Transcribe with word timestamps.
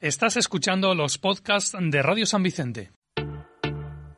Estás 0.00 0.36
escuchando 0.36 0.94
los 0.94 1.16
podcasts 1.16 1.74
de 1.80 2.02
Radio 2.02 2.26
San 2.26 2.42
Vicente. 2.42 2.92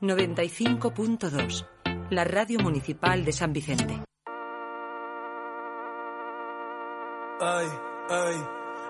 95.2, 0.00 1.64
la 2.10 2.24
radio 2.24 2.58
municipal 2.58 3.24
de 3.24 3.32
San 3.32 3.52
Vicente. 3.52 4.02
Ay, 7.40 7.68
ay, 8.08 8.36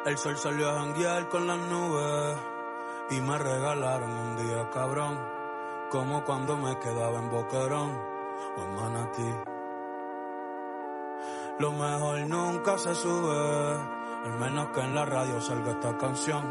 el 0.06 0.16
sol 0.16 0.38
salió 0.38 0.70
a 0.70 0.80
janguear 0.80 1.28
con 1.28 1.46
las 1.46 1.58
nubes 1.68 2.38
y 3.10 3.20
me 3.20 3.36
regalaron 3.36 4.10
un 4.10 4.36
día 4.38 4.70
cabrón, 4.70 5.19
como 5.91 6.24
cuando 6.24 6.56
me 6.56 6.78
quedaba 6.78 7.19
en 7.19 7.30
Boquerón 7.30 7.91
o 8.56 8.62
en 8.64 8.74
Manatí. 8.74 9.34
Lo 11.58 11.72
mejor 11.72 12.27
nunca 12.27 12.78
se 12.78 12.94
sube 12.94 13.99
al 14.24 14.38
menos 14.38 14.69
que 14.69 14.80
en 14.80 14.95
la 14.95 15.05
radio 15.05 15.41
salga 15.41 15.73
esta 15.73 15.97
canción. 15.97 16.45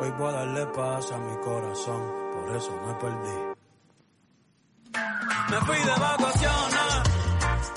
Hoy 0.00 0.10
voy 0.18 0.28
a 0.28 0.32
darle 0.32 0.66
paz 0.66 1.12
a 1.12 1.18
mi 1.18 1.36
corazón, 1.38 2.02
por 2.34 2.56
eso 2.56 2.72
me 2.86 2.94
perdí. 2.94 3.36
Me 5.50 5.56
fui 5.66 5.76
de 5.76 6.00
vacaciones, 6.00 7.12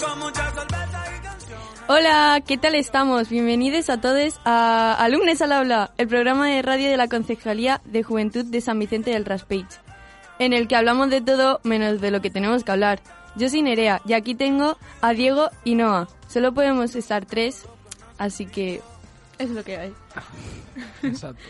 con 0.02 0.20
mucha 0.20 0.52
cerveza 0.52 1.18
y 1.18 1.22
canciones. 1.22 1.84
Hola, 1.88 2.42
¿qué 2.46 2.58
tal 2.58 2.76
estamos? 2.76 3.30
Bienvenidos 3.30 3.90
a 3.90 4.00
todos 4.00 4.40
a 4.46 4.94
Alumnes 4.94 5.42
al 5.42 5.52
Habla, 5.52 5.92
el 5.98 6.08
programa 6.08 6.48
de 6.48 6.62
radio 6.62 6.90
de 6.90 6.98
la 6.98 7.08
Concejalía 7.08 7.82
de 7.86 8.04
Juventud 8.04 8.46
de 8.46 8.62
San 8.62 8.80
Vicente 8.80 9.12
del 9.12 9.26
Raspage, 9.26 9.80
en 10.40 10.54
el 10.54 10.68
que 10.68 10.76
hablamos 10.76 11.10
de 11.10 11.22
todo 11.22 11.60
menos 11.64 12.00
de 12.00 12.12
lo 12.12 12.22
que 12.22 12.30
tenemos 12.30 12.64
que 12.64 12.72
hablar. 12.72 13.02
Yo 13.36 13.50
soy 13.50 13.64
Nerea 13.64 14.02
y 14.06 14.14
aquí 14.14 14.36
tengo 14.36 14.78
a 15.02 15.14
Diego 15.14 15.50
y 15.64 15.76
Noah. 15.76 16.08
Solo 16.28 16.54
podemos 16.54 16.96
estar 16.96 17.26
tres, 17.26 17.66
así 18.18 18.46
que 18.46 18.82
es 19.44 19.52
lo 19.52 19.64
que 19.64 19.78
hay. 19.78 19.94
Exacto. 21.04 21.42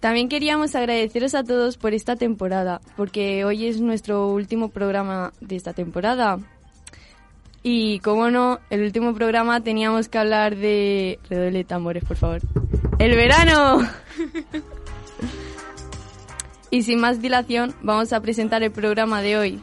También 0.00 0.28
queríamos 0.28 0.74
agradeceros 0.74 1.34
a 1.34 1.44
todos 1.44 1.78
por 1.78 1.94
esta 1.94 2.16
temporada, 2.16 2.80
porque 2.96 3.44
hoy 3.44 3.66
es 3.66 3.80
nuestro 3.80 4.28
último 4.28 4.68
programa 4.68 5.32
de 5.40 5.56
esta 5.56 5.72
temporada. 5.72 6.38
Y 7.62 8.00
como 8.00 8.30
no, 8.30 8.60
el 8.68 8.82
último 8.82 9.14
programa 9.14 9.62
teníamos 9.62 10.10
que 10.10 10.18
hablar 10.18 10.56
de... 10.56 11.18
Redoble 11.30 11.64
tambores, 11.64 12.04
por 12.04 12.18
favor. 12.18 12.42
¡El 12.98 13.16
verano! 13.16 13.78
y 16.70 16.82
sin 16.82 17.00
más 17.00 17.22
dilación, 17.22 17.74
vamos 17.80 18.12
a 18.12 18.20
presentar 18.20 18.62
el 18.62 18.72
programa 18.72 19.22
de 19.22 19.38
hoy. 19.38 19.62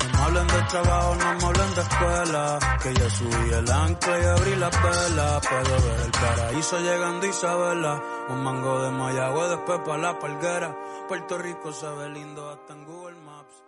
No 0.00 0.12
me 0.12 0.24
hablen 0.24 0.46
de 0.46 0.62
trabajo, 0.68 1.14
no 1.14 1.34
me 1.34 1.44
hablen 1.44 1.74
de 1.74 1.80
escuela. 1.80 2.58
Que 2.82 2.94
ya 2.94 3.10
subí 3.10 3.50
el 3.52 3.70
ancla 3.70 4.20
y 4.20 4.24
abrí 4.24 4.56
la 4.56 4.70
vela. 4.70 5.40
Puedo 5.40 5.82
ver 5.82 6.00
el 6.04 6.10
paraíso 6.10 6.78
llegando 6.80 7.26
Isabela. 7.26 8.02
Un 8.28 8.44
mango 8.44 8.82
de 8.82 8.90
Mayagüe, 8.90 9.48
después 9.48 9.80
para 9.84 9.98
la 9.98 10.18
palguera. 10.18 10.76
Puerto 11.08 11.38
Rico 11.38 11.72
se 11.72 11.88
ve 11.88 12.08
lindo 12.10 12.50
hasta 12.50 12.72
en 12.72 12.84
Google 12.84 13.16
Maps. 13.16 13.64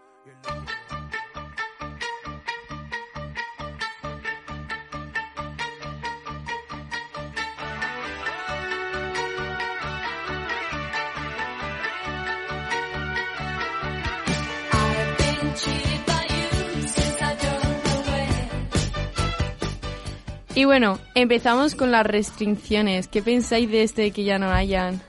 Y 20.55 20.65
bueno, 20.65 20.99
empezamos 21.15 21.75
con 21.75 21.93
las 21.93 22.05
restricciones. 22.05 23.07
¿Qué 23.07 23.23
pensáis 23.23 23.71
de 23.71 23.85
este 23.85 24.11
que 24.11 24.25
ya 24.25 24.39
no 24.39 24.51
hayan? 24.51 25.01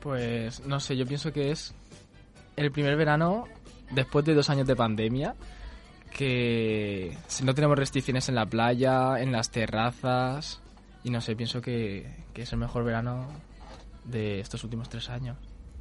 Pues 0.00 0.66
no 0.66 0.80
sé, 0.80 0.96
yo 0.96 1.06
pienso 1.06 1.32
que 1.32 1.52
es 1.52 1.74
el 2.56 2.72
primer 2.72 2.96
verano 2.96 3.44
después 3.90 4.24
de 4.24 4.34
dos 4.34 4.50
años 4.50 4.66
de 4.66 4.76
pandemia 4.76 5.34
que 6.10 7.16
si 7.28 7.44
no 7.44 7.54
tenemos 7.54 7.78
restricciones 7.78 8.28
en 8.28 8.34
la 8.34 8.46
playa, 8.46 9.20
en 9.20 9.30
las 9.30 9.50
terrazas 9.50 10.60
y 11.04 11.10
no 11.10 11.20
sé, 11.20 11.36
pienso 11.36 11.60
que, 11.60 12.24
que 12.34 12.42
es 12.42 12.52
el 12.52 12.58
mejor 12.58 12.84
verano 12.84 13.28
de 14.04 14.40
estos 14.40 14.64
últimos 14.64 14.88
tres 14.88 15.08
años. 15.08 15.36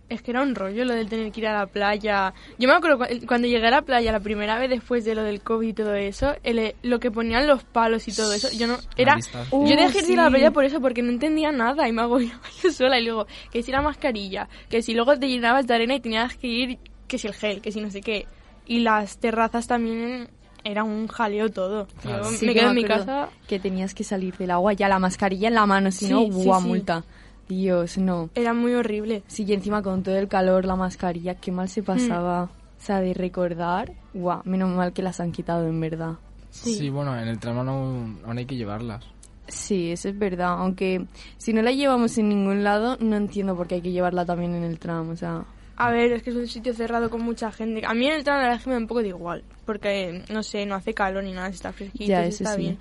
Es 0.09 0.21
que 0.23 0.31
era 0.31 0.41
un 0.41 0.55
rollo 0.55 0.85
lo 0.85 0.95
del 0.95 1.07
tener 1.07 1.31
que 1.31 1.39
ir 1.41 1.47
a 1.47 1.53
la 1.53 1.67
playa. 1.67 2.33
Yo 2.57 2.67
me 2.67 2.73
acuerdo 2.73 2.97
cu- 2.97 3.25
cuando 3.27 3.47
llegué 3.47 3.67
a 3.67 3.71
la 3.71 3.81
playa 3.83 4.11
la 4.11 4.19
primera 4.19 4.57
vez 4.57 4.69
después 4.69 5.05
de 5.05 5.13
lo 5.15 5.23
del 5.23 5.41
COVID 5.41 5.67
y 5.67 5.73
todo 5.73 5.93
eso, 5.93 6.33
el- 6.43 6.73
lo 6.81 6.99
que 6.99 7.11
ponían 7.11 7.45
los 7.47 7.63
palos 7.63 8.07
y 8.07 8.13
todo 8.15 8.33
eso, 8.33 8.49
yo 8.57 8.65
no 8.67 8.77
era 8.97 9.15
distancia. 9.17 9.57
yo 9.59 9.75
dejé 9.75 10.01
de 10.01 10.13
ir 10.13 10.19
a 10.19 10.23
la 10.23 10.29
playa 10.31 10.51
por 10.51 10.65
eso 10.65 10.81
porque 10.81 11.01
no 11.03 11.09
entendía 11.11 11.51
nada 11.51 11.87
y 11.87 11.91
me 11.91 12.01
hago 12.01 12.19
yo 12.63 12.71
sola 12.73 12.99
y 12.99 13.03
luego 13.05 13.27
que 13.51 13.61
si 13.61 13.71
la 13.71 13.81
mascarilla, 13.81 14.49
que 14.69 14.81
si 14.81 14.93
luego 14.95 15.17
te 15.19 15.27
llenabas 15.27 15.67
de 15.67 15.75
arena 15.75 15.93
y 15.95 15.99
tenías 15.99 16.35
que 16.35 16.47
ir 16.47 16.79
que 17.07 17.17
si 17.19 17.27
el 17.27 17.33
gel, 17.33 17.61
que 17.61 17.71
si 17.71 17.79
no 17.79 17.89
sé 17.91 18.01
qué. 18.01 18.25
Y 18.65 18.79
las 18.79 19.17
terrazas 19.19 19.67
también 19.67 20.27
era 20.63 20.83
un 20.83 21.07
jaleo 21.07 21.49
todo. 21.49 21.87
Claro. 22.01 22.23
Yo 22.25 22.29
Sí 22.31 22.45
me 22.45 22.53
que 22.53 22.59
quedo 22.59 22.69
en 22.69 22.75
mi 22.75 22.83
casa 22.83 23.29
Que 23.47 23.59
tenías 23.59 23.93
que 23.93 24.03
salir 24.03 24.35
del 24.37 24.51
agua 24.51 24.73
ya 24.73 24.87
la 24.89 24.99
mascarilla 24.99 25.47
en 25.47 25.53
la 25.55 25.65
mano, 25.65 25.91
si 25.91 26.07
no, 26.07 26.19
sí, 26.21 26.29
guau, 26.45 26.61
sí. 26.61 26.67
multa. 26.67 27.03
Dios, 27.49 27.97
no. 27.97 28.29
era 28.35 28.53
muy 28.53 28.73
horrible. 28.75 29.23
Sí, 29.27 29.43
y 29.45 29.53
encima 29.53 29.81
con 29.83 30.03
todo 30.03 30.15
el 30.15 30.27
calor, 30.29 30.63
la 30.65 30.75
mascarilla, 30.77 31.35
qué 31.35 31.51
mal 31.51 31.67
se 31.67 31.83
pasaba. 31.83 32.43
O 32.43 32.81
sea, 32.81 33.01
de 33.01 33.13
recordar, 33.13 33.91
guau, 34.13 34.41
menos 34.45 34.69
mal 34.69 34.93
que 34.93 35.01
las 35.01 35.19
han 35.19 35.33
quitado 35.33 35.67
en 35.67 35.81
verdad. 35.81 36.13
Sí, 36.51 36.89
bueno, 36.89 37.19
en 37.19 37.27
el 37.27 37.39
tramo 37.39 37.61
aún, 37.61 38.19
aún 38.25 38.37
hay 38.37 38.45
que 38.45 38.55
llevarlas. 38.55 39.03
Sí, 39.47 39.91
eso 39.91 40.09
es 40.09 40.17
verdad. 40.17 40.53
Aunque 40.59 41.05
si 41.37 41.51
no 41.53 41.61
la 41.61 41.71
llevamos 41.71 42.17
en 42.17 42.29
ningún 42.29 42.63
lado, 42.63 42.97
no 43.01 43.17
entiendo 43.17 43.55
por 43.57 43.67
qué 43.67 43.75
hay 43.75 43.81
que 43.81 43.91
llevarla 43.91 44.25
también 44.25 44.53
en 44.55 44.63
el 44.63 44.77
tram. 44.79 45.09
O 45.09 45.15
sea, 45.17 45.43
A 45.75 45.89
ver, 45.91 46.11
es 46.13 46.23
que 46.23 46.29
es 46.29 46.35
un 46.35 46.47
sitio 46.47 46.73
cerrado 46.73 47.09
con 47.09 47.21
mucha 47.23 47.51
gente. 47.51 47.81
A 47.85 47.93
mí 47.93 48.05
en 48.07 48.13
el 48.13 48.23
tren 48.23 48.35
la 48.37 48.41
verdad 48.43 48.57
es 48.57 48.63
que 48.63 48.69
me 48.69 48.75
da 48.75 48.79
un 48.81 48.87
poco 48.87 49.01
de 49.01 49.07
igual. 49.09 49.43
Porque, 49.65 50.23
no 50.31 50.43
sé, 50.43 50.65
no 50.65 50.75
hace 50.75 50.93
calor 50.93 51.23
ni 51.23 51.33
nada, 51.33 51.47
está 51.49 51.71
fresquito, 51.73 52.05
Ya, 52.05 52.23
sí 52.23 52.29
eso 52.29 52.43
está 52.43 52.55
sí. 52.55 52.61
bien. 52.61 52.77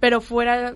Pero 0.00 0.20
fuera, 0.20 0.74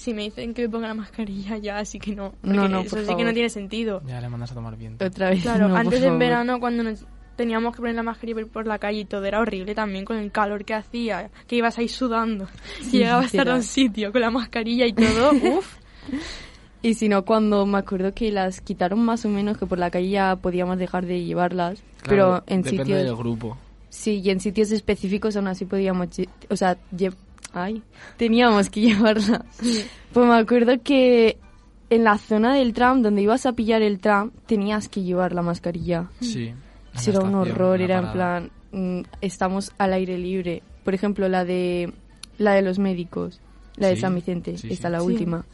si 0.00 0.14
me 0.14 0.22
dicen 0.22 0.54
que 0.54 0.62
me 0.62 0.68
ponga 0.68 0.88
la 0.88 0.94
mascarilla 0.94 1.58
ya, 1.58 1.78
así 1.78 1.98
que 1.98 2.14
no. 2.14 2.32
No, 2.42 2.68
no, 2.68 2.80
eso 2.80 2.90
por 2.90 2.98
sí 3.00 3.04
que 3.06 3.10
favor. 3.12 3.24
no 3.26 3.32
tiene 3.34 3.48
sentido. 3.50 4.02
Ya 4.06 4.20
le 4.20 4.28
mandas 4.28 4.50
a 4.52 4.54
tomar 4.54 4.76
viento. 4.76 5.04
otra 5.04 5.30
vez. 5.30 5.42
Claro, 5.42 5.68
no, 5.68 5.74
por 5.74 5.78
antes 5.80 5.98
en 5.98 6.04
favor. 6.04 6.18
verano 6.18 6.60
cuando 6.60 6.82
nos 6.82 7.04
teníamos 7.36 7.74
que 7.74 7.80
poner 7.80 7.94
la 7.96 8.02
mascarilla 8.02 8.44
por 8.46 8.66
la 8.66 8.78
calle 8.78 9.00
y 9.00 9.04
todo 9.04 9.24
era 9.24 9.40
horrible 9.40 9.74
también 9.74 10.04
con 10.04 10.16
el 10.18 10.30
calor 10.30 10.64
que 10.64 10.74
hacía, 10.74 11.30
que 11.46 11.56
ibas 11.56 11.78
ahí 11.78 11.88
sudando. 11.88 12.46
Sí, 12.82 12.98
Llegabas 12.98 13.24
a 13.24 13.26
estar 13.26 13.40
a 13.40 13.42
literal. 13.42 13.56
un 13.58 13.62
sitio 13.62 14.12
con 14.12 14.20
la 14.20 14.30
mascarilla 14.30 14.86
y 14.86 14.92
todo, 14.92 15.32
uff. 15.58 15.76
Y 16.82 16.94
si 16.94 17.08
no, 17.10 17.24
cuando 17.26 17.66
me 17.66 17.78
acuerdo 17.78 18.14
que 18.14 18.32
las 18.32 18.60
quitaron 18.62 19.00
más 19.04 19.24
o 19.26 19.28
menos, 19.28 19.58
que 19.58 19.66
por 19.66 19.78
la 19.78 19.90
calle 19.90 20.08
ya 20.10 20.36
podíamos 20.36 20.78
dejar 20.78 21.04
de 21.04 21.22
llevarlas. 21.24 21.82
pero 22.04 22.26
Claro, 22.40 22.44
en 22.46 22.62
depende 22.62 22.84
sitios. 22.84 23.04
del 23.04 23.16
grupo. 23.16 23.58
Sí, 23.90 24.20
y 24.24 24.30
en 24.30 24.40
sitios 24.40 24.70
específicos 24.72 25.36
aún 25.36 25.48
así 25.48 25.66
podíamos, 25.66 26.06
lle- 26.08 26.28
o 26.48 26.56
sea, 26.56 26.78
lle- 26.96 27.12
ay, 27.52 27.82
teníamos 28.16 28.70
que 28.70 28.80
llevarla. 28.88 29.44
Pues 30.12 30.26
me 30.26 30.34
acuerdo 30.34 30.72
que 30.82 31.38
en 31.90 32.04
la 32.04 32.18
zona 32.18 32.54
del 32.54 32.72
tram, 32.72 33.02
donde 33.02 33.22
ibas 33.22 33.46
a 33.46 33.52
pillar 33.52 33.82
el 33.82 33.98
tram, 34.00 34.30
tenías 34.46 34.88
que 34.88 35.02
llevar 35.02 35.32
la 35.32 35.42
mascarilla. 35.42 36.06
Sí. 36.20 36.52
Sí, 36.96 37.10
era 37.10 37.20
un 37.20 37.34
horror, 37.36 37.80
era 37.80 37.98
en 37.98 38.12
plan, 38.12 38.50
mm, 38.72 39.00
estamos 39.20 39.72
al 39.78 39.92
aire 39.92 40.18
libre. 40.18 40.62
Por 40.84 40.94
ejemplo, 40.94 41.28
la 41.28 41.44
de 41.44 41.92
la 42.38 42.54
de 42.54 42.62
los 42.62 42.78
médicos, 42.78 43.40
la 43.76 43.88
de 43.88 43.94
Sí, 43.96 44.00
San 44.00 44.14
Vicente, 44.14 44.56
sí, 44.58 44.68
esta 44.70 44.88
sí. 44.88 44.92
la 44.92 45.00
Sí. 45.00 45.06
última. 45.06 45.44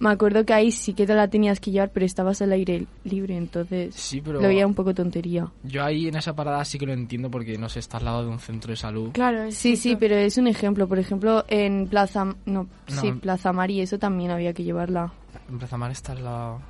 Me 0.00 0.10
acuerdo 0.10 0.44
que 0.46 0.52
ahí 0.54 0.72
sí 0.72 0.94
que 0.94 1.06
te 1.06 1.14
la 1.14 1.28
tenías 1.28 1.60
que 1.60 1.70
llevar, 1.70 1.90
pero 1.90 2.04
estabas 2.06 2.40
al 2.42 2.52
aire 2.52 2.86
libre, 3.04 3.36
entonces 3.36 3.94
Sí, 3.94 4.20
pero 4.20 4.40
lo 4.40 4.48
veía 4.48 4.66
un 4.66 4.74
poco 4.74 4.94
tontería. 4.94 5.46
yo 5.62 5.84
ahí 5.84 6.08
en 6.08 6.16
esa 6.16 6.34
parada 6.34 6.64
sí 6.64 6.78
que 6.78 6.86
lo 6.86 6.92
entiendo 6.94 7.30
porque, 7.30 7.58
no 7.58 7.68
sé, 7.68 7.80
está 7.80 7.98
al 7.98 8.06
lado 8.06 8.22
de 8.24 8.28
un 8.30 8.38
centro 8.40 8.70
de 8.70 8.76
salud. 8.76 9.10
Claro, 9.12 9.42
es 9.44 9.54
Sí, 9.56 9.76
sí, 9.76 9.96
pero 9.96 10.16
es 10.16 10.38
un 10.38 10.46
ejemplo. 10.46 10.88
Por 10.88 10.98
ejemplo, 10.98 11.44
en 11.48 11.86
Plaza... 11.86 12.34
No, 12.46 12.66
sí. 12.86 13.12
Plaza 13.12 13.52
Mari, 13.52 13.80
eso 13.82 13.98
también 13.98 14.30
había 14.30 14.52
que 14.54 14.64
llevarla. 14.64 15.12
En 15.50 15.58
Plaza 15.58 15.76
Mar 15.76 15.90
está 15.90 16.12
al, 16.12 16.24
lado- 16.24 16.60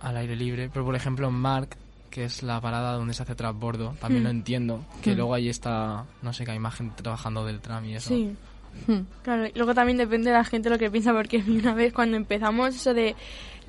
al 0.00 0.16
aire 0.16 0.34
libre, 0.36 0.68
pero 0.72 0.84
por 0.84 0.96
ejemplo 0.96 1.28
en 1.28 1.34
Marc, 1.34 1.76
que 2.10 2.24
es 2.24 2.42
la 2.42 2.60
parada 2.60 2.94
donde 2.94 3.14
se 3.14 3.22
hace 3.22 3.34
transbordo, 3.36 3.94
también 4.00 4.22
Hmm. 4.22 4.24
lo 4.24 4.30
entiendo, 4.30 4.84
que 5.02 5.12
Hmm. 5.12 5.16
luego 5.16 5.34
ahí 5.34 5.48
está, 5.48 6.04
no 6.22 6.32
sé, 6.32 6.44
que 6.44 6.50
hay 6.50 6.58
más 6.58 6.74
gente 6.74 7.02
trabajando 7.02 7.44
del 7.46 7.60
tram 7.60 7.84
y 7.84 7.94
eso. 7.94 8.08
Sí. 8.08 8.34
Hmm. 8.86 9.00
Claro, 9.22 9.46
y 9.46 9.52
luego 9.54 9.74
también 9.74 9.98
depende 9.98 10.30
de 10.30 10.36
la 10.36 10.44
gente 10.44 10.70
lo 10.70 10.78
que 10.78 10.90
piensa, 10.90 11.12
porque 11.12 11.38
una 11.48 11.74
vez 11.74 11.92
cuando 11.92 12.16
empezamos 12.16 12.74
eso 12.76 12.94
de 12.94 13.14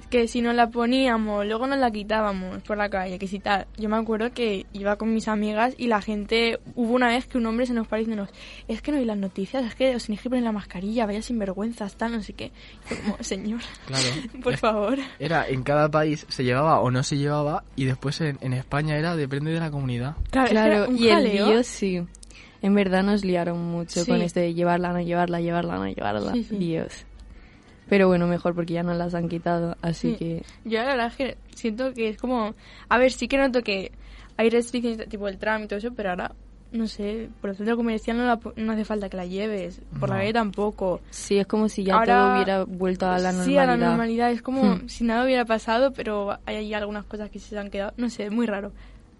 que 0.09 0.29
si 0.29 0.41
nos 0.41 0.55
la 0.55 0.69
poníamos, 0.69 1.45
luego 1.45 1.67
nos 1.67 1.77
la 1.77 1.91
quitábamos 1.91 2.63
por 2.63 2.77
la 2.77 2.89
calle, 2.89 3.19
que 3.19 3.27
si 3.27 3.39
tal. 3.39 3.67
Yo 3.77 3.89
me 3.89 3.97
acuerdo 3.97 4.31
que 4.31 4.65
iba 4.71 4.95
con 4.95 5.13
mis 5.13 5.27
amigas 5.27 5.73
y 5.77 5.87
la 5.87 6.01
gente, 6.01 6.57
hubo 6.75 6.93
una 6.93 7.09
vez 7.09 7.27
que 7.27 7.37
un 7.37 7.45
hombre 7.45 7.65
se 7.65 7.73
nos 7.73 7.85
paró 7.85 7.99
diciéndonos, 7.99 8.31
es 8.69 8.81
que 8.81 8.93
no 8.93 8.97
vi 8.97 9.03
las 9.05 9.17
noticias, 9.17 9.65
es 9.65 9.75
que 9.75 9.93
os 9.95 10.05
tenéis 10.05 10.21
que 10.21 10.29
poner 10.29 10.45
la 10.45 10.53
mascarilla, 10.53 11.05
vaya 11.05 11.21
sinvergüenzas, 11.21 11.95
tal, 11.95 12.13
no 12.13 12.23
sé 12.23 12.31
qué. 12.31 12.45
Y 12.45 12.87
fue 12.87 12.97
como, 12.97 13.17
señor, 13.21 13.59
Claro. 13.87 14.05
por 14.41 14.53
Es- 14.53 14.59
favor. 14.61 14.97
Era 15.19 15.47
en 15.49 15.63
cada 15.63 15.91
país 15.91 16.25
se 16.29 16.43
llevaba 16.45 16.79
o 16.79 16.89
no 16.91 17.03
se 17.03 17.17
llevaba 17.17 17.65
y 17.75 17.83
después 17.83 18.21
en, 18.21 18.37
en 18.41 18.53
España 18.53 18.95
era 18.97 19.17
depende 19.17 19.51
de 19.51 19.59
la 19.59 19.69
comunidad. 19.69 20.15
Claro, 20.31 20.47
es 20.47 20.53
que 20.53 20.55
Claro, 20.55 20.91
y 20.93 21.07
el 21.09 21.13
jaleo. 21.13 21.47
lío 21.51 21.63
sí. 21.63 22.01
En 22.61 22.75
verdad 22.75 23.03
nos 23.03 23.23
liaron 23.23 23.63
mucho 23.63 24.03
Sí. 24.03 24.11
con 24.11 24.21
esto 24.21 24.39
de 24.39 24.53
llevarla, 24.53 24.91
no 24.91 24.99
llevarla, 25.01 25.39
llevarla, 25.39 25.77
no 25.77 25.87
llevarla. 25.87 26.33
Sí, 26.33 26.43
sí. 26.43 26.57
Dios. 26.57 27.05
Pero 27.87 28.07
bueno, 28.07 28.27
mejor 28.27 28.53
porque 28.53 28.73
ya 28.73 28.83
nos 28.83 28.97
las 28.97 29.15
han 29.15 29.29
quitado, 29.29 29.75
así 29.81 30.11
Sí. 30.11 30.15
que... 30.17 30.43
Yo 30.65 30.79
la 30.79 30.85
verdad 30.89 31.07
es 31.07 31.15
que 31.15 31.37
siento 31.55 31.93
que 31.93 32.09
es 32.09 32.17
como... 32.17 32.53
A 32.89 32.97
ver, 32.97 33.11
sí 33.11 33.27
que 33.27 33.37
noto 33.37 33.61
que 33.63 33.91
hay 34.37 34.49
restricciones 34.49 35.07
tipo 35.09 35.27
el 35.27 35.37
tram 35.37 35.63
y 35.63 35.67
todo 35.67 35.79
eso, 35.79 35.91
pero 35.95 36.11
ahora, 36.11 36.33
no 36.71 36.85
sé, 36.85 37.29
por 37.41 37.49
el 37.49 37.55
centro 37.55 37.75
comercial 37.77 38.17
no, 38.17 38.25
la 38.25 38.39
no 38.57 38.73
hace 38.73 38.85
falta 38.85 39.09
que 39.09 39.17
la 39.17 39.25
lleves, 39.25 39.81
por 39.99 40.09
la 40.09 40.15
No. 40.15 40.21
calle 40.21 40.33
tampoco. 40.33 41.01
Sí, 41.09 41.37
es 41.39 41.47
como 41.47 41.67
si 41.67 41.83
ya 41.83 41.95
Ahora- 41.95 42.19
todo 42.19 42.33
hubiera 42.35 42.63
vuelto 42.65 43.07
a 43.07 43.17
la 43.17 43.31
Sí, 43.31 43.37
normalidad. 43.55 43.63
a 43.63 43.65
la 43.67 43.77
normalidad. 43.77 44.31
Es 44.31 44.41
como 44.43 44.63
Hmm. 44.75 44.87
si 44.87 45.03
nada 45.03 45.23
hubiera 45.25 45.45
pasado, 45.45 45.91
pero 45.91 46.37
hay 46.45 46.57
ahí 46.57 46.73
algunas 46.75 47.05
cosas 47.05 47.31
que 47.31 47.39
se 47.39 47.57
han 47.57 47.71
quedado, 47.71 47.93
no 47.97 48.09
sé, 48.09 48.29
muy 48.29 48.45
raro. 48.45 48.71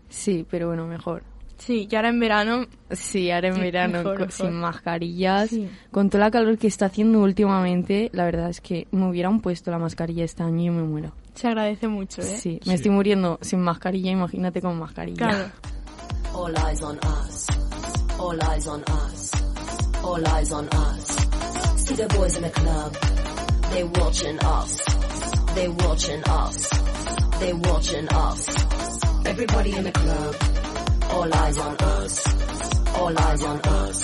Sí, 0.09 0.45
pero 0.49 0.67
bueno, 0.67 0.85
mejor. 0.85 1.23
Sí, 1.59 1.87
y 1.91 1.95
ahora 1.95 2.09
en 2.09 2.19
verano, 2.19 2.65
Sí, 2.91 3.29
ahora 3.29 3.49
en 3.49 3.55
Sí, 3.55 3.61
verano 3.61 3.97
mejor, 3.99 4.13
mejor. 4.19 4.31
sin 4.31 4.53
mascarillas, 4.53 5.49
Sí. 5.51 5.69
con 5.91 6.09
toda 6.09 6.23
la 6.25 6.31
calor 6.31 6.57
que 6.57 6.65
está 6.67 6.85
haciendo 6.87 7.19
últimamente, 7.21 8.09
la 8.13 8.25
verdad 8.25 8.49
es 8.49 8.61
que 8.61 8.87
me 8.91 9.07
hubieran 9.07 9.39
puesto 9.41 9.69
la 9.69 9.77
mascarilla 9.77 10.23
este 10.25 10.41
año 10.43 10.63
y 10.71 10.75
me 10.75 10.83
muero. 10.83 11.11
se 11.35 11.47
agradece 11.47 11.87
mucho, 11.87 12.21
¿eh? 12.21 12.37
Sí, 12.37 12.59
me 12.65 12.71
Sí. 12.71 12.73
estoy 12.73 12.91
muriendo 12.91 13.37
sin 13.41 13.61
mascarilla, 13.61 14.11
imagínate 14.11 14.61
con 14.61 14.77
mascarilla. 14.79 15.17
Claro. 15.17 15.45
All 16.33 16.53
eyes 16.67 16.81
on 16.81 16.97
us. 16.97 17.47
All 18.19 18.37
eyes 18.51 18.67
on 18.67 18.81
us. 18.81 19.31
All 20.03 20.23
eyes 20.27 20.51
on 20.51 20.65
us. 20.67 21.15
See 21.77 21.95
the 21.95 22.07
boys 22.17 22.35
in 22.37 22.43
the 22.43 22.51
club. 22.51 22.93
They 23.73 23.83
watching 23.83 24.37
us. 24.39 24.77
They 25.55 25.67
watching 25.69 26.21
us. 26.27 26.69
They 27.39 27.53
watching 27.53 28.07
us. 28.11 28.47
Everybody 29.25 29.75
in 29.77 29.83
the 29.85 29.91
club. 29.91 30.35
All 31.11 31.33
eyes 31.33 31.57
on 31.57 31.75
us. 31.77 32.13
All 32.95 33.19
eyes 33.19 33.43
on 33.43 33.59
us. 33.59 33.97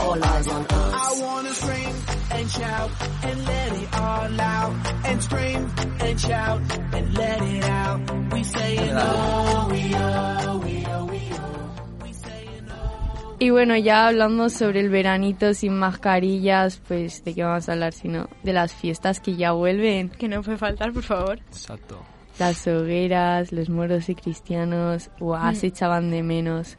All 0.00 0.24
eyes 0.24 0.48
on 0.48 0.62
us. 0.66 0.94
I 0.94 1.22
wanna 1.22 1.54
scream 1.54 1.94
and 2.32 2.50
shout 2.50 2.90
and 3.22 3.44
let 3.46 3.72
it 3.72 3.94
all 3.94 4.40
out. 4.40 4.72
And 5.04 5.22
scream 5.22 5.70
and 6.00 6.20
shout 6.20 6.60
and 6.94 7.14
let 7.14 7.42
it 7.42 7.64
out. 7.64 8.00
We 8.32 8.44
saying 8.44 8.90
oh, 8.92 9.68
we 9.70 9.94
oh, 9.94 10.58
we 10.64 10.84
oh, 10.86 11.04
we 11.06 11.20
oh. 11.32 12.02
We 12.02 12.12
saying 12.12 12.66
oh. 12.70 13.36
Y 13.40 13.50
bueno, 13.50 13.76
ya 13.76 14.06
hablando 14.06 14.48
sobre 14.48 14.80
el 14.80 14.88
veranito 14.88 15.52
sin 15.54 15.76
mascarillas, 15.78 16.80
pues 16.86 17.24
de 17.24 17.34
qué 17.34 17.42
vamos 17.42 17.68
a 17.68 17.72
hablar 17.72 17.92
sino 17.92 18.28
de 18.42 18.52
las 18.52 18.72
fiestas 18.72 19.20
que 19.20 19.36
ya 19.36 19.52
vuelven. 19.52 20.08
Que 20.10 20.28
no 20.28 20.42
puede 20.42 20.58
faltar, 20.58 20.92
por 20.92 21.02
favor. 21.02 21.38
Exacto. 21.48 22.00
Las 22.40 22.66
hogueras, 22.66 23.52
los 23.52 23.68
moros 23.68 24.08
y 24.08 24.14
cristianos, 24.14 25.10
guau, 25.20 25.52
Mm. 25.52 25.54
se 25.54 25.66
echaban 25.68 26.10
de 26.10 26.22
menos. 26.22 26.78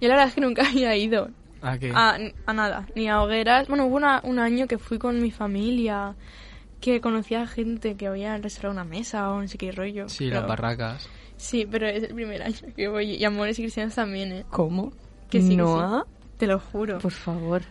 Yo 0.00 0.08
la 0.08 0.14
verdad 0.14 0.28
es 0.28 0.34
que 0.34 0.40
nunca 0.42 0.62
había 0.68 0.94
ido 0.96 1.30
¿A 1.62 1.78
qué? 1.78 1.90
a, 1.94 2.18
a 2.46 2.52
nada, 2.52 2.86
ni 2.94 3.08
a 3.08 3.20
hogueras. 3.22 3.66
Bueno, 3.68 3.86
hubo 3.86 3.96
una- 3.96 4.20
un 4.24 4.38
año 4.38 4.66
que 4.66 4.78
fui 4.78 4.98
con 4.98 5.20
mi 5.22 5.30
familia, 5.30 6.14
que 6.80 7.00
conocía 7.00 7.46
gente 7.46 7.96
que 7.96 8.06
había 8.06 8.36
reservado 8.38 8.72
una 8.72 8.84
mesa 8.84 9.30
o 9.30 9.40
no 9.40 9.48
sé 9.48 9.58
qué 9.58 9.72
rollo. 9.72 10.08
sí, 10.08 10.28
pero- 10.28 10.40
las 10.40 10.48
barracas. 10.48 11.08
Sí, 11.36 11.66
pero 11.70 11.86
es 11.86 12.02
el 12.02 12.14
primer 12.14 12.42
año 12.42 12.56
que 12.76 12.88
voy. 12.88 13.12
Y 13.16 13.24
amores 13.24 13.58
y 13.58 13.62
cristianos 13.62 13.94
también, 13.94 14.30
¿eh? 14.32 14.44
¿Cómo? 14.50 14.92
Que 15.30 15.40
sí, 15.40 15.50
que 15.50 15.56
¿Noa? 15.56 16.06
Te 16.36 16.46
lo 16.46 16.58
juro. 16.58 16.98
Por 16.98 17.12
favor. 17.12 17.62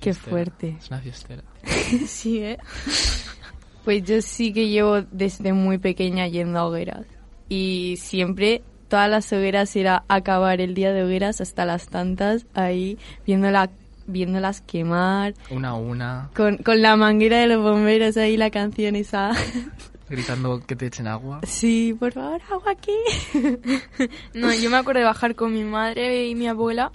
Qué 0.00 0.14
fiestera. 0.14 0.30
fuerte. 0.30 0.76
Es 0.78 0.88
una 0.90 1.00
fiestera. 1.00 1.42
Sí, 2.06 2.38
¿eh? 2.42 2.58
Pues 3.84 4.02
yo 4.04 4.22
sí 4.22 4.52
que 4.52 4.68
llevo 4.68 5.02
desde 5.02 5.52
muy 5.52 5.78
pequeña 5.78 6.26
yendo 6.26 6.58
a 6.58 6.66
hogueras. 6.66 7.06
Y 7.48 7.96
siempre, 7.98 8.62
todas 8.88 9.10
las 9.10 9.30
hogueras 9.32 9.74
era 9.76 10.04
acabar 10.08 10.60
el 10.60 10.74
día 10.74 10.92
de 10.92 11.04
hogueras 11.04 11.40
hasta 11.40 11.66
las 11.66 11.88
tantas, 11.88 12.46
ahí 12.54 12.98
viéndola, 13.26 13.70
viéndolas 14.06 14.62
quemar, 14.62 15.34
Una 15.50 15.70
a 15.70 15.74
una, 15.74 16.30
con, 16.34 16.56
con 16.58 16.80
la 16.80 16.96
manguera 16.96 17.38
de 17.38 17.46
los 17.46 17.62
bomberos 17.62 18.16
ahí 18.16 18.36
la 18.36 18.50
canción 18.50 18.96
esa. 18.96 19.32
gritando 20.08 20.60
que 20.66 20.76
te 20.76 20.86
echen 20.86 21.06
agua. 21.06 21.40
sí, 21.44 21.94
por 21.98 22.12
favor, 22.12 22.40
agua 22.50 22.72
aquí. 22.72 22.96
No, 24.34 24.52
yo 24.54 24.70
me 24.70 24.76
acuerdo 24.76 25.00
de 25.00 25.06
bajar 25.06 25.34
con 25.34 25.52
mi 25.52 25.64
madre 25.64 26.26
y 26.26 26.34
mi 26.34 26.46
abuela 26.46 26.92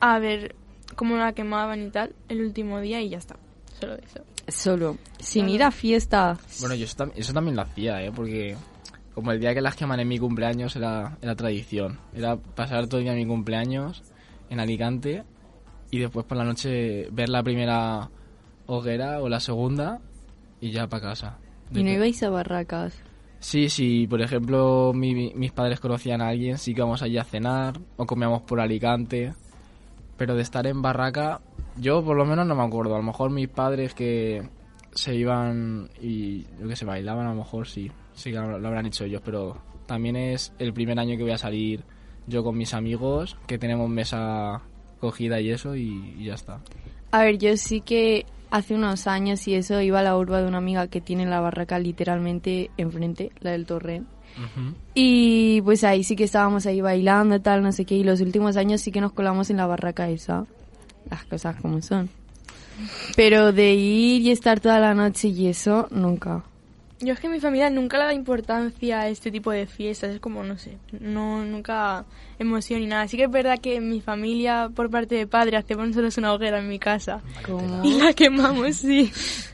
a 0.00 0.18
ver 0.18 0.54
cómo 0.96 1.16
la 1.16 1.32
quemaban 1.32 1.82
y 1.86 1.90
tal 1.90 2.14
el 2.28 2.40
último 2.42 2.80
día 2.80 3.00
y 3.00 3.08
ya 3.10 3.18
está. 3.18 3.36
Solo 3.78 3.94
eso. 3.94 4.24
Solo, 4.48 4.96
sin 5.18 5.48
ir 5.48 5.62
a 5.62 5.70
fiesta. 5.70 6.36
Bueno, 6.60 6.74
yo 6.74 6.84
eso, 6.84 6.96
tam- 6.96 7.12
eso 7.14 7.32
también 7.32 7.56
lo 7.56 7.62
hacía, 7.62 8.02
¿eh? 8.02 8.10
Porque 8.14 8.56
como 9.14 9.30
el 9.32 9.40
día 9.40 9.54
que 9.54 9.60
las 9.60 9.76
queman 9.76 10.00
en 10.00 10.08
mi 10.08 10.18
cumpleaños 10.18 10.74
era, 10.76 11.16
era 11.22 11.34
tradición. 11.36 11.98
Era 12.14 12.36
pasar 12.36 12.86
todo 12.88 12.98
el 12.98 13.04
día 13.04 13.14
mi 13.14 13.26
cumpleaños 13.26 14.02
en 14.50 14.58
Alicante 14.60 15.24
y 15.90 15.98
después 15.98 16.26
por 16.26 16.36
la 16.38 16.44
noche 16.44 17.08
ver 17.12 17.28
la 17.28 17.42
primera 17.42 18.10
hoguera 18.66 19.20
o 19.22 19.28
la 19.28 19.40
segunda 19.40 20.00
y 20.60 20.70
ya 20.70 20.86
para 20.88 21.02
casa. 21.10 21.38
Y 21.74 21.82
no 21.82 21.90
ibais 21.90 22.22
a 22.22 22.30
barracas. 22.30 22.94
Sí, 23.40 23.68
sí, 23.70 24.06
por 24.06 24.20
ejemplo 24.22 24.92
mi- 24.94 25.32
mis 25.34 25.52
padres 25.52 25.80
conocían 25.80 26.20
a 26.22 26.28
alguien, 26.28 26.58
sí 26.58 26.74
que 26.74 26.80
íbamos 26.80 27.02
allí 27.02 27.18
a 27.18 27.24
cenar 27.24 27.78
o 27.96 28.06
comíamos 28.06 28.42
por 28.42 28.60
Alicante. 28.60 29.34
Pero 30.16 30.34
de 30.36 30.42
estar 30.42 30.66
en 30.66 30.82
barraca, 30.82 31.40
yo 31.76 32.04
por 32.04 32.16
lo 32.16 32.24
menos 32.24 32.46
no 32.46 32.54
me 32.54 32.62
acuerdo. 32.62 32.94
A 32.94 32.98
lo 32.98 33.04
mejor 33.04 33.30
mis 33.30 33.48
padres 33.48 33.94
que 33.94 34.42
se 34.94 35.14
iban 35.14 35.88
y 36.00 36.44
yo 36.60 36.68
que 36.68 36.76
se 36.76 36.84
bailaban, 36.84 37.26
a 37.26 37.30
lo 37.30 37.36
mejor 37.36 37.66
sí, 37.66 37.90
sí 38.14 38.30
que 38.30 38.36
lo, 38.36 38.58
lo 38.58 38.68
habrán 38.68 38.86
hecho 38.86 39.04
ellos. 39.04 39.22
Pero 39.24 39.56
también 39.86 40.16
es 40.16 40.52
el 40.58 40.72
primer 40.72 40.98
año 40.98 41.16
que 41.16 41.22
voy 41.22 41.32
a 41.32 41.38
salir 41.38 41.84
yo 42.26 42.44
con 42.44 42.56
mis 42.56 42.74
amigos, 42.74 43.36
que 43.46 43.58
tenemos 43.58 43.88
mesa 43.88 44.60
cogida 45.00 45.40
y 45.40 45.50
eso 45.50 45.74
y, 45.74 46.14
y 46.18 46.26
ya 46.26 46.34
está. 46.34 46.60
A 47.10 47.24
ver, 47.24 47.38
yo 47.38 47.56
sí 47.56 47.80
que 47.80 48.24
hace 48.50 48.74
unos 48.74 49.06
años 49.06 49.48
y 49.48 49.54
eso 49.54 49.80
iba 49.80 50.00
a 50.00 50.02
la 50.02 50.16
urba 50.16 50.40
de 50.40 50.46
una 50.46 50.58
amiga 50.58 50.86
que 50.86 51.00
tiene 51.00 51.26
la 51.26 51.40
barraca 51.40 51.78
literalmente 51.78 52.70
enfrente, 52.76 53.32
la 53.40 53.50
del 53.52 53.66
Torrent. 53.66 54.06
Ujú. 54.36 54.74
Y 54.94 55.60
pues 55.62 55.84
ahí 55.84 56.04
sí 56.04 56.16
que 56.16 56.24
estábamos 56.24 56.66
ahí 56.66 56.80
bailando, 56.80 57.40
tal, 57.40 57.62
no 57.62 57.72
sé 57.72 57.84
qué. 57.84 57.96
Y 57.96 58.04
los 58.04 58.20
últimos 58.20 58.56
años 58.56 58.80
sí 58.80 58.92
que 58.92 59.00
nos 59.00 59.12
colamos 59.12 59.50
en 59.50 59.56
la 59.56 59.66
barraca 59.66 60.08
esa. 60.08 60.46
Las 61.10 61.24
cosas 61.24 61.56
como 61.60 61.80
son. 61.82 62.08
Pero 63.16 63.52
de 63.52 63.74
ir 63.74 64.22
y 64.22 64.30
estar 64.30 64.60
toda 64.60 64.78
la 64.78 64.94
noche 64.94 65.28
y 65.28 65.48
eso, 65.48 65.88
nunca. 65.90 66.44
Yo 67.02 67.14
es 67.14 67.20
que 67.20 67.28
mi 67.28 67.40
familia 67.40 67.68
nunca 67.68 67.98
le 67.98 68.04
da 68.04 68.14
importancia 68.14 69.00
a 69.00 69.08
este 69.08 69.32
tipo 69.32 69.50
de 69.50 69.66
fiestas, 69.66 70.14
es 70.14 70.20
como, 70.20 70.44
no 70.44 70.56
sé, 70.56 70.78
no 71.00 71.44
nunca 71.44 72.04
emoción 72.38 72.80
ni 72.80 72.86
nada. 72.86 73.08
Sí 73.08 73.16
que 73.16 73.24
es 73.24 73.30
verdad 73.30 73.58
que 73.58 73.80
mi 73.80 74.00
familia, 74.00 74.70
por 74.72 74.88
parte 74.88 75.16
de 75.16 75.26
padre, 75.26 75.56
hacemos 75.56 75.88
nosotros 75.88 76.16
una 76.18 76.32
hoguera 76.32 76.60
en 76.60 76.68
mi 76.68 76.78
casa 76.78 77.20
Como... 77.44 77.84
y 77.84 78.00
la 78.00 78.12
quemamos, 78.12 78.76
sí. 78.76 79.10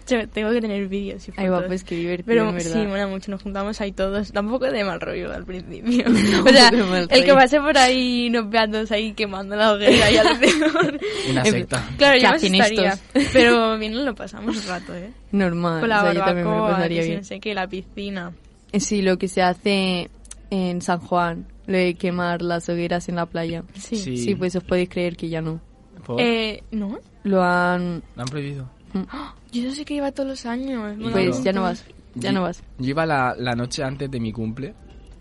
Yo 0.06 0.26
tengo 0.28 0.50
que 0.50 0.60
tener 0.60 0.88
vídeos 0.88 1.26
y 1.28 1.32
Ay, 1.36 1.48
va, 1.48 1.66
pues 1.66 1.84
qué 1.84 1.94
divertido, 1.94 2.26
Pero 2.26 2.50
en 2.50 2.60
sí, 2.60 2.78
mola 2.86 3.06
mucho, 3.06 3.30
nos 3.30 3.42
juntamos 3.42 3.78
ahí 3.80 3.92
todos. 3.92 4.32
Tampoco 4.32 4.70
de 4.70 4.82
mal 4.84 5.00
rollo 5.00 5.32
al 5.32 5.44
principio. 5.44 6.04
No, 6.28 6.44
o 6.44 6.48
sea, 6.48 6.68
el 6.68 7.24
que 7.24 7.32
pase 7.32 7.60
por 7.60 7.76
ahí 7.78 8.28
nos 8.28 8.50
vea 8.50 8.62
a 8.62 8.68
todos 8.68 8.90
ahí 8.90 9.12
quemando 9.12 9.56
la 9.56 9.72
hoguera 9.72 10.10
y 10.10 10.16
alrededor. 10.16 10.98
Una 11.30 11.44
secta. 11.44 11.88
claro, 11.96 12.14
¿Qué 12.14 12.20
yo 12.20 12.28
me 12.28 12.36
asustaría. 12.36 12.92
estos? 12.92 13.32
Pero 13.32 13.78
bien 13.78 14.04
lo 14.04 14.14
pasamos 14.14 14.56
un 14.56 14.66
rato, 14.66 14.94
¿eh? 14.94 15.10
Normal. 15.32 15.80
Con 15.80 15.88
la 15.88 15.98
o 16.00 16.02
sea, 16.04 16.12
yo 16.14 16.24
también 16.24 16.48
me 16.48 16.56
lo 16.56 16.62
pasaría 16.68 17.02
bien. 17.02 17.16
no 17.18 17.24
sé 17.24 17.40
qué, 17.40 17.54
la 17.54 17.66
piscina. 17.68 18.32
Sí, 18.72 19.02
lo 19.02 19.18
que 19.18 19.28
se 19.28 19.42
hace 19.42 20.10
en 20.50 20.80
San 20.82 20.98
Juan, 21.00 21.46
lo 21.66 21.76
de 21.78 21.94
quemar 21.94 22.42
las 22.42 22.68
hogueras 22.68 23.08
en 23.08 23.16
la 23.16 23.26
playa. 23.26 23.64
Sí. 23.74 23.96
Sí. 23.96 24.16
Sí, 24.16 24.34
pues 24.34 24.56
os 24.56 24.64
podéis 24.64 24.88
creer 24.88 25.16
que 25.16 25.28
ya 25.28 25.40
no. 25.40 25.60
¿Por? 26.04 26.20
Eh, 26.20 26.62
¿no? 26.70 26.98
Lo 27.24 27.42
han... 27.42 28.02
¿Lo 28.16 28.22
han 28.22 28.28
prohibido? 28.28 28.68
Yo 29.52 29.62
eso 29.66 29.74
sí 29.74 29.84
que 29.84 29.94
iba 29.94 30.10
todos 30.12 30.28
los 30.28 30.46
años. 30.46 30.94
Y 30.96 31.00
mola 31.00 31.12
Pues 31.12 31.42
ya 31.44 31.52
no 31.52 31.62
vas. 31.62 31.84
Ya 32.14 32.30
Yo- 32.30 32.32
no 32.38 32.42
vas. 32.42 32.62
Yo 32.78 32.90
iba 32.90 33.04
la, 33.04 33.34
la 33.38 33.54
noche 33.54 33.82
antes 33.82 34.10
de 34.10 34.18
mi 34.18 34.32
cumple, 34.32 34.74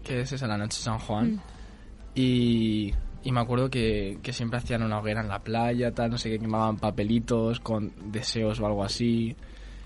que 0.04 0.22
es 0.22 0.32
esa, 0.32 0.48
la 0.48 0.58
noche 0.58 0.78
de 0.78 0.84
San 0.84 1.00
Juan. 1.00 1.34
Mm. 1.34 1.40
Y, 2.16 2.94
y 3.24 3.32
me 3.32 3.40
acuerdo 3.42 3.70
que, 3.70 4.20
que 4.22 4.34
siempre 4.34 4.60
hacían 4.60 4.84
una 4.84 5.00
hoguera 5.00 5.22
en 5.22 5.28
la 5.28 5.40
playa, 5.40 5.92
tal, 5.92 6.12
no 6.12 6.18
sé 6.18 6.30
qué, 6.30 6.40
quemaban 6.40 6.78
papelitos 6.78 7.60
con 7.60 7.92
deseos 8.12 8.60
o 8.60 8.66
algo 8.66 8.84
así. 8.84 9.36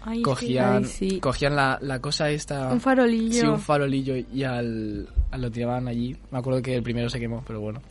Ay, 0.03 0.21
cogían 0.23 0.77
ay, 0.77 0.85
sí. 0.85 1.19
cogían 1.19 1.55
la, 1.55 1.77
la 1.81 1.99
cosa 1.99 2.29
esta... 2.29 2.71
Un 2.71 2.81
farolillo. 2.81 3.41
Sí, 3.41 3.45
un 3.45 3.59
farolillo 3.59 4.15
y 4.15 4.43
al, 4.43 5.07
al 5.29 5.41
lo 5.41 5.51
tiraban 5.51 5.87
allí. 5.87 6.15
Me 6.31 6.39
acuerdo 6.39 6.61
que 6.61 6.75
el 6.75 6.83
primero 6.83 7.09
se 7.09 7.19
quemó, 7.19 7.43
pero 7.45 7.61
bueno. 7.61 7.81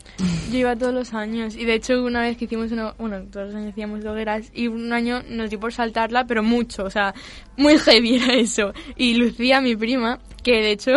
Yo 0.51 0.57
iba 0.57 0.75
todos 0.75 0.93
los 0.93 1.13
años 1.13 1.55
y 1.55 1.63
de 1.63 1.75
hecho 1.75 2.03
una 2.03 2.21
vez 2.21 2.35
que 2.35 2.45
hicimos 2.45 2.71
una, 2.71 2.91
bueno, 2.97 3.23
todos 3.31 3.47
los 3.47 3.55
años 3.55 3.71
hacíamos 3.71 4.03
hogueras 4.03 4.51
y 4.53 4.67
un 4.67 4.91
año 4.91 5.21
nos 5.29 5.49
dio 5.49 5.59
por 5.59 5.71
saltarla, 5.71 6.25
pero 6.25 6.43
mucho, 6.43 6.83
o 6.83 6.89
sea, 6.89 7.13
muy 7.55 7.77
heavy 7.77 8.15
era 8.15 8.33
eso. 8.33 8.73
Y 8.97 9.13
Lucía, 9.13 9.61
mi 9.61 9.75
prima, 9.75 10.19
que 10.43 10.61
de 10.61 10.71
hecho, 10.71 10.91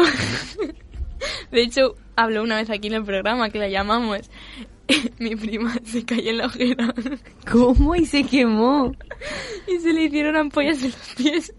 de 1.53 1.63
hecho 1.63 1.95
habló 2.17 2.43
una 2.43 2.57
vez 2.57 2.71
aquí 2.71 2.89
en 2.89 2.95
el 2.95 3.05
programa 3.05 3.51
que 3.51 3.59
la 3.59 3.69
llamamos, 3.69 4.31
mi 5.19 5.35
prima 5.37 5.75
se 5.85 6.05
cayó 6.05 6.31
en 6.31 6.39
la 6.39 6.47
hoguera 6.47 6.95
¿Cómo? 7.51 7.95
Y 7.95 8.05
se 8.05 8.25
quemó. 8.25 8.93
y 9.67 9.79
se 9.79 9.93
le 9.93 10.05
hicieron 10.05 10.37
ampollas 10.37 10.83
en 10.83 10.91
los 10.91 11.15
pies. 11.17 11.55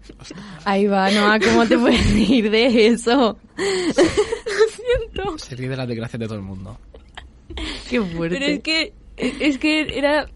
Ahí 0.64 0.86
va, 0.86 1.10
Noah, 1.10 1.38
¿cómo 1.40 1.66
te 1.66 1.78
puedes 1.78 2.12
reír 2.12 2.50
de 2.50 2.86
eso? 2.88 3.38
Siento. 3.56 5.38
Se 5.38 5.56
ríe 5.56 5.68
de 5.68 5.76
las 5.76 5.88
desgracias 5.88 6.20
de 6.20 6.26
todo 6.26 6.36
el 6.36 6.44
mundo. 6.44 6.78
Qué 7.88 8.00
fuerte. 8.00 8.38
Pero 8.38 8.52
es 8.52 8.60
que, 8.60 8.92
es 9.16 9.58
que 9.58 9.98
era, 9.98 10.28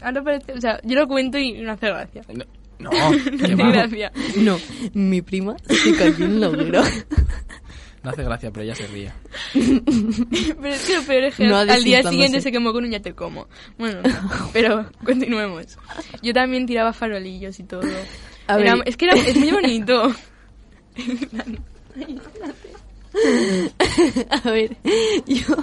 ahora 0.00 0.22
parece, 0.22 0.52
o 0.52 0.60
sea, 0.60 0.80
yo 0.82 0.96
lo 0.96 1.06
cuento 1.06 1.38
y 1.38 1.60
no 1.60 1.72
hace 1.72 1.88
gracia. 1.88 2.22
No, 2.32 2.44
no, 2.78 2.90
gracia. 3.72 4.12
No, 4.36 4.58
mi 4.94 5.22
prima 5.22 5.56
se 5.68 5.94
cayó 5.94 6.24
en 6.24 6.40
la 6.40 6.48
hoguera. 6.48 6.84
No 8.02 8.10
hace 8.10 8.24
gracia, 8.24 8.50
pero 8.50 8.64
ella 8.64 8.74
se 8.74 8.86
ríe. 8.88 9.12
Pero 9.54 10.74
es 10.74 10.84
que 10.86 10.96
lo 10.96 11.02
peor 11.04 11.24
es 11.24 11.34
que 11.36 11.46
No 11.46 11.56
al 11.58 11.84
día 11.84 12.02
siguiente 12.02 12.40
se 12.40 12.50
quemó 12.50 12.72
con 12.72 12.84
un 12.84 12.90
ya 12.90 13.00
te 13.00 13.14
como. 13.14 13.46
Bueno, 13.78 14.00
no, 14.02 14.50
pero 14.52 14.90
continuemos. 15.04 15.78
Yo 16.20 16.32
también 16.32 16.66
tiraba 16.66 16.92
farolillos 16.92 17.60
y 17.60 17.62
todo. 17.62 17.82
A 18.48 18.58
Era- 18.58 18.74
ver. 18.74 18.82
es 18.88 18.96
que 18.96 19.04
era, 19.04 19.14
es 19.14 19.36
muy 19.36 19.52
bonito. 19.52 20.12
A 24.30 24.50
ver, 24.50 24.76
yo... 25.26 25.56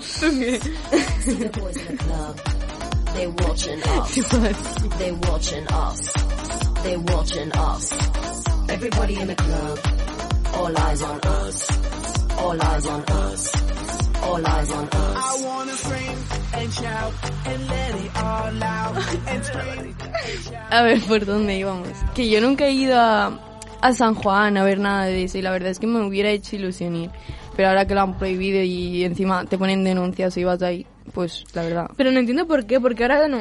See 0.00 1.34
the 1.34 1.50
boys 1.60 1.76
in 1.76 1.96
the 1.96 2.02
club. 2.02 2.36
They 3.14 3.26
watching 3.26 3.82
us. 3.82 4.14
They 4.98 5.12
watching 5.12 5.66
us. 5.68 6.12
They 6.82 6.96
watching 6.96 7.52
us. 7.52 8.27
Everybody 8.78 9.14
in 9.20 9.26
the 9.26 9.34
club. 9.34 9.78
All 10.54 10.78
eyes 10.78 11.02
on 11.02 11.18
us. 11.20 11.56
All 12.38 12.62
eyes 12.62 12.86
on 12.86 13.02
us. 13.02 13.40
All 14.22 14.46
eyes 14.46 14.70
on 14.70 14.86
us. 14.86 15.16
I 15.18 15.44
wanna 15.44 15.72
scream 15.72 16.18
and 16.54 16.72
shout 16.72 17.12
and 17.46 17.66
let 17.66 17.94
it 18.04 18.16
all 18.22 18.62
out 18.62 18.96
and 19.26 19.44
scream. 19.44 19.96
A 20.70 20.82
ver, 20.84 21.00
¿por 21.00 21.26
dónde 21.26 21.58
íbamos? 21.58 21.88
Que 22.14 22.28
yo 22.30 22.40
nunca 22.40 22.68
he 22.68 22.70
ido 22.70 22.96
a, 22.96 23.40
a 23.80 23.92
San 23.94 24.14
Juan 24.14 24.56
a 24.56 24.62
ver 24.62 24.78
nada 24.78 25.06
de 25.06 25.24
eso 25.24 25.38
y 25.38 25.42
la 25.42 25.50
verdad 25.50 25.70
es 25.70 25.80
que 25.80 25.88
me 25.88 26.06
hubiera 26.06 26.30
hecho 26.30 26.54
ilusión 26.54 26.94
ir. 26.94 27.10
Pero 27.56 27.70
ahora 27.70 27.84
que 27.84 27.96
lo 27.96 28.02
han 28.02 28.16
prohibido 28.16 28.62
y 28.62 29.02
encima 29.02 29.44
te 29.44 29.58
ponen 29.58 29.82
denuncias 29.82 30.36
y 30.36 30.44
vas 30.44 30.62
ahí, 30.62 30.86
pues 31.12 31.42
la 31.52 31.64
verdad. 31.64 31.90
Pero 31.96 32.12
no 32.12 32.20
entiendo 32.20 32.46
por 32.46 32.64
qué, 32.64 32.78
porque 32.78 33.02
ahora 33.02 33.26
no. 33.26 33.40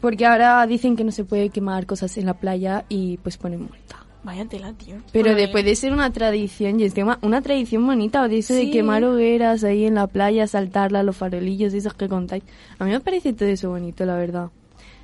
Porque 0.00 0.24
ahora 0.24 0.66
dicen 0.66 0.96
que 0.96 1.04
no 1.04 1.12
se 1.12 1.24
puede 1.24 1.50
quemar 1.50 1.84
cosas 1.84 2.16
en 2.16 2.24
la 2.24 2.32
playa 2.32 2.86
y 2.88 3.18
pues 3.18 3.36
ponen 3.36 3.60
multa. 3.64 3.87
Vaya 4.24 4.44
tela, 4.46 4.72
tío. 4.72 4.96
Pero 5.12 5.26
Bueno, 5.30 5.38
después 5.38 5.64
de 5.64 5.76
ser 5.76 5.92
una 5.92 6.12
tradición, 6.12 6.80
y 6.80 6.84
encima 6.84 7.18
una 7.22 7.40
tradición 7.40 7.86
bonita, 7.86 8.26
de 8.28 8.38
eso 8.38 8.52
de 8.52 8.62
Sí. 8.62 8.70
quemar 8.72 9.04
hogueras 9.04 9.62
ahí 9.64 9.84
en 9.84 9.94
la 9.94 10.06
playa, 10.08 10.46
saltarla, 10.46 11.02
los 11.02 11.16
farolillos, 11.16 11.72
esos 11.72 11.94
que 11.94 12.08
contáis. 12.08 12.42
A 12.78 12.84
mí 12.84 12.90
me 12.90 13.00
parece 13.00 13.32
todo 13.32 13.48
eso 13.48 13.70
bonito, 13.70 14.04
la 14.04 14.16
verdad. 14.16 14.50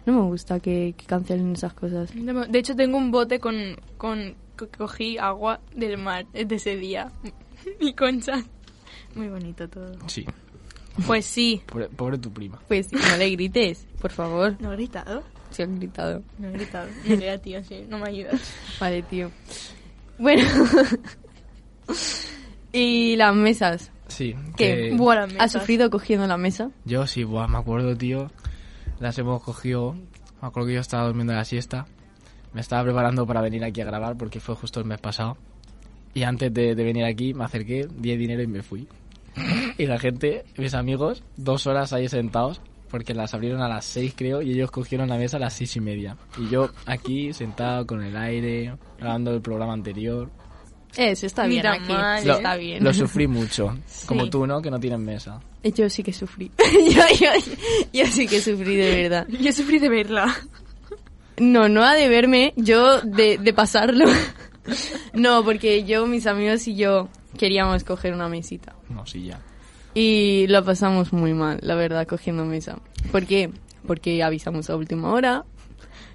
No 0.04 0.12
me 0.12 0.20
gusta 0.22 0.60
que, 0.60 0.94
que 0.98 1.06
cancelen 1.06 1.52
esas 1.52 1.72
cosas. 1.74 2.10
De 2.14 2.58
hecho, 2.58 2.74
tengo 2.76 2.98
un 2.98 3.10
bote 3.10 3.38
con, 3.40 3.54
con 3.96 4.34
co- 4.56 4.68
cogí 4.76 5.16
agua 5.16 5.60
del 5.74 5.96
mar 5.96 6.26
de 6.32 6.54
ese 6.54 6.76
día. 6.76 7.10
Y 7.80 7.94
conchas. 7.94 8.44
Muy 9.14 9.28
bonito 9.28 9.66
todo. 9.68 9.92
Sí. 10.08 10.26
Pues 11.06 11.24
sí. 11.24 11.62
Pobre, 11.66 11.88
pobre 11.88 12.18
tu 12.18 12.30
prima. 12.30 12.60
Pues 12.68 12.92
no 12.92 13.16
le 13.16 13.30
grites, 13.30 13.86
por 14.02 14.10
favor. 14.10 14.56
¿No 14.60 14.72
he 14.72 14.76
gritado? 14.76 15.22
Si 15.54 15.62
han 15.62 15.78
gritado. 15.78 16.22
No 16.38 16.48
he 16.48 16.52
gritado. 16.52 16.88
Mira, 17.06 17.38
tío, 17.38 17.62
sí, 17.64 17.84
no 17.88 17.98
me 17.98 18.08
ayudas. 18.08 18.40
Vale, 18.80 19.02
tío. 19.02 19.30
Bueno. 20.18 20.42
y 22.72 23.16
las 23.16 23.34
mesas. 23.34 23.90
Sí. 24.08 24.34
¿Qué? 24.56 24.90
que- 24.90 24.94
Buenas 24.96 25.32
¿Has 25.38 25.52
sufrido 25.52 25.90
cogiendo 25.90 26.26
la 26.26 26.36
mesa? 26.36 26.70
Yo 26.84 27.06
sí, 27.06 27.24
buah, 27.24 27.46
me 27.48 27.58
acuerdo, 27.58 27.96
tío. 27.96 28.30
Las 29.00 29.18
hemos 29.18 29.42
cogido. 29.42 29.94
Me 30.42 30.48
acuerdo 30.48 30.68
que 30.68 30.74
yo 30.74 30.80
estaba 30.80 31.06
durmiendo 31.06 31.32
la 31.32 31.44
siesta. 31.44 31.86
Me 32.52 32.60
estaba 32.60 32.84
preparando 32.84 33.26
para 33.26 33.40
venir 33.40 33.64
aquí 33.64 33.80
a 33.80 33.84
grabar 33.84 34.16
porque 34.16 34.40
fue 34.40 34.54
justo 34.54 34.80
el 34.80 34.86
mes 34.86 35.00
pasado. 35.00 35.36
Y 36.14 36.22
antes 36.22 36.52
de, 36.54 36.74
de 36.74 36.84
venir 36.84 37.04
aquí 37.04 37.34
me 37.34 37.44
acerqué, 37.44 37.88
di 37.90 38.16
dinero 38.16 38.42
y 38.42 38.46
me 38.46 38.62
fui. 38.62 38.86
Y 39.78 39.86
la 39.86 39.98
gente, 39.98 40.44
mis 40.56 40.74
amigos, 40.74 41.24
dos 41.36 41.66
horas 41.66 41.92
ahí 41.92 42.08
sentados, 42.08 42.60
porque 42.94 43.12
las 43.12 43.34
abrieron 43.34 43.60
a 43.60 43.66
las 43.68 43.84
seis 43.84 44.14
creo, 44.16 44.40
y 44.40 44.52
ellos 44.52 44.70
cogieron 44.70 45.08
la 45.08 45.16
mesa 45.16 45.36
a 45.36 45.40
las 45.40 45.52
seis 45.54 45.74
y 45.74 45.80
media. 45.80 46.16
Y 46.38 46.48
yo 46.48 46.70
aquí 46.86 47.32
sentado 47.32 47.84
con 47.88 48.00
el 48.04 48.16
aire, 48.16 48.72
grabando 49.00 49.34
el 49.34 49.40
programa 49.40 49.72
anterior. 49.72 50.30
Eso 50.96 51.26
está 51.26 51.42
Ni 51.42 51.54
bien 51.54 51.66
aquí. 51.66 51.92
mal, 51.92 52.24
Lo, 52.24 52.34
está 52.36 52.54
bien. 52.56 52.84
lo 52.84 52.94
sufrí 52.94 53.26
mucho. 53.26 53.76
Como 54.06 54.30
tú, 54.30 54.46
¿no? 54.46 54.62
Que 54.62 54.70
no 54.70 54.78
tienes 54.78 55.00
mesa. 55.00 55.40
Yo 55.64 55.90
sí 55.90 56.04
que 56.04 56.12
sufrí. 56.12 56.52
yo, 56.72 57.02
yo- 57.20 57.52
yo 57.92 58.06
sí 58.06 58.28
que 58.28 58.40
sufrí 58.40 58.76
de 58.76 59.02
verdad. 59.02 59.26
Yo 59.28 59.50
sufrí 59.50 59.80
de 59.80 59.88
verla. 59.88 60.32
No, 61.38 61.68
no 61.68 61.82
ha 61.82 61.94
de 61.94 62.08
verme, 62.08 62.52
yo 62.56 63.00
de, 63.00 63.38
de 63.38 63.52
pasarlo. 63.52 64.04
no, 65.14 65.42
porque 65.44 65.82
yo, 65.82 66.06
mis 66.06 66.28
amigos 66.28 66.68
y 66.68 66.76
yo 66.76 67.08
queríamos 67.36 67.82
coger 67.82 68.14
una 68.14 68.28
mesita. 68.28 68.76
No, 68.88 69.04
sí, 69.04 69.24
ya. 69.24 69.40
Y 69.94 70.46
lo 70.48 70.64
pasamos 70.64 71.12
muy 71.12 71.34
mal, 71.34 71.58
la 71.62 71.74
verdad, 71.76 72.06
cogiendo 72.06 72.44
mesa. 72.44 72.78
¿Por 73.12 73.26
qué? 73.26 73.50
Porque 73.86 74.22
avisamos 74.22 74.68
a 74.70 74.76
última 74.76 75.12
hora, 75.12 75.44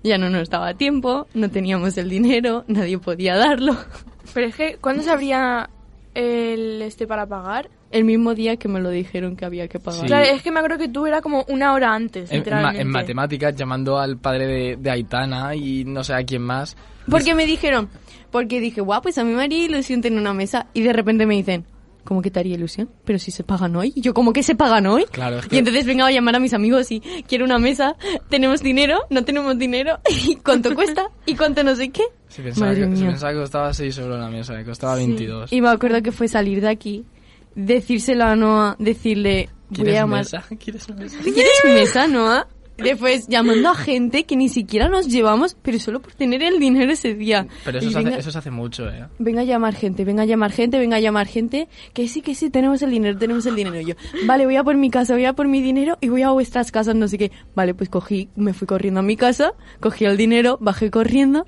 ya 0.03 0.17
no 0.17 0.29
nos 0.29 0.49
daba 0.49 0.73
tiempo, 0.73 1.27
no 1.33 1.49
teníamos 1.49 1.97
el 1.97 2.09
dinero, 2.09 2.65
nadie 2.67 2.97
podía 2.97 3.35
darlo. 3.37 3.77
Pero 4.33 4.47
es 4.47 4.55
que, 4.55 4.77
¿cuándo 4.81 5.01
se 5.03 5.09
abría 5.11 5.69
el 6.13 6.81
este 6.81 7.07
para 7.07 7.25
pagar? 7.25 7.69
El 7.91 8.03
mismo 8.03 8.35
día 8.35 8.57
que 8.57 8.67
me 8.67 8.79
lo 8.81 8.89
dijeron 8.91 9.35
que 9.35 9.45
había 9.45 9.67
que 9.67 9.79
pagar. 9.79 10.01
Sí. 10.01 10.07
Claro, 10.07 10.25
es 10.25 10.43
que 10.43 10.51
me 10.51 10.59
acuerdo 10.59 10.77
que 10.77 10.89
tú 10.89 11.07
era 11.07 11.21
como 11.21 11.43
una 11.47 11.73
hora 11.73 11.95
antes, 11.95 12.29
En, 12.29 12.35
en 12.35 12.39
literalmente. 12.41 12.81
en 12.81 12.89
matemáticas, 12.89 13.55
llamando 13.55 13.97
al 13.97 14.17
padre 14.17 14.45
de, 14.45 14.75
de 14.75 14.91
Aitana 14.91 15.55
y 15.55 15.85
no 15.85 16.03
sé 16.03 16.13
a 16.13 16.23
quién 16.23 16.43
más. 16.43 16.77
Porque 17.09 17.33
me 17.33 17.47
dijeron, 17.47 17.89
porque 18.29 18.59
dije, 18.59 18.81
guau, 18.81 19.01
pues 19.01 19.17
a 19.17 19.23
mí 19.23 19.33
me 19.33 19.41
haría 19.43 19.65
ilusión 19.65 20.01
tener 20.01 20.19
una 20.19 20.33
mesa. 20.33 20.67
Y 20.75 20.81
de 20.83 20.93
repente 20.93 21.25
me 21.25 21.33
dicen, 21.35 21.65
¿cómo 22.09 22.21
que 22.23 22.31
te 22.31 22.39
haría 22.39 22.55
ilusión? 22.55 22.89
Pero 23.05 23.19
si 23.19 23.29
se 23.31 23.43
pagan 23.43 23.75
hoy. 23.75 23.93
Y 23.95 24.01
yo, 24.01 24.13
¿cómo 24.13 24.33
que 24.33 24.43
se 24.43 24.55
pagan 24.55 24.87
hoy? 24.87 25.05
Claro, 25.11 25.37
es 25.39 25.45
que- 25.45 25.55
Y 25.55 25.59
entonces 25.59 25.85
venga 25.85 26.05
a 26.07 26.11
llamar 26.11 26.35
a 26.35 26.39
mis 26.39 26.53
amigos 26.53 26.91
y 26.91 26.99
quiero 27.27 27.45
una 27.45 27.59
mesa, 27.59 27.95
tenemos 28.29 28.61
dinero, 28.61 28.97
no 29.11 29.23
tenemos 29.23 29.57
dinero, 29.57 29.99
y 30.27 30.35
cuánto 30.37 30.73
cuesta, 30.75 31.09
y 31.25 31.35
cuánto 31.35 31.63
no 31.63 31.75
sé 31.75 31.89
qué. 31.89 32.03
Se 32.27 32.41
pensaba, 32.41 32.67
Madre 32.71 32.89
que, 32.89 32.95
se 32.95 33.01
mía. 33.03 33.11
pensaba 33.11 33.31
que 33.33 33.39
costaba 33.39 33.73
6 33.73 33.97
euros 33.99 34.19
la 34.19 34.29
mesa, 34.29 34.57
que 34.57 34.65
costaba 34.65 34.95
22. 34.95 35.53
Y 35.53 35.61
me 35.61 35.69
acuerdo 35.69 36.01
que 36.01 36.11
fue 36.11 36.27
salir 36.27 36.59
de 36.61 36.69
aquí, 36.69 37.05
decírselo 37.55 38.25
a 38.25 38.35
Noah, 38.35 38.75
decirle, 38.79 39.49
voy 39.69 39.73
a 39.73 39.75
¿Quieres 39.83 39.93
llamar... 39.93 40.19
mesa? 40.19 40.43
¿Quieres 40.59 40.89
mesa? 40.89 41.17
¿Quieres 41.23 41.61
mesa, 41.65 42.07
Noah? 42.07 42.47
Después 42.83 43.27
llamando 43.27 43.69
a 43.69 43.75
gente 43.75 44.23
que 44.25 44.35
ni 44.35 44.49
siquiera 44.49 44.89
nos 44.89 45.07
llevamos, 45.07 45.55
pero 45.61 45.79
solo 45.79 46.01
por 46.01 46.13
tener 46.13 46.41
el 46.43 46.59
dinero 46.59 46.91
ese 46.91 47.13
día. 47.13 47.47
Pero 47.65 47.79
eso 47.79 47.89
se, 47.91 47.97
hace, 47.97 48.05
venga- 48.05 48.17
eso 48.17 48.31
se 48.31 48.37
hace 48.37 48.51
mucho, 48.51 48.89
¿eh? 48.89 49.05
Venga 49.19 49.41
a 49.41 49.43
llamar 49.43 49.75
gente, 49.75 50.05
venga 50.05 50.23
a 50.23 50.25
llamar 50.25 50.51
gente, 50.51 50.79
venga 50.79 50.97
a 50.97 50.99
llamar 50.99 51.27
gente. 51.27 51.67
Que 51.93 52.07
sí, 52.07 52.21
que 52.21 52.35
sí, 52.35 52.49
tenemos 52.49 52.81
el 52.81 52.91
dinero, 52.91 53.17
tenemos 53.17 53.45
el 53.45 53.55
dinero. 53.55 53.79
Y 53.81 53.85
Yo, 53.85 53.95
vale, 54.25 54.45
voy 54.45 54.55
a 54.55 54.63
por 54.63 54.75
mi 54.77 54.89
casa, 54.89 55.13
voy 55.13 55.25
a 55.25 55.33
por 55.33 55.47
mi 55.47 55.61
dinero 55.61 55.97
y 56.01 56.09
voy 56.09 56.21
a 56.23 56.29
vuestras 56.31 56.71
casas, 56.71 56.95
no 56.95 57.07
sé 57.07 57.17
qué. 57.17 57.31
Vale, 57.55 57.73
pues 57.73 57.89
cogí, 57.89 58.29
me 58.35 58.53
fui 58.53 58.67
corriendo 58.67 58.99
a 58.99 59.03
mi 59.03 59.15
casa, 59.17 59.53
cogí 59.79 60.05
el 60.05 60.17
dinero, 60.17 60.57
bajé 60.61 60.89
corriendo, 60.91 61.45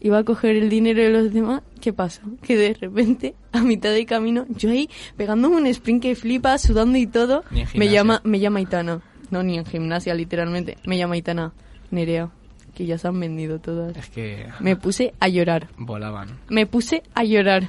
iba 0.00 0.18
a 0.18 0.24
coger 0.24 0.56
el 0.56 0.68
dinero 0.68 1.02
de 1.02 1.10
los 1.10 1.32
demás. 1.32 1.62
¿Qué 1.80 1.92
pasó? 1.92 2.22
Que 2.42 2.56
de 2.56 2.74
repente, 2.74 3.34
a 3.52 3.60
mitad 3.60 3.90
de 3.90 4.04
camino, 4.06 4.46
yo 4.50 4.70
ahí 4.70 4.88
pegándome 5.16 5.56
un 5.56 5.66
sprint 5.66 6.02
que 6.02 6.14
flipa, 6.14 6.56
sudando 6.58 6.96
y 6.98 7.06
todo, 7.06 7.42
me 7.78 7.86
llama, 7.92 8.20
me 8.24 8.40
llama 8.40 8.60
Itana. 8.60 9.00
No, 9.34 9.42
ni 9.42 9.58
en 9.58 9.66
gimnasia, 9.66 10.14
literalmente. 10.14 10.78
Me 10.86 10.96
llama 10.96 11.16
Itana. 11.16 11.52
Nerea, 11.90 12.30
que 12.72 12.86
ya 12.86 12.98
se 12.98 13.08
han 13.08 13.18
vendido 13.18 13.58
todas. 13.58 13.96
Es 13.96 14.08
que 14.10 14.46
Me 14.60 14.76
puse 14.76 15.12
a 15.18 15.26
llorar. 15.26 15.66
volaban. 15.76 16.38
Me 16.48 16.66
puse 16.66 17.02
a 17.16 17.24
llorar. 17.24 17.64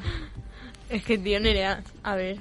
Es 0.91 1.03
que, 1.03 1.17
tío, 1.17 1.39
Nerea, 1.39 1.81
a 2.03 2.15
ver. 2.15 2.37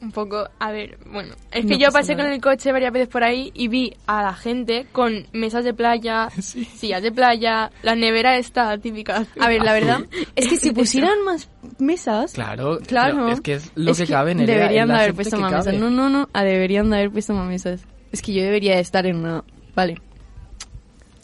Un 0.00 0.12
poco, 0.12 0.48
a 0.58 0.72
ver, 0.72 0.98
bueno, 1.06 1.34
es 1.50 1.64
No 1.64 1.70
que 1.70 1.78
yo 1.78 1.90
pasé 1.90 2.12
nada. 2.14 2.24
con 2.24 2.34
el 2.34 2.40
coche 2.40 2.70
varias 2.72 2.92
veces 2.92 3.08
por 3.08 3.24
ahí 3.24 3.50
y 3.54 3.68
vi 3.68 3.94
a 4.06 4.22
la 4.22 4.34
gente 4.34 4.86
con 4.92 5.26
mesas 5.32 5.64
de 5.64 5.72
playa, 5.74 6.28
sillas 6.40 7.02
de 7.02 7.12
playa, 7.12 7.70
la 7.82 7.94
nevera 7.94 8.36
esta 8.36 8.76
típica. 8.78 9.26
A 9.40 9.48
ver, 9.48 9.62
la 9.62 9.72
verdad 9.72 10.00
es 10.34 10.48
que 10.48 10.56
si 10.56 10.70
pusieran 10.72 11.22
más 11.24 11.48
mesas, 11.78 12.32
Claro, 12.32 12.78
Claro. 12.86 13.28
es 13.28 13.40
que 13.40 13.54
es 13.54 13.72
lo 13.74 13.92
es 13.92 13.98
que, 13.98 14.06
cabe 14.06 14.32
en 14.32 14.40
el 14.40 14.46
Deberían 14.46 14.88
de 14.88 14.94
haber 14.94 15.14
puesto 15.14 15.38
más 15.38 15.52
mesas. 15.52 15.74
No, 15.74 15.90
no, 15.90 16.08
no. 16.08 16.28
ah, 16.32 16.44
deberían 16.44 16.90
de 16.90 16.96
haber 16.96 17.10
puesto 17.10 17.32
más 17.34 17.48
mesas. 17.48 17.84
Es 18.12 18.22
que 18.22 18.32
yo 18.32 18.42
debería 18.42 18.74
de 18.76 18.80
estar 18.80 19.06
en 19.06 19.16
una. 19.16 19.44
Vale. 19.74 20.00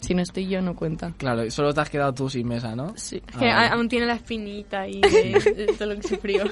Si 0.03 0.13
no 0.13 0.21
estoy 0.21 0.47
yo, 0.47 0.61
no 0.61 0.75
cuenta. 0.75 1.13
Claro, 1.17 1.45
y 1.45 1.51
solo 1.51 1.73
te 1.73 1.81
has 1.81 1.89
quedado 1.89 2.13
tú 2.13 2.29
sin 2.29 2.47
mesa, 2.47 2.75
¿no? 2.75 2.93
Sí. 2.95 3.21
Es 3.27 3.37
que 3.37 3.49
Ah, 3.49 3.67
a- 3.69 3.73
aún 3.73 3.87
tiene 3.89 4.05
la 4.05 4.15
espinita 4.15 4.81
de, 4.81 4.91
de 5.55 5.73
todo 5.77 5.93
lo 5.93 5.99
que 6.01 6.07
sufrió. 6.07 6.43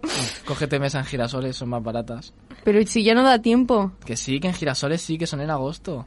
Cógete 0.46 0.78
mesa 0.78 1.00
en 1.00 1.04
girasoles, 1.06 1.56
son 1.56 1.68
más 1.70 1.82
baratas. 1.82 2.32
Pero 2.64 2.80
si 2.86 3.02
ya 3.04 3.14
no 3.14 3.22
da 3.22 3.38
tiempo. 3.40 3.92
Que 4.04 4.16
sí, 4.16 4.40
que 4.40 4.48
en 4.48 4.54
girasoles 4.54 5.02
sí, 5.02 5.18
que 5.18 5.26
son 5.26 5.40
en 5.40 5.50
agosto. 5.50 6.06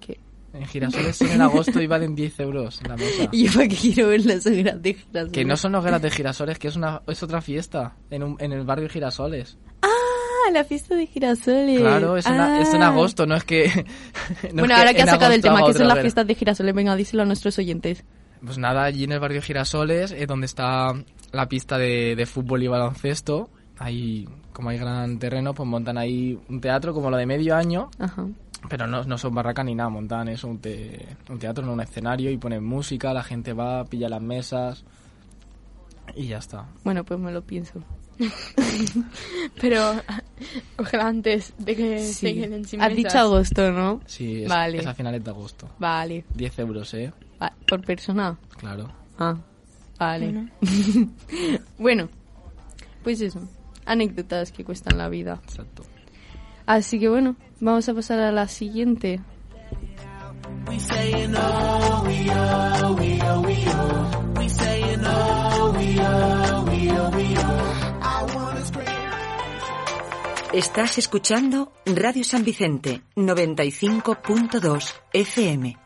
¿Qué? 0.00 0.18
En 0.52 0.66
girasoles 0.66 1.16
son 1.16 1.30
en 1.30 1.42
agosto 1.42 1.80
y 1.80 1.86
valen 1.86 2.14
10 2.14 2.40
euros 2.40 2.80
la 2.86 2.96
mesa. 2.96 3.28
¿Y 3.32 3.44
yo 3.46 3.52
para 3.52 3.68
qué 3.68 3.76
quiero 3.76 4.08
ver 4.08 4.24
las 4.24 4.46
hogueras 4.46 4.80
de 4.82 4.94
girasoles? 4.94 5.32
Que 5.32 5.44
no 5.44 5.56
son 5.56 5.74
hogueras 5.74 6.02
de 6.02 6.10
girasoles, 6.10 6.58
que 6.58 6.68
es 6.68 6.76
una 6.76 7.02
es 7.06 7.22
otra 7.22 7.40
fiesta 7.40 7.96
en, 8.10 8.22
un, 8.22 8.36
en 8.40 8.52
el 8.52 8.64
barrio 8.64 8.88
Girasoles. 8.88 9.56
Ah, 10.46 10.50
la 10.52 10.64
fiesta 10.64 10.94
de 10.94 11.06
girasoles. 11.06 11.80
Claro, 11.80 12.16
es 12.16 12.26
en, 12.26 12.34
a- 12.34 12.60
es 12.60 12.72
en 12.74 12.82
Ah. 12.82 12.88
agosto, 12.88 13.26
no 13.26 13.34
es 13.36 13.44
que... 13.44 13.66
no 14.52 14.60
bueno, 14.60 14.74
es 14.74 14.78
ahora 14.80 14.92
que 14.94 15.00
en 15.02 15.08
has 15.08 15.14
sacado 15.14 15.32
el 15.32 15.40
tema, 15.42 15.64
que 15.66 15.72
son 15.74 15.88
las 15.88 16.00
fiestas 16.00 16.26
de 16.26 16.34
girasoles, 16.34 16.74
venga, 16.74 16.94
díselo 16.96 17.22
a 17.22 17.26
nuestros 17.26 17.58
oyentes. 17.58 18.04
Pues 18.44 18.58
nada, 18.58 18.84
allí 18.84 19.04
en 19.04 19.12
el 19.12 19.20
barrio 19.20 19.40
Girasoles, 19.40 20.12
eh, 20.12 20.26
donde 20.26 20.44
está 20.46 20.92
la 21.32 21.48
pista 21.48 21.78
de, 21.78 22.14
de 22.14 22.26
fútbol 22.26 22.62
y 22.62 22.68
baloncesto, 22.68 23.48
ahí, 23.78 24.28
como 24.52 24.68
hay 24.68 24.76
gran 24.78 25.18
terreno, 25.18 25.54
pues 25.54 25.66
montan 25.66 25.96
ahí 25.96 26.38
un 26.50 26.60
teatro 26.60 26.92
como 26.92 27.08
lo 27.10 27.16
de 27.16 27.24
medio 27.24 27.56
año, 27.56 27.88
Ajá. 27.98 28.26
pero 28.68 28.86
no, 28.86 29.02
no 29.04 29.16
son 29.16 29.34
barracas 29.34 29.64
ni 29.64 29.74
nada, 29.74 29.88
montan 29.88 30.28
eso, 30.28 30.46
un, 30.48 30.58
te- 30.58 31.06
un 31.30 31.38
teatro, 31.38 31.64
no 31.64 31.72
un 31.72 31.80
escenario, 31.80 32.30
y 32.30 32.36
ponen 32.36 32.62
música, 32.62 33.14
la 33.14 33.22
gente 33.22 33.54
va, 33.54 33.82
pilla 33.86 34.10
las 34.10 34.20
mesas, 34.20 34.84
y 36.14 36.26
ya 36.26 36.36
está. 36.36 36.66
Bueno, 36.84 37.02
pues 37.02 37.18
me 37.18 37.32
lo 37.32 37.40
pienso. 37.42 37.82
Pero 39.60 39.94
ojalá 40.78 41.06
antes 41.08 41.54
de 41.58 41.76
que 41.76 41.98
se 42.00 42.12
Sí. 42.28 42.34
queden 42.34 42.64
sin 42.64 42.80
Has 42.82 42.90
mesas. 42.90 43.04
dicho 43.04 43.18
agosto, 43.18 43.70
¿no? 43.72 44.00
Sí, 44.06 44.42
es, 44.42 44.48
Vale. 44.48 44.78
es 44.78 44.86
a 44.86 44.94
finales 44.94 45.22
de 45.24 45.30
agosto. 45.30 45.68
Vale. 45.78 46.24
10 46.34 46.58
euros, 46.60 46.92
¿eh? 46.94 47.12
Va- 47.42 47.52
¿Por 47.66 47.82
persona? 47.82 48.36
Claro. 48.58 48.90
Ah, 49.18 49.36
vale. 49.98 50.48
bueno, 51.78 52.08
pues 53.02 53.20
eso. 53.20 53.40
Anécdotas 53.86 54.50
que 54.52 54.64
cuestan 54.64 54.98
la 54.98 55.08
vida. 55.08 55.40
Exacto. 55.44 55.82
Así 56.66 56.98
que 56.98 57.08
bueno, 57.08 57.36
vamos 57.60 57.88
a 57.88 57.94
pasar 57.94 58.18
a 58.20 58.32
la 58.32 58.48
siguiente. 58.48 59.20
Estás 70.54 70.98
escuchando 70.98 71.72
Radio 71.84 72.22
San 72.24 72.44
Vicente 72.44 73.02
95.2 73.16 74.94
FM. 75.12 75.83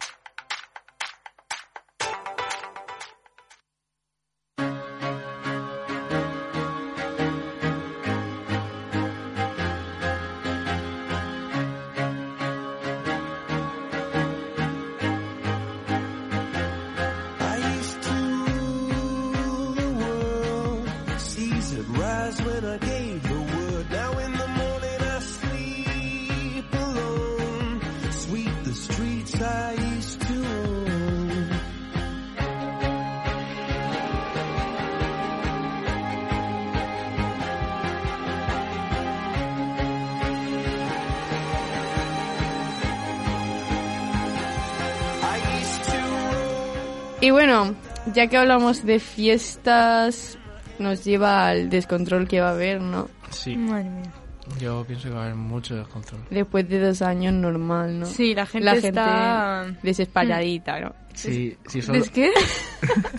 Y 47.28 47.30
bueno, 47.30 47.74
ya 48.14 48.26
que 48.26 48.38
hablamos 48.38 48.86
de 48.86 48.98
fiestas, 48.98 50.38
nos 50.78 51.04
lleva 51.04 51.48
al 51.48 51.68
descontrol 51.68 52.26
que 52.26 52.40
va 52.40 52.48
a 52.48 52.52
haber, 52.52 52.80
¿no? 52.80 53.10
Sí, 53.28 53.54
Madre 53.54 53.90
mía. 53.90 54.10
yo 54.58 54.82
pienso 54.86 55.08
que 55.10 55.14
va 55.14 55.20
a 55.20 55.24
haber 55.24 55.34
mucho 55.36 55.76
descontrol. 55.76 56.22
Después 56.30 56.66
de 56.70 56.80
dos 56.80 57.02
años 57.02 57.34
normal, 57.34 58.00
¿no? 58.00 58.06
Sí, 58.06 58.34
la 58.34 58.46
gente 58.46 58.64
La 58.64 58.72
gente 58.72 58.88
está... 58.88 59.66
desesperadita, 59.82 60.80
¿no? 60.80 60.94
Sí, 61.12 61.54
sí, 61.66 61.82
solo... 61.82 61.98
¿Es 61.98 62.08
qué? 62.08 62.32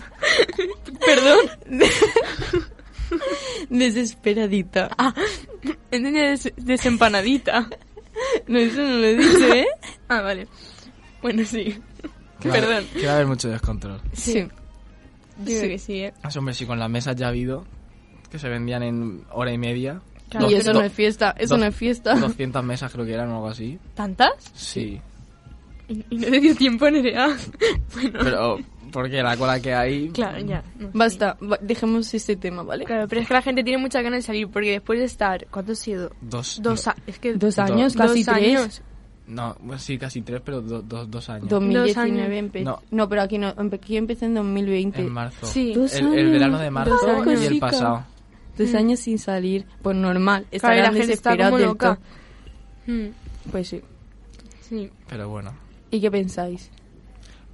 Perdón. 1.06 1.38
Desesperadita. 3.70 4.88
Ah, 4.98 5.14
des- 5.92 6.52
desempanadita. 6.56 7.68
No, 8.48 8.58
eso 8.58 8.82
no 8.82 8.96
lo 8.96 9.04
he 9.06 9.14
dicho, 9.16 9.54
¿eh? 9.54 9.66
Ah, 10.08 10.22
vale. 10.22 10.48
Bueno, 11.22 11.44
sí. 11.44 11.78
Que 12.40 12.48
va 12.48 12.54
a 12.54 12.58
haber- 12.58 12.68
Perdón. 12.68 12.90
Que 13.00 13.06
va 13.06 13.12
a 13.12 13.14
haber 13.16 13.26
mucho 13.26 13.48
descontrol. 13.48 14.00
Sí. 14.12 14.34
Yo 15.38 15.44
creo 15.44 15.62
que 15.68 15.78
sí, 15.78 16.00
¿eh? 16.00 16.12
Ah, 16.22 16.28
hombre, 16.36 16.54
sí, 16.54 16.66
con 16.66 16.78
las 16.78 16.90
mesas 16.90 17.16
ya 17.16 17.26
ha 17.26 17.28
habido, 17.30 17.64
que 18.30 18.38
se 18.38 18.48
vendían 18.48 18.82
en 18.82 19.24
hora 19.32 19.52
y 19.52 19.58
media. 19.58 20.00
Claro, 20.28 20.50
y 20.50 20.54
eso 20.54 20.72
Do- 20.72 20.80
no 20.80 20.84
es 20.86 20.92
fiesta, 20.92 21.34
eso 21.38 21.54
dos- 21.54 21.60
no 21.60 21.66
es 21.66 21.74
fiesta. 21.74 22.14
200 22.14 22.62
mesas 22.62 22.92
creo 22.92 23.04
que 23.04 23.14
eran 23.14 23.30
o 23.30 23.36
algo 23.36 23.48
así. 23.48 23.78
¿Tantas? 23.94 24.32
Sí. 24.54 25.00
Y, 25.88 26.04
y 26.10 26.16
no 26.18 26.26
te 26.28 26.40
dio 26.40 26.54
tiempo, 26.54 26.88
Nerea. 26.90 27.36
bueno, 27.94 28.18
Pero, 28.22 28.58
porque 28.92 29.22
la 29.22 29.36
cola 29.36 29.58
que 29.60 29.74
hay... 29.74 30.08
claro, 30.10 30.38
ya. 30.38 30.62
no. 30.78 30.90
Basta, 30.92 31.36
va- 31.42 31.58
dejemos 31.60 32.12
este 32.14 32.36
tema, 32.36 32.62
¿vale? 32.62 32.84
Claro, 32.84 33.08
pero 33.08 33.22
es 33.22 33.26
que 33.26 33.34
la 33.34 33.42
gente 33.42 33.64
tiene 33.64 33.78
muchas 33.82 34.02
ganas 34.04 34.18
de 34.18 34.22
salir 34.26 34.46
porque 34.48 34.70
después 34.72 34.98
de 35.00 35.06
estar... 35.06 35.46
¿Cuánto 35.50 35.72
ha 35.72 35.74
sido? 35.74 36.12
Dos. 36.20 36.60
Dos 36.62 36.86
años. 36.86 37.02
Es 37.08 37.18
que 37.18 37.32
Dos 37.34 37.58
años, 37.58 37.94
dos 37.94 38.06
casi 38.06 38.24
tres. 38.24 38.36
años. 38.60 38.82
No, 39.30 39.56
bueno, 39.60 39.78
sí, 39.78 39.96
casi 39.96 40.22
tres, 40.22 40.42
pero 40.44 40.60
do- 40.60 40.82
do- 40.82 41.06
dos 41.06 41.28
años. 41.30 41.48
2019 41.48 42.22
años. 42.24 42.38
empecé. 42.38 42.64
No. 42.64 42.82
No. 42.90 43.08
pero 43.08 43.22
aquí 43.22 43.38
no, 43.38 43.54
empe- 43.56 43.74
aquí 43.76 43.96
empecé 43.96 44.26
en 44.26 44.34
2020. 44.34 45.00
En 45.00 45.12
marzo. 45.12 45.46
Sí. 45.46 45.72
Dos 45.72 45.94
El, 45.94 46.06
el 46.06 46.12
años, 46.18 46.32
verano 46.32 46.58
de 46.58 46.70
marzo 46.70 46.94
dos 46.96 47.26
y 47.26 47.30
años. 47.30 47.42
el 47.44 47.58
pasado. 47.60 48.04
Dos 48.58 48.74
años 48.74 49.00
sin 49.00 49.18
salir. 49.18 49.64
Pues 49.82 49.96
normal, 49.96 50.46
Mm. 50.52 50.56
Claro, 50.58 50.74
la 50.74 50.80
estarán 50.82 50.94
gente 50.96 51.12
está 51.14 51.36
como 51.36 51.56
del 51.58 51.66
loca. 51.68 51.98
Mm, 52.86 53.06
Pues 53.50 53.68
sí. 53.68 53.80
sí. 54.68 54.90
Pero 55.08 55.28
bueno, 55.28 55.52
¿Y 55.90 56.00
qué 56.00 56.10
pensáis? 56.10 56.70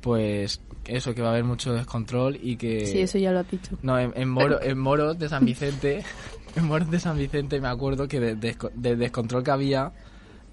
pues 0.00 0.60
eso, 0.86 1.14
que 1.14 1.20
va 1.22 1.28
a 1.28 1.30
haber 1.32 1.44
mucho 1.44 1.72
descontrol 1.74 2.38
y 2.40 2.56
que... 2.56 2.86
Sí, 2.86 3.00
eso 3.00 3.18
ya 3.18 3.32
lo 3.32 3.40
has 3.40 3.50
dicho. 3.50 3.76
No, 3.82 3.98
en, 3.98 4.12
en, 4.14 4.28
Moro, 4.28 4.62
en 4.62 4.78
Moros 4.78 5.18
de 5.18 5.28
San 5.28 5.44
Vicente, 5.44 6.04
en 6.56 6.64
Moros 6.64 6.90
de 6.90 7.00
San 7.00 7.18
Vicente 7.18 7.60
me 7.60 7.68
acuerdo 7.68 8.06
que 8.06 8.20
de- 8.20 8.36
desco- 8.36 8.70
del 8.72 8.98
descontrol 8.98 9.42
que 9.42 9.50
había, 9.50 9.92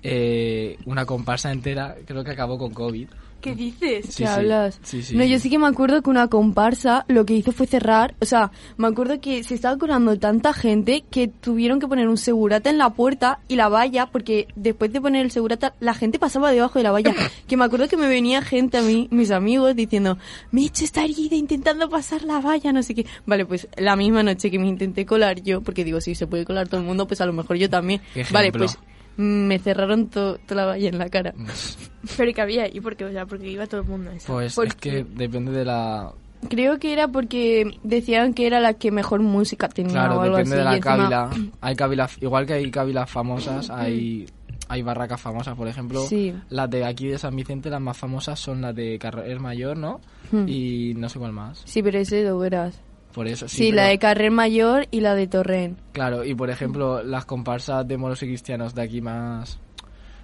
eh, 0.03 0.77
una 0.85 1.05
comparsa 1.05 1.51
entera 1.51 1.95
creo 2.05 2.23
que 2.23 2.31
acabó 2.31 2.57
con 2.57 2.73
COVID. 2.73 3.07
¿Qué 3.43 3.55
dices? 3.55 4.05
Sí, 4.05 4.07
¿Qué 4.07 4.11
sí. 4.13 4.23
hablas? 4.23 4.79
Sí, 4.83 5.03
sí, 5.03 5.17
no, 5.17 5.25
yo 5.25 5.37
sí 5.37 5.49
que 5.49 5.59
me 5.59 5.67
acuerdo 5.67 6.01
que 6.01 6.09
una 6.09 6.29
comparsa 6.29 7.03
lo 7.09 7.25
que 7.25 7.33
hizo 7.33 7.51
fue 7.51 7.67
cerrar. 7.67 8.15
O 8.21 8.25
sea, 8.25 8.51
me 8.77 8.87
acuerdo 8.87 9.19
que 9.19 9.43
se 9.43 9.53
estaba 9.53 9.77
colando 9.77 10.17
tanta 10.17 10.53
gente 10.53 11.03
que 11.11 11.27
tuvieron 11.27 11.81
que 11.81 11.87
poner 11.89 12.07
un 12.07 12.17
segurata 12.17 12.69
en 12.69 12.77
la 12.77 12.91
puerta 12.91 13.39
y 13.49 13.57
la 13.57 13.67
valla, 13.67 14.05
porque 14.05 14.47
después 14.55 14.93
de 14.93 15.01
poner 15.01 15.25
el 15.25 15.31
segurata, 15.31 15.73
la 15.81 15.93
gente 15.93 16.19
pasaba 16.19 16.53
debajo 16.53 16.79
de 16.79 16.83
la 16.83 16.91
valla. 16.91 17.13
que 17.47 17.57
me 17.57 17.65
acuerdo 17.65 17.89
que 17.89 17.97
me 17.97 18.07
venía 18.07 18.41
gente 18.41 18.77
a 18.77 18.81
mí, 18.81 19.09
mis 19.11 19.29
amigos, 19.29 19.75
diciendo, 19.75 20.17
me 20.51 20.61
he 20.61 20.65
hecho 20.67 20.85
esta 20.85 21.03
herida 21.03 21.35
intentando 21.35 21.89
pasar 21.89 22.23
la 22.23 22.39
valla, 22.39 22.71
no 22.71 22.81
sé 22.81 22.95
qué. 22.95 23.05
Vale, 23.25 23.45
pues 23.45 23.67
la 23.75 23.97
misma 23.97 24.23
noche 24.23 24.51
que 24.51 24.57
me 24.57 24.69
intenté 24.69 25.05
colar 25.05 25.41
yo, 25.41 25.59
porque 25.59 25.83
digo, 25.83 25.99
si 25.99 26.15
se 26.15 26.27
puede 26.27 26.45
colar 26.45 26.69
todo 26.69 26.79
el 26.79 26.85
mundo, 26.87 27.07
pues 27.07 27.19
a 27.19 27.25
lo 27.25 27.33
mejor 27.33 27.57
yo 27.57 27.69
también. 27.69 27.99
Vale, 28.31 28.53
pues 28.53 28.77
me 29.17 29.59
cerraron 29.59 30.07
to- 30.09 30.37
toda 30.47 30.61
la 30.61 30.65
valla 30.67 30.89
en 30.89 30.97
la 30.97 31.09
cara. 31.09 31.33
Pero 32.17 32.33
que 32.33 32.41
había 32.41 32.63
ahí, 32.63 32.79
porque, 32.81 33.05
o 33.05 33.11
sea, 33.11 33.25
porque 33.25 33.49
iba 33.49 33.65
todo 33.67 33.81
el 33.81 33.87
mundo 33.87 34.11
a 34.11 34.15
esa. 34.15 34.31
Pues 34.31 34.55
¿Por 34.55 34.67
es 34.67 34.75
que 34.75 35.03
depende 35.03 35.51
de 35.51 35.65
la... 35.65 36.11
Creo 36.49 36.77
que 36.77 36.91
era 36.91 37.07
porque 37.07 37.79
decían 37.83 38.33
que 38.33 38.45
era 38.45 38.59
la 38.59 38.73
que 38.73 38.91
mejor 38.91 39.21
música 39.21 39.69
tenía 39.69 39.93
Claro, 39.93 40.17
o 40.17 40.21
algo 40.21 40.35
depende 40.37 40.55
así. 40.57 40.59
de 40.59 40.65
la 40.65 40.73
y 40.73 40.77
encima-. 40.77 41.07
Hay 41.61 41.75
igual 42.19 42.45
que 42.45 42.53
hay 42.53 42.69
cávilas 42.69 43.09
famosas, 43.09 43.69
hay, 43.69 44.25
hay 44.67 44.81
barracas 44.81 45.21
famosas, 45.21 45.55
por 45.55 45.69
ejemplo. 45.69 46.01
Sí. 46.05 46.33
Las 46.49 46.69
de 46.69 46.83
aquí 46.83 47.07
de 47.07 47.17
San 47.17 47.33
Vicente, 47.33 47.69
las 47.69 47.79
más 47.79 47.95
famosas 47.95 48.37
son 48.37 48.59
las 48.61 48.75
de 48.75 48.99
Carrer 48.99 49.39
Mayor, 49.39 49.77
¿no? 49.77 50.01
Hmm. 50.33 50.45
Y 50.49 50.93
no 50.95 51.07
sé 51.07 51.17
cuál 51.17 51.31
más. 51.31 51.61
Sí, 51.63 51.81
pero 51.81 51.97
ese 51.99 52.17
de 52.23 52.31
hogueras. 52.31 52.77
Por 53.13 53.27
eso, 53.27 53.47
sí. 53.47 53.57
Sí, 53.57 53.71
la 53.71 53.83
pero- 53.83 53.89
de 53.91 53.99
Carrer 53.99 54.31
Mayor 54.31 54.87
y 54.91 55.01
la 55.01 55.13
de 55.15 55.27
Torrent. 55.27 55.77
Claro, 55.91 56.23
y 56.23 56.33
por 56.35 56.49
ejemplo, 56.49 57.03
las 57.03 57.25
comparsas 57.25 57.87
de 57.87 57.97
moros 57.97 58.21
y 58.23 58.27
cristianos 58.27 58.73
de 58.75 58.81
aquí 58.81 59.01
más 59.01 59.59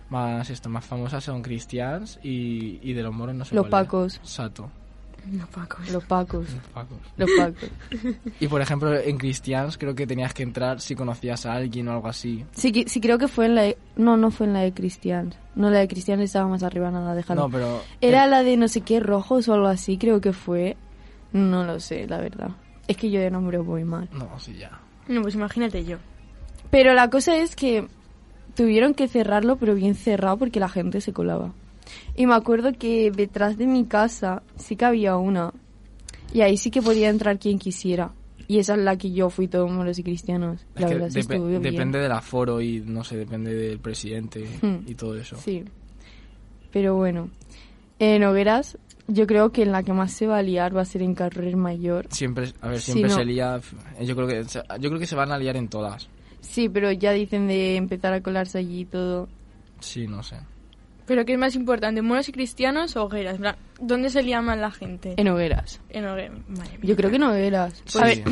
más 0.10 0.50
esto 0.50 0.70
más 0.70 0.84
famosas 0.86 1.24
son 1.24 1.44
cristians 1.44 2.20
y, 2.24 2.80
y 2.82 2.94
de 2.94 3.04
los 3.04 3.14
moros 3.14 3.36
no 3.36 3.46
sé 3.46 3.54
Los 3.54 3.68
cuál 3.68 3.84
es. 3.84 3.88
pacos. 3.88 4.20
Sato. 4.24 4.72
Los 5.32 5.48
pacos. 5.50 5.90
Los 5.92 6.04
pacos. 6.06 6.46
Los 6.52 6.64
pacos. 6.74 6.98
Los 7.18 7.30
pacos. 7.38 7.70
Y 8.40 8.48
por 8.48 8.62
ejemplo, 8.62 8.98
en 8.98 9.18
cristians 9.18 9.78
creo 9.78 9.94
que 9.94 10.08
tenías 10.08 10.34
que 10.34 10.42
entrar 10.42 10.82
si 10.82 10.96
conocías 10.96 11.46
a 11.46 11.54
alguien 11.54 11.88
o 11.90 11.92
algo 11.92 12.08
así. 12.08 12.44
Sí, 12.54 12.86
sí, 12.88 13.00
creo 13.02 13.20
que 13.20 13.28
fue 13.28 13.46
en 13.46 13.56
la 13.56 13.62
de... 13.64 13.78
No, 13.98 14.18
no 14.18 14.32
fue 14.32 14.48
en 14.48 14.54
la 14.54 14.62
de 14.62 14.74
Cristian. 14.74 15.36
No, 15.56 15.70
la 15.70 15.80
de 15.80 15.88
Cristian 15.88 16.22
estaba 16.22 16.48
más 16.48 16.64
arriba, 16.64 16.90
nada, 16.90 17.14
déjalo. 17.14 17.42
No, 17.42 17.50
pero 17.52 17.82
Era 18.02 18.26
la 18.26 18.42
de 18.42 18.58
no 18.58 18.68
sé 18.68 18.82
qué 18.82 19.00
rojos 19.02 19.48
o 19.50 19.54
algo 19.54 19.68
así, 19.68 19.98
creo 20.00 20.22
que 20.22 20.34
fue. 20.34 20.76
No 21.34 21.64
lo 21.66 21.80
sé, 21.80 22.08
la 22.08 22.18
verdad. 22.18 22.50
Es 22.90 22.98
que 22.98 23.10
yo 23.10 23.22
de 23.22 23.32
nombre 23.32 23.58
voy 23.60 23.86
mal. 23.86 24.10
no, 24.12 24.38
sí 24.40 24.56
ya. 24.58 24.82
No, 25.08 25.22
pues 25.22 25.36
imagínate 25.36 25.86
yo. 25.86 25.98
Pero 26.70 26.94
la 26.94 27.10
cosa 27.10 27.38
es 27.38 27.56
que 27.56 27.88
tuvieron 28.56 28.94
que 28.94 29.08
cerrarlo, 29.08 29.56
pero 29.56 29.74
bien 29.76 29.96
cerrado 29.96 30.38
porque 30.38 30.60
la 30.60 30.68
gente 30.70 31.00
se 31.02 31.14
colaba. 31.14 31.54
Y 32.16 32.26
me 32.28 32.36
acuerdo 32.36 32.74
que 32.74 33.10
detrás 33.12 33.58
de 33.58 33.66
mi 33.66 33.86
casa 33.86 34.44
sí 34.58 34.76
que 34.76 34.86
había 34.86 35.16
una. 35.18 35.54
Y 36.34 36.42
ahí 36.42 36.58
sí 36.58 36.70
que 36.70 36.82
podía 36.82 37.10
entrar 37.10 37.40
quien 37.40 37.58
quisiera. 37.58 38.12
Y 38.48 38.60
esa 38.60 38.74
es 38.74 38.80
la 38.80 38.98
que 38.98 39.12
yo 39.12 39.30
fui 39.30 39.48
todos 39.48 39.72
moros 39.72 39.98
y 40.00 40.04
cristianos. 40.04 40.62
Es 40.76 40.82
La 40.82 40.88
que 40.88 40.94
verdad, 40.96 41.10
sí 41.10 41.20
depe- 41.20 41.34
estuvo 41.34 41.48
bien. 41.48 41.62
depende 41.62 42.00
del 42.00 42.12
aforo 42.12 42.62
y 42.62 42.80
no 42.86 43.04
sé, 43.04 43.18
depende 43.18 43.54
del 43.56 43.80
presidente 43.80 44.46
Hmm. 44.62 44.88
y 44.88 44.96
todo 44.96 45.16
eso. 45.16 45.38
Sí. 45.38 45.64
Pero 46.72 46.96
bueno. 46.96 47.30
En 48.00 48.24
hogueras, 48.24 48.78
yo 49.10 49.28
creo 49.28 49.52
que 49.52 49.64
en 49.64 49.72
la 49.72 49.84
que 49.84 49.92
más 49.94 50.12
se 50.14 50.28
va 50.28 50.38
a 50.38 50.42
liar 50.42 50.76
va 50.76 50.82
a 50.82 50.86
ser 50.86 51.02
en 51.02 51.14
Carrer 51.16 51.56
Mayor. 51.58 52.08
Siempre, 52.12 52.54
a 52.62 52.70
ver, 52.70 52.80
siempre 52.80 53.10
no. 53.10 53.16
se 53.16 53.26
lía. 53.26 53.60
Yo 54.02 54.16
creo 54.16 54.28
que 54.28 54.44
se- 54.46 54.64
yo 54.80 54.90
creo 54.90 55.00
que 55.00 55.06
se 55.08 55.16
van 55.16 55.32
a 55.32 55.38
liar 55.38 55.58
en 55.58 55.68
todas. 55.68 56.08
Sí, 56.42 56.70
pero 56.70 56.92
ya 56.92 57.12
dicen 57.12 57.48
de 57.48 57.76
empezar 57.76 58.14
a 58.14 58.22
colarse 58.22 58.60
allí 58.60 58.82
y 58.82 58.86
todo. 58.86 59.28
Sí, 59.82 60.08
no 60.08 60.24
sé. 60.24 60.38
¿Pero 61.06 61.26
qué 61.26 61.34
es 61.34 61.40
más 61.40 61.56
importante, 61.56 62.02
moros 62.04 62.30
y 62.30 62.32
cristianos 62.32 62.96
o 62.96 63.04
hogueras? 63.06 63.40
¿Dónde 63.82 64.10
se 64.10 64.22
lía 64.22 64.42
más 64.42 64.58
la 64.60 64.70
gente? 64.72 65.16
En 65.18 65.28
hogueras. 65.28 65.82
En 65.90 66.06
hogueras. 66.06 66.38
Yo 66.84 66.96
creo 66.96 67.10
que 67.10 67.16
en 67.16 67.24
hogueras. 67.24 67.82
Sí. 67.86 67.98
A 68.00 68.06
ver, 68.06 68.24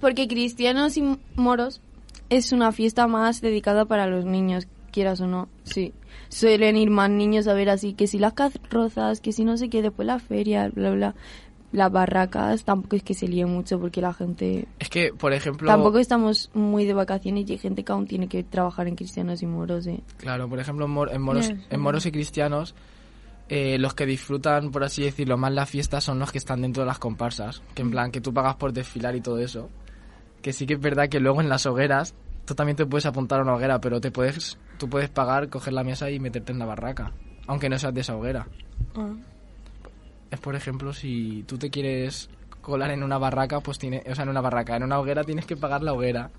porque 0.00 0.26
cristianos 0.26 0.96
y 0.96 1.18
moros 1.36 1.82
es 2.30 2.52
una 2.52 2.72
fiesta 2.72 3.06
más 3.06 3.40
dedicada 3.42 3.84
para 3.84 4.06
los 4.06 4.24
niños, 4.24 4.66
quieras 4.90 5.20
o 5.20 5.26
no. 5.26 5.48
Sí. 5.64 5.92
Suelen 6.28 6.76
ir 6.76 6.90
más 6.90 7.10
niños 7.10 7.46
a 7.48 7.54
ver 7.54 7.70
así 7.70 7.94
que 7.94 8.06
si 8.06 8.18
las 8.18 8.32
carrozas, 8.34 9.20
que 9.20 9.32
si 9.32 9.44
no 9.44 9.56
sé 9.56 9.68
qué, 9.68 9.82
después 9.82 10.06
la 10.06 10.18
feria, 10.18 10.68
bla, 10.74 10.90
bla. 10.90 11.14
Las 11.72 11.92
barracas 11.92 12.64
tampoco 12.64 12.96
es 12.96 13.04
que 13.04 13.14
se 13.14 13.28
líen 13.28 13.48
mucho 13.48 13.78
porque 13.78 14.00
la 14.00 14.12
gente... 14.12 14.66
Es 14.80 14.88
que, 14.90 15.12
por 15.12 15.32
ejemplo, 15.32 15.68
Tampoco 15.68 15.98
estamos 15.98 16.50
muy 16.52 16.84
de 16.84 16.94
vacaciones 16.94 17.48
y 17.48 17.52
hay 17.52 17.58
gente 17.58 17.84
que 17.84 17.92
aún 17.92 18.08
tiene 18.08 18.26
que 18.26 18.42
trabajar 18.42 18.88
en 18.88 18.96
cristianos 18.96 19.40
y 19.40 19.46
moros, 19.46 19.86
¿eh? 19.86 20.00
claro, 20.16 20.48
por 20.48 20.58
ejemplo, 20.58 20.86
en, 20.86 20.90
mor- 20.90 21.12
en 21.12 21.22
moros, 21.22 21.52
en 21.70 21.80
moros 21.80 22.06
y 22.06 22.10
cristianos, 22.10 22.74
eh, 23.48 23.78
los 23.78 23.94
que 23.94 24.04
disfrutan, 24.04 24.72
por 24.72 24.82
así 24.82 25.02
decirlo, 25.04 25.36
más 25.38 25.52
la 25.52 25.64
fiesta 25.64 26.00
son 26.00 26.18
los 26.18 26.32
que 26.32 26.38
están 26.38 26.60
dentro 26.62 26.82
de 26.82 26.88
las 26.88 26.98
comparsas. 26.98 27.62
Que 27.74 27.82
en 27.82 27.92
plan, 27.92 28.10
que 28.10 28.20
tú 28.20 28.34
pagas 28.34 28.56
por 28.56 28.72
desfilar 28.72 29.14
y 29.14 29.20
todo 29.20 29.38
eso. 29.38 29.68
Que 30.42 30.52
sí 30.52 30.66
que 30.66 30.74
es 30.74 30.80
verdad 30.80 31.08
que 31.08 31.20
luego 31.20 31.40
en 31.40 31.48
las 31.48 31.66
hogueras, 31.66 32.14
tú 32.50 32.56
también 32.56 32.74
te 32.74 32.84
puedes 32.84 33.06
apuntar 33.06 33.38
a 33.38 33.42
una 33.42 33.54
hoguera, 33.54 33.80
pero 33.80 34.00
te 34.00 34.10
puedes, 34.10 34.58
tú 34.76 34.88
puedes 34.88 35.08
pagar, 35.08 35.48
coger 35.48 35.72
la 35.72 35.84
mesa 35.84 36.10
y 36.10 36.18
meterte 36.18 36.50
en 36.50 36.58
la 36.58 36.66
barraca. 36.66 37.12
Aunque 37.46 37.68
no 37.68 37.78
seas 37.78 37.94
de 37.94 38.00
esa 38.00 38.16
hoguera. 38.16 38.48
Ah. 38.96 39.14
Es 40.32 40.40
por 40.40 40.56
ejemplo, 40.56 40.92
si 40.92 41.44
tú 41.44 41.58
te 41.58 41.70
quieres 41.70 42.28
colar 42.60 42.90
en 42.90 43.04
una 43.04 43.18
barraca, 43.18 43.60
pues 43.60 43.78
tiene, 43.78 44.02
o 44.10 44.14
sea, 44.16 44.24
en 44.24 44.30
una 44.30 44.40
barraca, 44.40 44.74
en 44.74 44.82
una 44.82 44.98
hoguera 44.98 45.22
tienes 45.22 45.46
que 45.46 45.56
pagar 45.56 45.84
la 45.84 45.92
hoguera. 45.92 46.32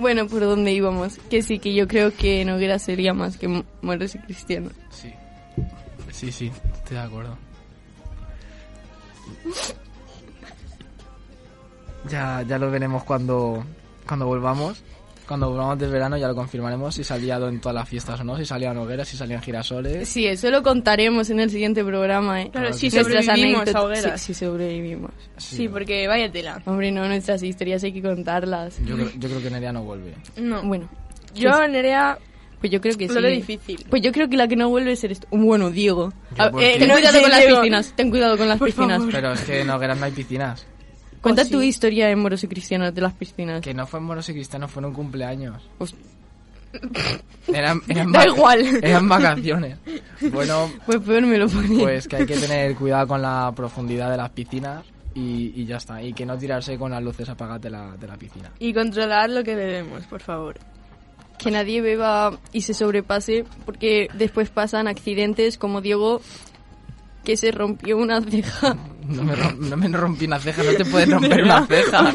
Bueno, 0.00 0.26
¿por 0.26 0.40
dónde 0.40 0.72
íbamos? 0.72 1.18
Que 1.30 1.42
sí, 1.42 1.58
que 1.58 1.74
yo 1.74 1.86
creo 1.88 2.12
que 2.14 2.42
en 2.42 2.50
hogueras 2.50 2.82
sería 2.82 3.14
más 3.14 3.36
que 3.36 3.48
mo- 3.48 3.64
moros 3.82 4.14
y 4.14 4.18
cristianos. 4.18 4.72
Sí. 4.90 5.12
Sí, 6.12 6.30
sí, 6.32 6.52
estoy 6.74 6.96
de 6.96 7.02
acuerdo. 7.02 7.36
Ya, 12.10 12.42
ya 12.42 12.58
lo 12.58 12.70
veremos 12.70 13.04
cuando, 13.04 13.64
cuando 14.06 14.26
volvamos. 14.26 14.82
Cuando 15.26 15.48
volvamos 15.48 15.78
del 15.78 15.90
verano 15.90 16.16
ya 16.18 16.28
lo 16.28 16.34
confirmaremos 16.34 16.94
si 16.94 17.02
salía 17.02 17.36
en 17.36 17.58
todas 17.60 17.74
las 17.74 17.88
fiestas 17.88 18.20
o 18.20 18.24
no, 18.24 18.36
si 18.36 18.44
salían 18.44 18.76
hogueras, 18.76 19.08
si 19.08 19.16
salían 19.16 19.40
girasoles. 19.40 20.06
Sí, 20.08 20.26
eso 20.26 20.50
lo 20.50 20.62
contaremos 20.62 21.30
en 21.30 21.40
el 21.40 21.48
siguiente 21.50 21.82
programa, 21.82 22.42
¿eh? 22.42 22.50
Claro, 22.52 22.72
si 22.74 22.90
sobrevivimos 22.90 23.74
a 23.74 23.82
hogueras. 23.82 24.20
Sí, 24.20 24.34
sí 24.34 24.44
sobrevivimos. 24.44 25.10
Sí, 25.38 25.68
porque 25.68 26.06
vaya 26.06 26.30
tela. 26.30 26.60
Hombre, 26.66 26.92
no, 26.92 27.06
nuestras 27.08 27.42
historias 27.42 27.82
hay 27.84 27.92
que 27.92 28.02
contarlas. 28.02 28.78
Yo, 28.84 28.96
creo- 28.96 29.10
yo 29.18 29.28
creo 29.30 29.42
que 29.42 29.50
Nerea 29.50 29.72
no 29.72 29.82
vuelve. 29.84 30.14
No. 30.36 30.62
Bueno, 30.62 30.88
Yo, 31.34 31.66
Nerea, 31.68 32.18
pues 32.60 32.70
yo 32.70 32.80
creo 32.82 32.96
que 32.96 33.08
sí. 33.08 33.14
lo 33.14 33.26
difícil. 33.28 33.84
Pues 33.88 34.02
yo 34.02 34.12
creo 34.12 34.28
que 34.28 34.36
la 34.36 34.46
que 34.46 34.56
no 34.56 34.68
vuelve 34.68 34.92
es 34.92 35.02
eres. 35.04 35.20
Bueno, 35.30 35.70
Diego. 35.70 36.12
Yo 36.36 36.44
A- 36.44 36.50
por 36.50 36.62
eh, 36.62 36.76
ten 36.78 36.88
No, 36.88 36.94
cuidado 36.94 37.16
sí, 37.16 37.22
con 37.22 37.30
las 37.30 37.44
piscinas. 37.44 37.92
Ten 37.96 38.10
cuidado 38.10 38.36
con 38.36 38.48
las 38.48 38.58
Por 38.58 38.68
piscinas. 38.68 38.98
favor. 38.98 39.12
Pero 39.12 39.32
es 39.32 39.40
que 39.40 39.60
en 39.62 39.70
hogueras 39.70 39.98
no 39.98 40.04
hay 40.04 40.12
piscinas. 40.12 40.66
Cuenta 41.24 41.42
Oh, 41.42 41.48
tu 41.50 41.62
historia 41.62 42.08
en 42.10 42.20
moros 42.20 42.44
y 42.44 42.48
cristianos 42.48 42.94
de 42.94 43.00
las 43.00 43.12
piscinas. 43.14 43.60
Que 43.60 43.74
no 43.74 43.86
fue 43.86 43.98
en 43.98 44.06
moros 44.06 44.28
y 44.28 44.32
cristianos, 44.34 44.70
fue 44.70 44.80
en 44.80 44.86
un 44.86 44.92
cumpleaños. 44.94 45.60
Pues, 45.78 45.94
Eran, 47.52 47.80
eran 47.88 48.12
Da 48.12 48.24
vac- 48.24 48.34
igual. 48.36 48.78
Eran 48.82 49.08
vacaciones. 49.08 49.78
Bueno, 50.32 50.70
pues 50.86 50.98
peor 51.00 51.22
me 51.22 51.38
lo 51.38 51.48
ponía. 51.48 51.80
pues 51.84 52.06
que 52.08 52.16
hay 52.16 52.26
que 52.26 52.36
tener 52.36 52.74
cuidado 52.76 53.06
con 53.08 53.22
la 53.22 53.52
profundidad 53.54 54.10
de 54.10 54.16
las 54.16 54.30
piscinas 54.30 54.84
y, 55.14 55.52
y 55.54 55.64
ya 55.66 55.76
está. 55.76 56.02
Y 56.02 56.12
que 56.12 56.26
no 56.26 56.36
tirarse 56.36 56.76
con 56.78 56.90
las 56.90 57.02
luces 57.02 57.28
apagadas 57.28 57.62
de 57.62 57.70
la, 57.70 57.96
de 57.96 58.06
la 58.06 58.16
piscina. 58.16 58.50
Y 58.58 58.72
controlar 58.72 59.30
lo 59.30 59.42
que 59.44 59.54
bebemos, 59.54 60.04
por 60.06 60.20
favor. 60.20 60.56
que 61.38 61.50
nadie 61.50 61.80
beba 61.80 62.38
y 62.52 62.60
se 62.62 62.74
sobrepase 62.74 63.44
porque 63.64 64.08
después 64.14 64.50
pasan 64.50 64.88
accidentes 64.88 65.58
como 65.58 65.80
Diego 65.80 66.20
que 67.24 67.36
se 67.36 67.50
rompió 67.50 67.96
una 67.96 68.20
ceja. 68.22 68.76
No 69.08 69.22
me, 69.22 69.34
rom- 69.34 69.56
no 69.58 69.76
me 69.76 69.88
rompí 69.88 70.26
una 70.26 70.38
ceja, 70.38 70.62
no 70.62 70.72
te 70.72 70.84
puedes 70.84 71.08
romper 71.10 71.42
una 71.42 71.66
ceja. 71.66 72.12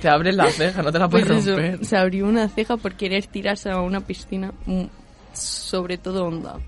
Te 0.00 0.08
abres 0.08 0.34
la 0.36 0.50
ceja, 0.50 0.82
no 0.82 0.92
te 0.92 0.98
la 0.98 1.08
Pues 1.08 1.24
puedes 1.26 1.42
eso, 1.46 1.56
romper. 1.56 1.84
se 1.84 1.96
abrió 1.96 2.26
una 2.26 2.48
ceja 2.48 2.76
por 2.76 2.94
querer 2.94 3.26
tirarse 3.26 3.70
a 3.70 3.80
una 3.80 4.00
piscina 4.00 4.52
mm, 4.66 4.84
sobre 5.32 5.98
todo 5.98 6.26
onda. 6.26 6.58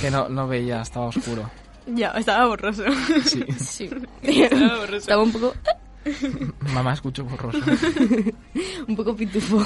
Que 0.00 0.10
no, 0.10 0.28
no 0.28 0.46
veía, 0.48 0.82
estaba 0.82 1.06
oscuro. 1.06 1.50
Ya, 1.86 2.08
estaba 2.10 2.46
borroso. 2.46 2.84
Sí. 3.24 3.44
Sí. 3.58 3.90
Estaba 4.22 4.76
borroso. 4.78 4.96
Estaba 4.96 5.22
un 5.22 5.32
poco 5.32 5.54
Mamá 6.72 6.92
escucho 6.94 7.24
borroso. 7.24 7.58
un 8.88 8.96
poco 8.96 9.14
pitufo. 9.16 9.64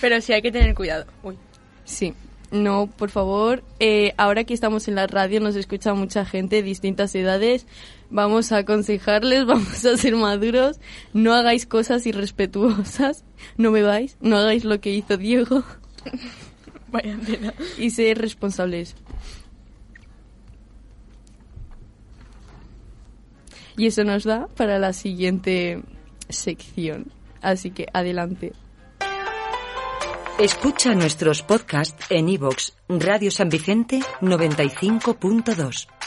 Pero 0.00 0.20
sí 0.20 0.32
hay 0.32 0.42
que 0.42 0.50
tener 0.50 0.74
cuidado. 0.74 1.04
Uy. 1.22 1.36
Sí. 1.84 2.14
No, 2.50 2.88
por 2.88 3.10
favor, 3.10 3.62
eh, 3.78 4.12
ahora 4.16 4.42
que 4.42 4.54
estamos 4.54 4.88
en 4.88 4.96
la 4.96 5.06
radio 5.06 5.40
nos 5.40 5.54
escucha 5.54 5.94
mucha 5.94 6.24
gente 6.24 6.56
de 6.56 6.62
distintas 6.62 7.14
edades. 7.14 7.66
Vamos 8.10 8.50
a 8.50 8.58
aconsejarles, 8.58 9.46
vamos 9.46 9.84
a 9.84 9.96
ser 9.96 10.16
maduros. 10.16 10.80
No 11.12 11.32
hagáis 11.32 11.66
cosas 11.66 12.06
irrespetuosas. 12.06 13.24
No 13.56 13.70
bebáis. 13.70 14.16
No 14.20 14.36
hagáis 14.36 14.64
lo 14.64 14.80
que 14.80 14.92
hizo 14.92 15.16
Diego. 15.16 15.62
Vaya 16.88 17.16
tela. 17.24 17.54
Y 17.78 17.90
ser 17.90 18.18
responsables. 18.18 18.96
Y 23.76 23.86
eso 23.86 24.02
nos 24.02 24.24
da 24.24 24.48
para 24.56 24.80
la 24.80 24.92
siguiente 24.92 25.82
sección. 26.28 27.12
Así 27.40 27.70
que 27.70 27.86
adelante. 27.92 28.52
Escucha 30.40 30.94
nuestros 30.94 31.42
podcasts 31.42 32.06
en 32.10 32.30
iVoox, 32.30 32.72
Radio 32.88 33.30
San 33.30 33.50
Vicente 33.50 34.00
95.2. 34.22 35.99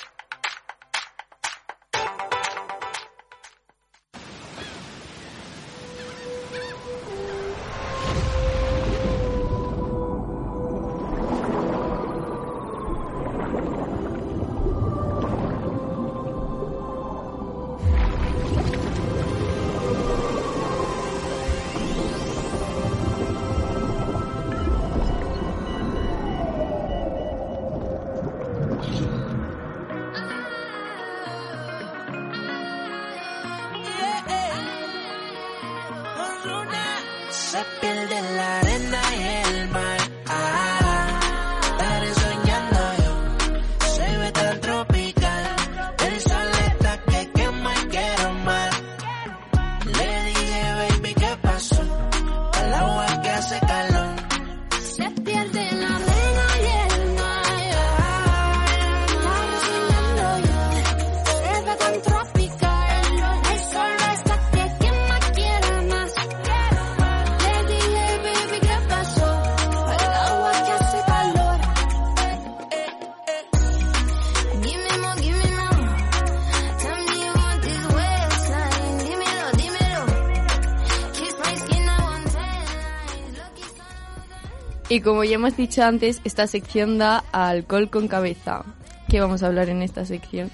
Y 84.93 85.01
como 85.01 85.23
ya 85.23 85.35
hemos 85.35 85.57
dicho 85.57 85.83
antes, 85.83 86.21
esta 86.23 86.45
sección 86.45 86.97
da 86.99 87.23
a 87.31 87.49
alcohol 87.49 87.89
con 87.89 88.07
cabeza. 88.07 88.63
¿Qué 89.09 89.19
vamos 89.19 89.41
a 89.41 89.47
hablar 89.47 89.69
en 89.69 89.81
esta 89.81 90.05
sección? 90.05 90.51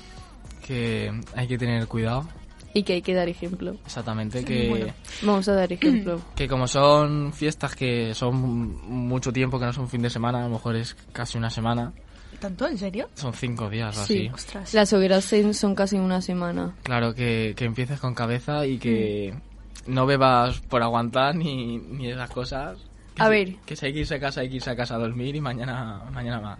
Que 0.66 1.12
hay 1.36 1.48
que 1.48 1.58
tener 1.58 1.88
cuidado, 1.88 2.26
Y 2.74 2.84
que 2.84 2.94
hay 2.94 3.02
que 3.02 3.14
dar 3.14 3.28
ejemplo. 3.28 3.76
exactamente, 3.86 4.46
que, 4.46 4.94
Vamos 5.24 5.48
a 5.50 5.54
dar 5.56 5.74
ejemplo. 5.74 6.22
que 6.36 6.48
como 6.48 6.68
son 6.68 7.34
fiestas 7.34 7.76
que 7.76 8.14
son 8.14 8.80
mucho 8.88 9.34
tiempo, 9.34 9.60
que 9.60 9.66
no 9.66 9.74
son 9.74 9.90
fin 9.90 10.02
de 10.04 10.10
semana, 10.10 10.40
a 10.40 10.44
lo 10.44 10.50
mejor 10.50 10.76
es 10.78 10.96
casi 11.12 11.38
una 11.38 11.50
semana, 11.50 11.92
¿Tanto? 12.40 12.66
¿En 12.68 12.78
serio? 12.78 13.10
son 13.16 13.34
cinco 13.34 13.70
días 13.70 13.98
o 13.98 14.06
Sí. 14.06 14.28
así. 14.28 14.30
Ostras. 14.34 14.74
Las 14.74 14.94
hogueras 14.94 15.26
son 15.52 15.76
casi 15.76 15.98
una 15.98 16.22
semana. 16.22 16.76
Claro, 16.84 17.14
que, 17.14 17.54
que 17.58 17.66
empieces 17.66 18.00
con 18.00 18.14
cabeza 18.14 18.66
y 18.66 18.78
que 18.78 19.34
Mm. 19.86 19.94
no 19.94 20.06
bebas 20.06 20.60
por 20.62 20.82
aguantar 20.82 21.36
ni, 21.36 21.78
ni 21.80 22.10
esas 22.12 22.30
cosas. 22.30 22.78
Que 23.20 23.24
A 23.24 23.26
si- 23.26 23.32
ver. 23.32 23.56
Que 23.66 23.76
si 23.76 23.86
hay 23.86 23.94
que 23.94 24.00
irse 24.00 24.16
a 24.16 24.20
casa, 24.20 24.42
hay 24.42 24.50
que 24.50 24.56
irse 24.56 24.70
a 24.70 24.76
casa 24.76 24.96
a 24.96 24.98
dormir 24.98 25.36
y 25.36 25.42
mañana, 25.42 26.02
mañana 26.14 26.40
más. 26.40 26.60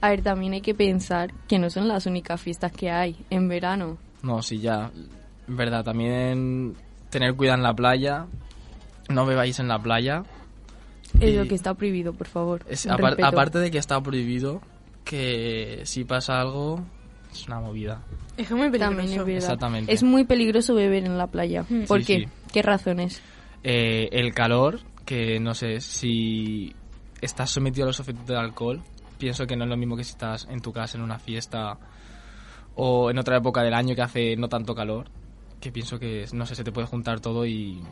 A 0.00 0.10
ver, 0.10 0.22
también 0.22 0.52
hay 0.52 0.60
que 0.60 0.74
pensar 0.74 1.32
que 1.48 1.58
no 1.58 1.70
son 1.70 1.88
las 1.88 2.06
únicas 2.06 2.40
fiestas 2.40 2.72
que 2.72 2.90
hay 2.90 3.16
en 3.30 3.48
verano. 3.48 3.96
No, 4.22 4.42
sí, 4.42 4.58
ya. 4.58 4.90
En 5.48 5.56
verdad, 5.56 5.84
también 5.84 6.74
tener 7.10 7.34
cuidado 7.34 7.58
en 7.58 7.62
la 7.62 7.74
playa. 7.74 8.26
No 9.08 9.24
bebáis 9.26 9.58
en 9.60 9.68
la 9.68 9.78
playa. 9.78 10.24
Es 11.20 11.30
Y 11.30 11.36
lo 11.36 11.46
que 11.46 11.54
está 11.54 11.74
prohibido, 11.74 12.12
por 12.12 12.26
favor. 12.26 12.64
es- 12.68 12.86
Un 12.86 12.92
apar- 12.92 13.10
respeto. 13.10 13.28
aparte 13.28 13.58
de 13.60 13.70
que 13.70 13.78
está 13.78 14.00
prohibido, 14.02 14.60
que 15.04 15.82
si 15.84 16.04
pasa 16.04 16.40
algo, 16.40 16.80
es 17.32 17.46
una 17.46 17.60
movida. 17.60 18.02
Es 18.36 18.50
muy 18.50 18.68
peligroso. 18.70 19.26
Es. 19.28 19.44
Exactamente. 19.44 19.92
Es 19.92 20.02
muy 20.02 20.24
peligroso 20.24 20.74
beber 20.74 21.04
en 21.04 21.16
la 21.16 21.28
playa. 21.28 21.64
Mm. 21.68 21.84
¿Por 21.84 22.00
Sí, 22.02 22.06
qué? 22.06 22.18
sí. 22.24 22.28
¿Qué 22.52 22.62
razones? 22.62 23.22
Eh, 23.62 24.08
el 24.12 24.34
calor, 24.34 24.80
que 25.04 25.38
no 25.40 25.54
sé, 25.54 25.80
si 25.80 26.74
estás 27.20 27.50
sometido 27.50 27.84
a 27.84 27.88
los 27.88 28.00
efectos 28.00 28.26
del 28.26 28.36
alcohol, 28.38 28.82
pienso 29.18 29.46
que 29.46 29.56
no 29.56 29.64
es 29.64 29.70
lo 29.70 29.76
mismo 29.76 29.96
que 29.96 30.04
si 30.04 30.10
estás 30.12 30.46
en 30.50 30.60
tu 30.60 30.72
casa 30.72 30.96
en 30.98 31.04
una 31.04 31.18
fiesta 31.18 31.78
o 32.76 33.10
en 33.10 33.18
otra 33.18 33.36
época 33.38 33.62
del 33.62 33.74
año 33.74 33.94
que 33.94 34.02
hace 34.02 34.36
no 34.36 34.48
tanto 34.48 34.74
calor, 34.74 35.06
que 35.60 35.70
pienso 35.72 35.98
que, 35.98 36.26
no 36.32 36.44
sé, 36.46 36.54
se 36.54 36.64
te 36.64 36.72
puede 36.72 36.86
juntar 36.86 37.20
todo 37.20 37.46
y... 37.46 37.82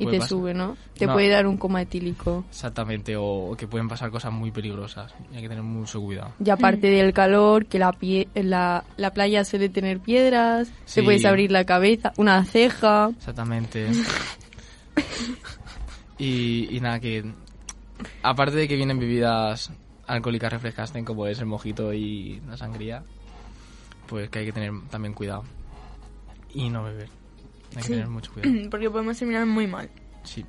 Y 0.00 0.06
te 0.06 0.18
pasar. 0.18 0.28
sube, 0.28 0.54
¿no? 0.54 0.76
Te 0.96 1.06
No. 1.06 1.12
puede 1.14 1.28
dar 1.28 1.44
un 1.48 1.56
coma 1.56 1.82
etílico. 1.82 2.44
Exactamente, 2.50 3.16
o 3.18 3.56
que 3.58 3.66
pueden 3.66 3.88
pasar 3.88 4.10
cosas 4.12 4.32
muy 4.32 4.52
peligrosas 4.52 5.12
y 5.32 5.36
hay 5.36 5.42
que 5.42 5.48
tener 5.48 5.64
mucho 5.64 6.00
cuidado. 6.00 6.34
Y 6.44 6.50
aparte 6.50 6.88
del 6.88 7.12
calor, 7.12 7.66
que 7.66 7.80
la, 7.80 7.90
pie- 7.92 8.28
la, 8.34 8.84
la 8.96 9.12
playa 9.12 9.44
suele 9.44 9.68
tener 9.68 9.98
piedras, 9.98 10.68
Sí. 10.84 11.00
te 11.00 11.02
puedes 11.02 11.24
abrir 11.24 11.50
la 11.50 11.64
cabeza, 11.64 12.12
una 12.16 12.44
ceja. 12.44 13.10
Exactamente. 13.16 13.88
y, 16.18 16.68
y 16.76 16.80
nada, 16.80 17.00
que 17.00 17.24
aparte 18.22 18.56
de 18.56 18.68
que 18.68 18.76
vienen 18.76 18.98
bebidas 18.98 19.70
alcohólicas 20.06 20.52
refrescantes 20.52 21.04
como 21.04 21.26
es 21.26 21.38
el 21.38 21.46
mojito 21.46 21.92
y 21.92 22.40
la 22.48 22.56
sangría, 22.56 23.02
pues 24.06 24.28
que 24.30 24.40
hay 24.40 24.46
que 24.46 24.52
tener 24.52 24.72
también 24.90 25.14
cuidado. 25.14 25.44
Y 26.54 26.70
no 26.70 26.82
beber. 26.84 27.08
Hay 27.70 27.76
que 27.76 27.82
Sí. 27.82 27.88
tener 27.92 28.08
mucho 28.08 28.32
cuidado. 28.32 28.54
Porque 28.70 28.90
podemos 28.90 29.18
terminar 29.18 29.44
muy 29.46 29.66
mal. 29.66 29.90
Sí. 30.24 30.44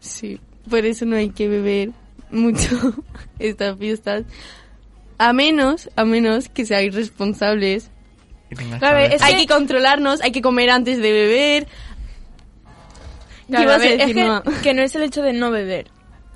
Sí, 0.00 0.40
por 0.68 0.84
eso 0.84 1.04
no 1.06 1.16
hay 1.16 1.30
que 1.30 1.46
beber 1.48 1.90
mucho 2.30 2.94
estas 3.38 3.78
fiestas. 3.78 4.24
A 5.18 5.32
menos, 5.32 5.88
a 5.94 6.04
menos 6.04 6.48
que 6.48 6.66
seáis 6.66 6.92
responsables. 6.94 7.90
Que 8.48 8.56
Claro, 8.56 8.98
es 8.98 9.22
hay 9.22 9.36
que 9.36 9.46
controlarnos, 9.46 10.20
hay 10.20 10.32
que 10.32 10.42
comer 10.42 10.70
antes 10.70 10.98
de 10.98 11.12
beber. 11.12 11.68
Claro, 13.60 13.64
ibas 13.64 13.76
a 13.76 13.78
ver, 13.78 13.88
a 13.88 13.96
decir, 14.06 14.08
es 14.08 14.14
que, 14.14 14.24
no? 14.28 14.42
que 14.62 14.74
no 14.74 14.82
es 14.82 14.94
el 14.96 15.02
hecho 15.04 15.22
de 15.22 15.32
no 15.32 15.50
beber. 15.50 15.86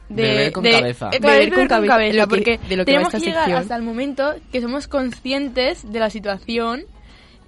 De, 0.09 0.23
Beber 0.23 0.53
con 0.53 0.63
de- 0.63 0.71
cabeza. 0.71 1.11
claro, 1.11 1.27
Beber 1.27 1.49
con 1.49 1.57
beber 1.57 1.59
con 1.59 1.69
cabeza, 1.69 1.93
cabeza, 1.95 2.27
porque 2.29 2.61
de 2.69 2.77
lo 2.77 2.85
que 2.85 2.93
tenemos 2.93 3.13
que 3.13 3.19
llegar 3.19 3.45
sección. 3.47 3.59
hasta 3.63 3.77
el 3.77 3.83
momento 3.83 4.35
que 4.53 4.61
somos 4.61 4.87
conscientes 4.87 5.91
de 5.93 5.99
la 5.99 6.11
situación 6.11 6.85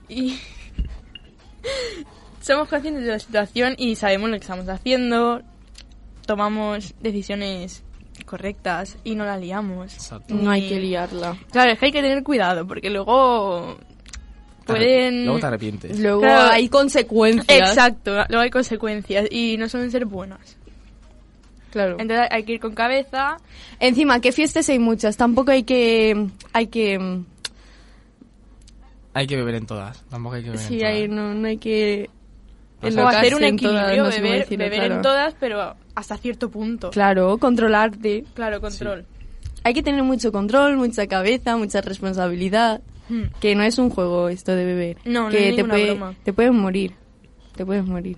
y 0.09 0.38
somos 2.40 2.68
conscientes 2.68 3.04
de 3.04 3.11
la 3.12 3.18
situación 3.18 3.74
y 3.78 3.94
sabemos 3.96 4.31
lo 4.31 4.37
que 4.37 4.40
estamos 4.42 4.68
haciendo, 4.68 5.42
tomamos 6.26 6.94
decisiones 7.00 7.85
correctas 8.26 8.96
y 9.04 9.14
no 9.14 9.24
la 9.24 9.37
liamos. 9.37 9.94
Exacto. 9.94 10.35
No 10.35 10.50
hay 10.50 10.68
que 10.68 10.81
liarla. 10.81 11.37
Claro, 11.52 11.70
es 11.72 11.78
que 11.78 11.87
hay 11.87 11.92
que 11.92 12.02
tener 12.02 12.22
cuidado 12.22 12.66
porque 12.66 12.90
luego 12.90 13.78
pueden... 14.72 15.24
Luego 15.24 15.40
te 15.40 15.46
arrepientes. 15.46 15.98
Luego 15.98 16.20
Claro. 16.20 16.52
hay 16.52 16.68
consecuencias. 16.68 17.70
Exacto, 17.70 18.12
luego 18.28 18.42
hay 18.42 18.50
consecuencias 18.50 19.26
y 19.31 19.57
no 19.59 19.68
suelen 19.68 19.90
ser 19.90 20.04
buenas. 20.04 20.57
Claro. 21.70 21.96
Entonces 21.98 22.26
hay 22.31 22.44
que 22.44 22.52
ir 22.52 22.61
con 22.61 22.74
cabeza. 22.74 23.37
Encima, 23.81 24.20
que 24.20 24.33
fiestas 24.33 24.68
hay 24.68 24.78
muchas. 24.78 25.16
Tampoco 25.16 25.50
hay 25.50 25.64
que... 25.64 26.28
Hay 26.52 26.68
que... 26.68 27.20
Hay 29.14 29.26
que 29.26 29.37
beber 29.37 29.57
en 29.57 29.66
todas. 29.66 30.02
Tampoco 30.04 30.37
hay 30.37 30.44
que 30.44 30.50
beber 30.50 30.72
en 30.72 30.78
todas. 30.78 30.92
hay, 30.92 31.09
no, 31.09 31.35
no 31.35 31.48
hay 31.48 31.59
que... 31.59 32.11
O 32.81 32.87
enlocarse 32.87 33.18
hacer 33.18 33.35
un 33.35 33.40
todas, 33.40 33.52
equilibrio, 33.52 34.04
beber, 34.04 34.38
decirlo, 34.40 34.64
beber 34.64 34.78
claro. 34.78 34.94
en 34.94 35.02
todas, 35.02 35.35
pero 35.40 35.74
hasta 35.96 36.16
cierto 36.16 36.48
punto. 36.48 36.90
Claro, 36.90 37.37
controlarte. 37.38 38.24
Claro, 38.35 38.61
control. 38.61 39.04
Hay 39.64 39.74
que 39.74 39.83
tener 39.83 40.02
mucho 40.04 40.31
control, 40.31 40.76
mucha 40.76 41.07
cabeza, 41.09 41.57
mucha 41.57 41.81
responsabilidad. 41.81 42.81
Hmm. 43.09 43.25
Que 43.40 43.55
no 43.55 43.62
es 43.62 43.79
un 43.79 43.90
juego 43.90 44.29
esto 44.29 44.55
de 44.55 44.64
beber. 44.64 44.99
No, 45.05 45.25
no 45.25 45.31
que 45.31 45.49
es 45.49 45.57
te, 45.57 45.62
ninguna 45.62 45.75
puede, 45.75 45.90
broma. 45.90 46.14
te 46.23 46.33
puedes 46.33 46.53
morir. 46.53 46.94
Te 47.57 47.64
puedes 47.64 47.85
morir. 47.85 48.16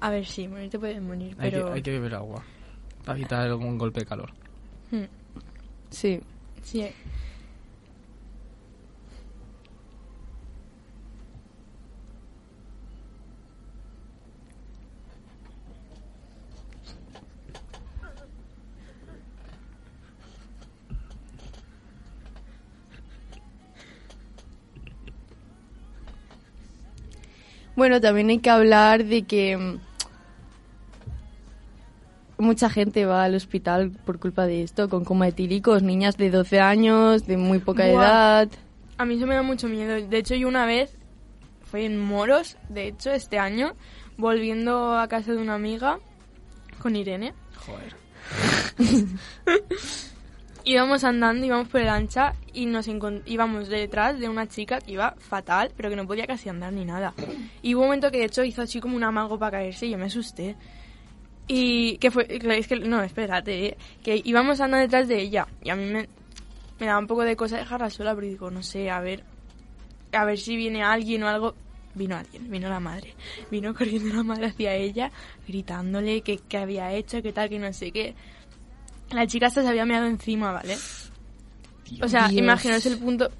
A 0.00 0.10
ver, 0.10 0.26
sí, 0.26 0.48
morir 0.48 0.70
te 0.70 0.78
puedes 0.78 1.00
morir, 1.00 1.34
Hay, 1.38 1.50
pero... 1.50 1.66
que, 1.66 1.72
hay 1.74 1.82
que 1.82 1.90
beber 1.92 2.14
agua. 2.14 2.42
Para 3.04 3.18
evitar 3.18 3.46
algún 3.46 3.78
golpe 3.78 4.00
de 4.00 4.06
calor. 4.06 4.30
Hmm. 4.90 5.04
Sí. 5.90 6.20
Sí. 6.62 6.86
Bueno, 27.76 28.00
también 28.00 28.30
hay 28.30 28.38
que 28.38 28.50
hablar 28.50 29.04
de 29.04 29.22
que... 29.22 29.56
mm, 29.56 29.78
mucha 32.38 32.68
gente 32.68 33.06
va 33.06 33.24
al 33.24 33.34
hospital 33.34 33.90
por 34.04 34.18
culpa 34.18 34.46
de 34.46 34.62
esto, 34.62 34.88
con 34.88 35.04
coma 35.04 35.28
etílicos, 35.28 35.82
niñas 35.82 36.16
de 36.16 36.30
12 36.30 36.60
años, 36.60 37.26
de 37.26 37.36
muy 37.36 37.58
poca 37.58 37.86
Buah. 37.86 37.92
edad. 37.92 38.48
A 38.98 39.04
mí 39.04 39.14
eso 39.16 39.26
me 39.26 39.34
da 39.34 39.42
mucho 39.42 39.68
miedo. 39.68 39.94
De 39.94 40.18
hecho, 40.18 40.34
yo 40.34 40.48
una 40.48 40.66
vez, 40.66 40.96
fue 41.70 41.84
en 41.84 41.98
Moros, 41.98 42.56
de 42.68 42.88
hecho, 42.88 43.10
este 43.10 43.38
año, 43.38 43.74
volviendo 44.16 44.98
a 44.98 45.08
casa 45.08 45.32
de 45.32 45.38
una 45.38 45.54
amiga 45.54 45.98
con 46.80 46.96
Irene. 46.96 47.34
Joder. 47.66 47.94
íbamos 50.66 51.04
andando, 51.04 51.46
íbamos 51.46 51.68
por 51.68 51.80
el 51.80 51.88
ancha 51.88 52.34
y 52.52 52.66
nos 52.66 52.88
íbamos 52.88 53.68
detrás 53.68 54.18
de 54.18 54.28
una 54.28 54.48
chica 54.48 54.80
que 54.80 54.92
iba 54.92 55.14
fatal, 55.16 55.70
pero 55.76 55.88
que 55.88 55.96
no 55.96 56.06
podía 56.06 56.26
casi 56.26 56.48
andar 56.48 56.72
ni 56.72 56.84
nada. 56.84 57.14
Y 57.62 57.74
hubo 57.74 57.82
un 57.82 57.86
momento 57.88 58.10
que 58.10 58.18
de 58.18 58.24
hecho 58.24 58.42
hizo 58.42 58.62
así 58.62 58.80
como 58.80 58.96
un 58.96 59.04
amago 59.04 59.38
para 59.38 59.58
caerse 59.58 59.86
y 59.86 59.90
yo 59.90 59.98
me 59.98 60.06
asusté. 60.06 60.56
Y 61.46 61.98
que 61.98 62.10
fue, 62.10 62.26
es 62.28 62.66
que, 62.66 62.80
no, 62.80 63.00
espérate, 63.02 63.66
eh, 63.66 63.76
que 64.02 64.20
íbamos 64.24 64.60
andando 64.60 64.82
detrás 64.82 65.06
de 65.06 65.20
ella 65.20 65.46
y 65.62 65.70
a 65.70 65.76
mí 65.76 65.84
me, 65.84 66.08
me 66.80 66.86
daba 66.86 66.98
un 66.98 67.06
poco 67.06 67.22
de 67.22 67.36
cosa 67.36 67.58
dejarla 67.58 67.88
sola, 67.88 68.16
pero 68.16 68.26
digo, 68.26 68.50
no 68.50 68.64
sé, 68.64 68.90
a 68.90 68.98
ver, 68.98 69.22
a 70.12 70.24
ver 70.24 70.38
si 70.38 70.56
viene 70.56 70.82
alguien 70.82 71.22
o 71.22 71.28
algo. 71.28 71.54
Vino 71.94 72.16
alguien, 72.16 72.50
vino 72.50 72.68
la 72.68 72.80
madre. 72.80 73.14
Vino 73.50 73.72
corriendo 73.72 74.12
la 74.14 74.24
madre 74.24 74.46
hacia 74.46 74.74
ella, 74.74 75.12
gritándole 75.46 76.22
que, 76.22 76.38
que 76.38 76.58
había 76.58 76.92
hecho, 76.92 77.22
que 77.22 77.32
tal, 77.32 77.48
que 77.48 77.60
no 77.60 77.72
sé 77.72 77.92
qué. 77.92 78.14
La 79.10 79.26
chica 79.26 79.46
hasta 79.46 79.62
se 79.62 79.68
había 79.68 79.84
meado 79.86 80.06
encima, 80.06 80.52
¿vale? 80.52 80.76
o 82.02 82.08
sea, 82.08 82.28
Dios. 82.28 82.42
imaginaos 82.42 82.84
el 82.86 82.98
punto. 82.98 83.30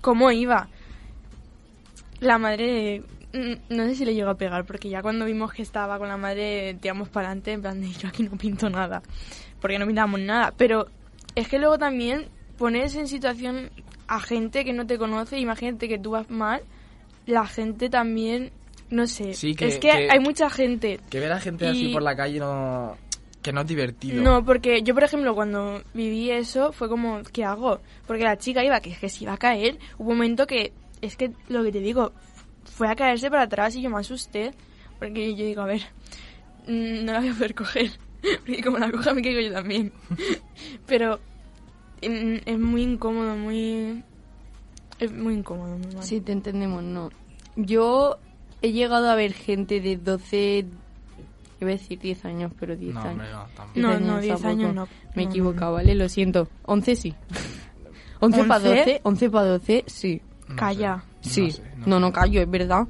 ¿Cómo 0.00 0.30
iba? 0.32 0.68
La 2.20 2.38
madre. 2.38 3.02
No 3.68 3.84
sé 3.86 3.94
si 3.94 4.04
le 4.04 4.14
llegó 4.14 4.30
a 4.30 4.34
pegar, 4.36 4.64
porque 4.64 4.88
ya 4.88 5.02
cuando 5.02 5.24
vimos 5.24 5.52
que 5.52 5.62
estaba 5.62 5.98
con 5.98 6.08
la 6.08 6.16
madre, 6.16 6.74
tiramos 6.80 7.08
para 7.08 7.28
adelante, 7.28 7.52
en 7.52 7.60
plan 7.62 7.80
de 7.80 7.92
yo 7.92 8.08
aquí 8.08 8.24
no 8.24 8.36
pinto 8.36 8.68
nada. 8.68 9.02
Porque 9.60 9.78
no 9.78 9.86
pintamos 9.86 10.18
nada. 10.20 10.52
Pero 10.56 10.88
es 11.36 11.46
que 11.46 11.58
luego 11.60 11.78
también 11.78 12.26
pones 12.58 12.96
en 12.96 13.06
situación 13.06 13.70
a 14.08 14.18
gente 14.20 14.64
que 14.64 14.72
no 14.72 14.84
te 14.86 14.98
conoce, 14.98 15.38
imagínate 15.38 15.86
que 15.88 15.98
tú 15.98 16.10
vas 16.10 16.28
mal, 16.28 16.62
la 17.26 17.46
gente 17.46 17.88
también. 17.88 18.50
No 18.90 19.06
sé. 19.06 19.34
Sí, 19.34 19.54
que- 19.54 19.68
es 19.68 19.74
que, 19.78 19.88
que- 19.92 20.08
hay 20.10 20.18
mucha 20.18 20.50
gente 20.50 20.98
Que 21.08 21.20
ver 21.20 21.30
a 21.30 21.38
gente 21.38 21.68
así 21.68 21.92
por 21.92 22.02
la 22.02 22.16
calle 22.16 22.40
no... 22.40 22.96
Que 23.42 23.52
no 23.52 23.62
es 23.62 23.66
divertido. 23.66 24.22
no, 24.22 24.44
porque 24.44 24.82
yo, 24.82 24.92
por 24.94 25.04
ejemplo, 25.04 25.34
cuando 25.34 25.82
viví 25.94 26.30
eso, 26.30 26.72
fue 26.72 26.88
como, 26.88 27.22
¿qué 27.32 27.44
hago? 27.44 27.80
Porque 28.06 28.24
la 28.24 28.36
chica 28.36 28.62
iba, 28.62 28.80
que, 28.80 28.94
que 28.94 29.08
se 29.08 29.24
iba 29.24 29.32
a 29.32 29.38
caer. 29.38 29.78
Hubo 29.98 30.10
un 30.10 30.18
momento 30.18 30.46
que, 30.46 30.72
es 31.00 31.16
que 31.16 31.32
lo 31.48 31.62
que 31.62 31.72
te 31.72 31.80
digo, 31.80 32.12
fue 32.64 32.88
a 32.88 32.94
caerse 32.96 33.30
para 33.30 33.44
atrás 33.44 33.74
y 33.76 33.82
yo 33.82 33.90
me 33.90 33.98
asusté. 33.98 34.52
Porque 34.98 35.34
yo 35.34 35.44
digo, 35.44 35.62
a 35.62 35.66
ver, 35.66 35.82
mm, 36.66 37.04
no 37.04 37.12
la 37.12 37.20
voy 37.20 37.28
a 37.30 37.34
poder 37.34 37.54
coger. 37.54 37.90
Porque 38.44 38.62
como 38.62 38.78
la 38.78 38.90
coja 38.90 39.14
me 39.14 39.22
caigo 39.22 39.40
yo 39.40 39.52
también. 39.52 39.92
Pero 40.86 41.18
mm, 42.02 42.36
es 42.44 42.58
muy 42.58 42.82
incómodo, 42.82 43.36
muy... 43.36 44.04
Es 44.98 45.10
muy 45.12 45.32
incómodo, 45.32 45.78
muy 45.78 45.94
mal. 45.94 46.02
Sí, 46.02 46.20
te 46.20 46.32
entendemos, 46.32 46.82
no. 46.82 47.08
Yo 47.56 48.18
he 48.60 48.72
llegado 48.72 49.08
a 49.08 49.14
ver 49.14 49.32
gente 49.32 49.80
de 49.80 49.96
12, 49.96 50.66
iba 51.64 51.70
a 51.70 51.76
decir 51.76 51.98
10 51.98 52.24
años, 52.24 52.52
pero 52.58 52.76
10 52.76 52.94
No, 52.94 53.00
años. 53.02 53.16
no, 53.32 53.46
tampoco. 53.56 53.70
10 53.74 53.86
No, 53.86 54.00
no, 54.00 54.20
10 54.20 54.32
tampoco. 54.34 54.48
años 54.48 54.74
no. 54.74 54.88
Me 55.14 55.22
he 55.22 55.24
No, 55.26 55.30
equivocado, 55.30 55.72
¿vale? 55.74 55.94
Lo 55.94 56.08
siento. 56.08 56.48
11 56.66 56.96
sí. 56.96 57.14
11 58.20 58.44
para 58.44 58.56
11? 58.64 58.78
12, 58.78 59.00
11 59.04 59.30
para 59.30 59.46
12, 59.46 59.84
sí. 59.86 60.20
No 60.48 60.56
Calla. 60.56 61.04
sé, 61.20 61.30
Sí. 61.30 61.40
no 61.42 61.50
sé, 61.50 61.62
no, 61.86 61.96
sé. 61.96 62.00
no, 62.00 62.12
callo, 62.12 62.40
es 62.42 62.50
verdad. 62.50 62.86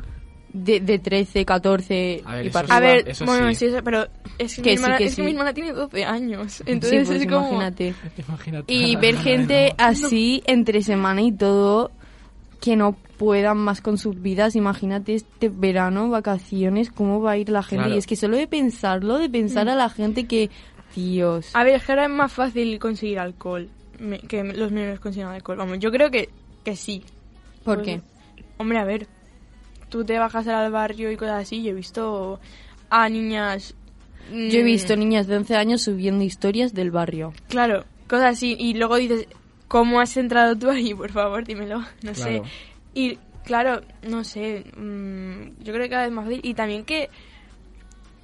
De, 0.52 0.80
de 0.80 0.98
13, 0.98 1.44
14 1.44 2.22
A 2.24 2.34
ver, 2.34 2.44
y 2.46 2.48
eso 2.48 2.52
para 2.54 2.66
sí. 2.66 2.72
A 2.72 2.80
ver, 2.80 3.08
eso 3.08 3.24
bueno, 3.24 3.48
sí. 3.50 3.54
sí, 3.54 3.64
eso- 3.66 3.84
pero 3.84 4.08
es 4.36 4.56
que, 4.56 4.62
Que 4.62 4.70
mi 4.70 4.76
sí, 4.78 4.82
hermana, 4.82 4.98
que 4.98 5.04
es 5.04 5.14
que 5.14 5.22
mi 5.22 5.30
hermana 5.30 5.54
tiene 5.54 5.72
12 5.72 6.04
años. 6.04 6.52
Sí, 6.54 6.62
Entonces 6.66 7.06
pues 7.06 7.20
es 7.20 7.26
como... 7.28 7.40
imagínate. 7.46 7.94
Imagínate 8.28 8.74
Y 8.74 8.96
ver 9.00 9.16
gente 9.18 9.74
no. 9.78 9.84
así 9.84 10.42
entre 10.46 10.82
semana 10.82 11.22
y 11.22 11.30
todo 11.30 11.92
que 12.60 12.74
no 12.74 12.96
puedan 13.20 13.58
más 13.58 13.82
con 13.82 13.98
sus 13.98 14.18
vidas. 14.22 14.56
Imagínate 14.56 15.14
este 15.14 15.50
verano, 15.50 16.08
vacaciones, 16.08 16.90
cómo 16.90 17.20
va 17.20 17.32
a 17.32 17.36
ir 17.36 17.50
la 17.50 17.62
gente. 17.62 17.82
Claro. 17.84 17.94
Y 17.94 17.98
es 17.98 18.06
que 18.06 18.16
solo 18.16 18.38
de 18.38 18.46
pensarlo, 18.46 19.18
de 19.18 19.28
pensar 19.28 19.68
a 19.68 19.74
la 19.74 19.90
gente 19.90 20.24
que, 20.26 20.48
Dios. 20.96 21.50
A 21.54 21.62
ver, 21.62 21.74
es 21.74 21.84
que 21.84 21.92
ahora 21.92 22.04
es 22.04 22.10
más 22.10 22.32
fácil 22.32 22.78
conseguir 22.78 23.18
alcohol 23.18 23.68
me- 23.98 24.20
que 24.20 24.42
los 24.42 24.72
menores 24.72 25.00
consigan 25.00 25.32
alcohol. 25.34 25.58
Vamos, 25.58 25.78
yo 25.80 25.90
creo 25.92 26.10
que, 26.10 26.30
que 26.64 26.74
sí. 26.76 27.04
¿Por 27.62 27.76
Pues, 27.82 27.86
qué? 27.86 28.00
Hombre, 28.56 28.78
a 28.78 28.84
ver, 28.84 29.06
tú 29.90 30.02
te 30.04 30.18
bajas 30.18 30.48
al 30.48 30.72
barrio 30.72 31.12
y 31.12 31.16
cosas 31.18 31.42
así. 31.42 31.62
Yo 31.62 31.72
he 31.72 31.74
visto 31.74 32.40
a 32.88 33.06
niñas... 33.10 33.74
mm, 34.32 34.48
Yo 34.48 34.60
he 34.60 34.62
visto 34.62 34.96
niñas 34.96 35.26
de 35.26 35.36
11 35.36 35.56
años 35.56 35.82
subiendo 35.82 36.24
historias 36.24 36.72
del 36.72 36.90
barrio. 36.90 37.34
Claro, 37.48 37.84
cosas 38.08 38.32
así. 38.38 38.56
Y 38.58 38.72
luego 38.74 38.96
dices, 38.96 39.26
¿cómo 39.68 40.00
has 40.00 40.16
entrado 40.16 40.56
tú 40.56 40.70
ahí? 40.70 40.94
Por 40.94 41.12
favor, 41.12 41.44
dímelo. 41.46 41.84
No 42.02 42.14
sé. 42.14 42.40
Y 42.94 43.18
claro, 43.44 43.80
no 44.02 44.24
sé. 44.24 44.64
mm, 44.76 45.62
yo 45.62 45.72
creo 45.72 45.84
que 45.84 45.90
cada 45.90 46.04
vez 46.04 46.12
más 46.12 46.24
fácil. 46.24 46.40
Y 46.42 46.54
también 46.54 46.84
que 46.84 47.08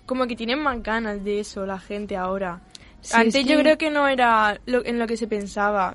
como 0.07 0.27
que 0.27 0.37
tienen 0.37 0.61
más 0.61 0.83
ganas 0.83 1.23
de 1.25 1.41
eso 1.41 1.67
la 1.67 1.79
gente 1.79 2.17
ahora. 2.17 2.61
Sí, 3.01 3.15
Antes 3.17 3.35
es 3.37 3.47
yo 3.47 3.59
creo 3.59 3.79
que 3.79 3.91
no 3.91 4.07
era 4.09 4.61
lo, 4.67 4.85
en 4.85 4.99
lo 4.99 5.07
que 5.07 5.17
se 5.17 5.27
pensaba. 5.27 5.95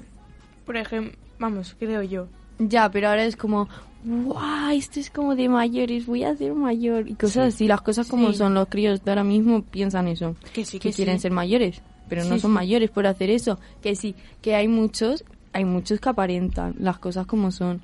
Por 0.65 0.77
ejemplo, 0.77 1.17
vamos, 1.39 1.75
creo 1.79 2.01
yo. 2.03 2.27
Ya, 2.59 2.89
pero 2.91 3.09
ahora 3.09 3.23
es 3.25 3.35
como, 3.35 3.67
¡guau! 4.03 4.71
Esto 4.71 4.99
es 4.99 5.09
como 5.09 5.35
de 5.35 5.49
mayores, 5.49 6.05
voy 6.05 6.23
a 6.23 6.35
ser 6.35 6.53
mayor. 6.53 7.07
Y 7.09 7.15
cosas 7.15 7.53
así, 7.53 7.67
las 7.67 7.81
cosas 7.81 8.07
como 8.07 8.31
Sí. 8.31 8.37
son. 8.37 8.53
Los 8.53 8.67
críos 8.67 9.03
de 9.03 9.11
ahora 9.11 9.23
mismo 9.23 9.63
piensan 9.63 10.07
eso. 10.07 10.35
Que 10.53 10.63
sí, 10.65 10.79
que 10.79 10.89
que 10.89 10.95
quieren 10.95 11.17
sí. 11.17 11.23
ser 11.23 11.31
mayores, 11.31 11.81
pero 12.07 12.23
no 12.23 12.35
Sí, 12.35 12.41
son 12.41 12.51
sí. 12.51 12.55
mayores 12.55 12.89
por 12.91 13.07
hacer 13.07 13.29
eso. 13.29 13.59
Que 13.81 13.95
sí, 13.95 14.15
que 14.41 14.55
hay 14.55 14.67
muchos, 14.67 15.23
hay 15.53 15.65
muchos 15.65 15.99
que 15.99 16.09
aparentan 16.09 16.75
las 16.79 16.99
cosas 16.99 17.25
como 17.25 17.51
son. 17.51 17.81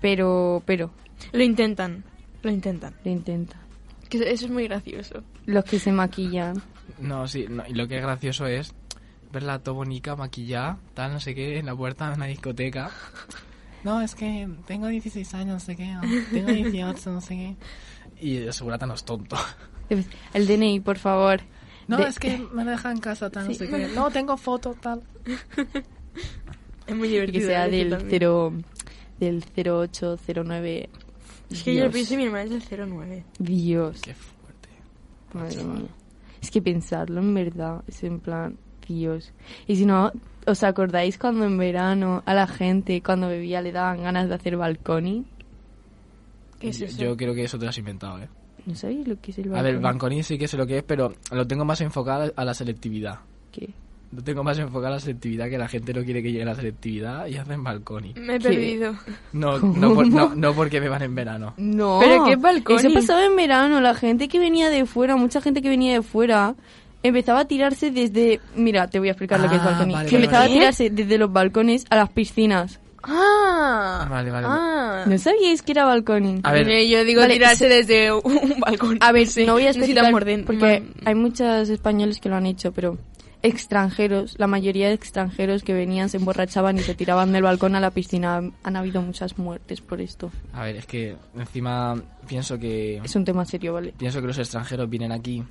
Pero, 0.00 0.62
pero, 0.64 0.90
Lo 1.32 1.42
intentan, 1.42 2.04
lo 2.42 2.50
intentan. 2.50 2.94
lo 3.04 3.10
intentan. 3.10 3.60
Que 4.08 4.18
eso 4.18 4.46
es 4.46 4.50
muy 4.50 4.64
gracioso. 4.64 5.22
Los 5.46 5.64
que 5.64 5.78
se 5.78 5.92
maquillan. 5.92 6.60
No, 6.98 7.28
sí, 7.28 7.46
no, 7.48 7.62
y 7.66 7.74
lo 7.74 7.86
que 7.86 7.96
es 7.96 8.02
gracioso 8.02 8.46
es 8.46 8.74
verla 9.32 9.60
todo 9.60 9.76
bonita, 9.76 10.16
maquillada, 10.16 10.78
tal, 10.94 11.12
no 11.12 11.20
sé 11.20 11.34
qué, 11.34 11.58
en 11.58 11.66
la 11.66 11.76
puerta 11.76 12.08
de 12.08 12.16
una 12.16 12.26
discoteca. 12.26 12.90
No, 13.84 14.00
es 14.00 14.14
que 14.14 14.48
tengo 14.66 14.88
16 14.88 15.32
años, 15.34 15.54
no 15.54 15.60
sé 15.60 15.76
qué, 15.76 15.96
tengo 16.32 16.52
18, 16.52 17.10
no 17.12 17.20
sé 17.20 17.34
qué. 17.34 17.56
Y 18.20 18.36
el 18.38 18.52
segurata 18.52 18.86
no 18.86 18.94
es 18.94 19.04
tonto. 19.04 19.36
El 20.34 20.46
DNI, 20.46 20.80
por 20.80 20.98
favor. 20.98 21.40
No, 21.88 21.96
De- 21.96 22.04
es 22.08 22.18
que 22.18 22.38
me 22.52 22.64
lo 22.64 22.72
deja 22.72 22.90
en 22.92 22.98
casa, 22.98 23.30
tal, 23.30 23.44
no 23.46 23.50
Sí. 23.52 23.58
sé 23.58 23.68
qué. 23.68 23.88
No, 23.94 24.10
tengo 24.10 24.36
foto, 24.36 24.74
tal. 24.80 25.02
Es 26.86 26.96
muy 26.96 27.08
Y 27.08 27.12
divertido. 27.12 27.40
que 27.40 27.46
sea 27.46 27.68
del 27.68 27.90
también. 27.90 28.10
0, 28.10 28.52
del 29.20 29.44
08, 29.56 30.18
09. 30.44 30.88
Es 31.50 31.62
que 31.62 31.74
yo 31.74 31.90
pienso 31.90 32.14
y 32.14 32.16
mi 32.16 32.24
hermana 32.24 32.44
es 32.56 32.68
del 32.68 32.88
09. 32.90 33.24
Dios, 33.38 34.00
Qué 34.00 34.14
fuerte. 34.14 34.68
madre 35.34 35.62
mía. 35.64 35.88
Es 36.42 36.50
que 36.50 36.62
pensarlo 36.62 37.20
en 37.20 37.34
verdad, 37.34 37.82
es 37.86 38.02
en 38.02 38.18
plan, 38.18 38.56
Dios. 38.88 39.32
Y 39.66 39.76
si 39.76 39.84
no, 39.86 40.10
¿os 40.46 40.62
acordáis 40.62 41.18
cuando 41.18 41.44
en 41.44 41.58
verano 41.58 42.22
a 42.24 42.34
la 42.34 42.46
gente, 42.46 43.02
cuando 43.02 43.28
bebía, 43.28 43.60
le 43.62 43.72
daban 43.72 44.02
ganas 44.02 44.28
de 44.28 44.34
hacer 44.34 44.56
balconi? 44.56 45.26
¿Qué 46.58 46.68
es 46.70 46.78
yo, 46.78 46.86
eso? 46.86 47.02
yo 47.02 47.16
creo 47.16 47.34
que 47.34 47.44
eso 47.44 47.58
te 47.58 47.64
lo 47.64 47.70
has 47.70 47.78
inventado, 47.78 48.18
¿eh? 48.20 48.28
¿No 48.66 48.74
sabéis 48.74 49.06
lo 49.08 49.20
que 49.20 49.30
es 49.30 49.38
el 49.38 49.44
balconi? 49.48 49.60
A 49.60 49.62
ver, 49.72 49.80
Banconí 49.80 50.22
sí 50.22 50.38
que 50.38 50.46
sé 50.48 50.56
lo 50.56 50.66
que 50.66 50.78
es, 50.78 50.82
pero 50.82 51.14
lo 51.32 51.46
tengo 51.46 51.64
más 51.64 51.80
enfocado 51.80 52.32
a 52.36 52.44
la 52.44 52.54
selectividad. 52.54 53.20
¿Qué? 53.52 53.70
Lo 54.12 54.22
tengo 54.24 54.42
más 54.42 54.58
enfocado 54.58 54.88
a 54.88 54.90
la 54.96 55.00
selectividad, 55.00 55.48
que 55.48 55.56
la 55.56 55.68
gente 55.68 55.94
no 55.94 56.02
quiere 56.02 56.20
que 56.20 56.32
llegue 56.32 56.42
a 56.42 56.46
la 56.46 56.54
selectividad 56.56 57.26
y 57.26 57.36
hacen 57.36 57.62
balconi. 57.62 58.12
Me 58.16 58.34
he 58.34 58.38
¿Qué? 58.40 58.48
perdido. 58.48 58.94
No, 59.32 59.58
no, 59.60 59.94
por- 59.94 60.08
no, 60.08 60.34
no 60.34 60.52
porque 60.52 60.80
me 60.80 60.88
van 60.88 61.02
en 61.02 61.14
verano. 61.14 61.54
No. 61.56 61.98
¿Pero 62.00 62.24
qué 62.24 62.34
balconi? 62.34 62.80
Eso 62.80 62.92
pasaba 62.92 63.24
en 63.24 63.36
verano. 63.36 63.80
La 63.80 63.94
gente 63.94 64.26
que 64.26 64.40
venía 64.40 64.68
de 64.68 64.84
fuera, 64.84 65.14
mucha 65.14 65.40
gente 65.40 65.62
que 65.62 65.68
venía 65.68 65.92
de 65.92 66.02
fuera, 66.02 66.56
empezaba 67.04 67.40
a 67.40 67.44
tirarse 67.44 67.92
desde... 67.92 68.40
Mira, 68.56 68.88
te 68.88 68.98
voy 68.98 69.08
a 69.08 69.12
explicar 69.12 69.38
lo 69.38 69.48
que 69.48 69.54
es 69.56 69.62
Ah, 69.62 69.66
balconi. 69.66 69.94
vale, 69.94 70.08
que 70.08 70.16
vale, 70.16 70.24
empezaba 70.24 70.44
vale. 70.44 70.54
a 70.54 70.58
tirarse 70.58 70.90
desde 70.90 71.16
los 71.18 71.32
balcones 71.32 71.84
a 71.88 71.94
las 71.96 72.10
piscinas. 72.10 72.80
Ah, 73.02 74.06
Vale, 74.10 74.30
vale. 74.30 74.46
Ah. 74.50 75.04
¿No 75.06 75.16
sabíais 75.18 75.62
que 75.62 75.72
era 75.72 75.84
balconi? 75.84 76.40
A 76.42 76.52
ver, 76.52 76.66
yo 76.86 77.04
digo 77.04 77.20
Vale, 77.22 77.34
tirarse 77.34 77.68
desde 77.68 78.12
un, 78.12 78.22
balcón. 78.58 78.98
A 79.00 79.12
ver, 79.12 79.26
Sí, 79.28 79.46
no 79.46 79.52
voy 79.54 79.66
a 79.66 79.70
explicar 79.70 80.10
morden- 80.12 80.44
porque 80.44 80.82
hay 81.04 81.14
muchos 81.14 81.68
españoles 81.70 82.18
que 82.20 82.28
lo 82.28 82.36
han 82.36 82.44
hecho, 82.46 82.72
pero 82.72 82.98
extranjeros, 83.42 84.34
la 84.38 84.46
mayoría 84.46 84.88
de 84.88 84.94
extranjeros 84.94 85.62
que 85.62 85.72
venían 85.72 86.08
se 86.08 86.18
emborrachaban 86.18 86.76
y 86.76 86.80
se 86.80 86.94
tiraban 86.94 87.32
del 87.32 87.42
balcón 87.42 87.74
a 87.74 87.80
la 87.80 87.90
piscina. 87.90 88.40
Han 88.62 88.76
habido 88.76 89.00
muchas 89.02 89.38
muertes 89.38 89.80
por 89.80 90.00
esto. 90.00 90.30
A 90.52 90.64
ver, 90.64 90.76
es 90.76 90.86
que 90.86 91.16
encima 91.36 91.96
pienso 92.28 92.58
que 92.58 92.98
Es 93.04 93.16
un 93.16 93.24
tema 93.24 93.44
serio, 93.44 93.72
¿vale? 93.74 93.94
pienso 93.96 94.20
que 94.20 94.26
los 94.26 94.38
extranjeros 94.38 94.88
vienen 94.90 95.12
aquí 95.12 95.42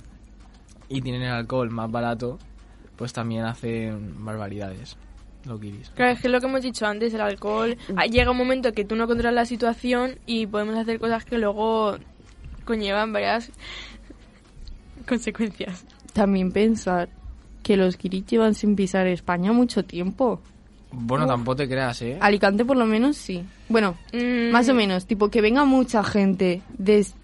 y 0.88 1.00
tienen 1.02 1.22
el 1.22 1.32
alcohol 1.32 1.70
más 1.70 1.90
barato, 1.90 2.38
pues 2.96 3.12
también 3.12 3.44
hacen 3.44 4.24
barbaridades. 4.24 4.96
Lo 5.46 5.58
que 5.58 5.68
dices. 5.72 5.90
Claro, 5.96 6.12
es 6.12 6.20
que 6.20 6.28
es 6.28 6.32
lo 6.32 6.38
que 6.38 6.46
hemos 6.46 6.60
dicho 6.60 6.84
antes, 6.86 7.14
el 7.14 7.20
alcohol. 7.22 7.74
ah, 7.96 8.04
Llega 8.04 8.30
un 8.30 8.36
momento 8.36 8.72
que 8.72 8.84
tú 8.84 8.94
no 8.94 9.06
controlas 9.06 9.32
la 9.34 9.46
situación 9.46 10.18
y 10.26 10.46
podemos 10.46 10.76
hacer 10.76 10.98
cosas 11.00 11.24
que 11.24 11.38
luego 11.38 11.96
conllevan 12.66 13.12
varias 13.14 13.50
consecuencias. 15.08 15.84
también 16.12 16.52
pensar 16.52 17.08
que 17.70 17.76
los 17.76 17.96
guiris 17.96 18.26
llevan 18.26 18.52
sin 18.56 18.74
pisar 18.74 19.06
España 19.06 19.52
mucho 19.52 19.84
tiempo. 19.84 20.40
Bueno, 20.90 21.24
tampoco 21.24 21.54
te 21.54 21.68
creas, 21.68 22.02
¿eh? 22.02 22.18
Alicante 22.20 22.64
por 22.64 22.76
lo 22.76 22.84
menos 22.84 23.16
sí. 23.16 23.44
Bueno, 23.68 23.94
Mm, 24.12 24.50
más 24.50 24.68
o 24.68 24.74
menos, 24.74 25.06
tipo 25.06 25.28
que 25.30 25.40
venga 25.40 25.64
mucha 25.64 26.02
gente 26.02 26.62
desde 26.76 27.14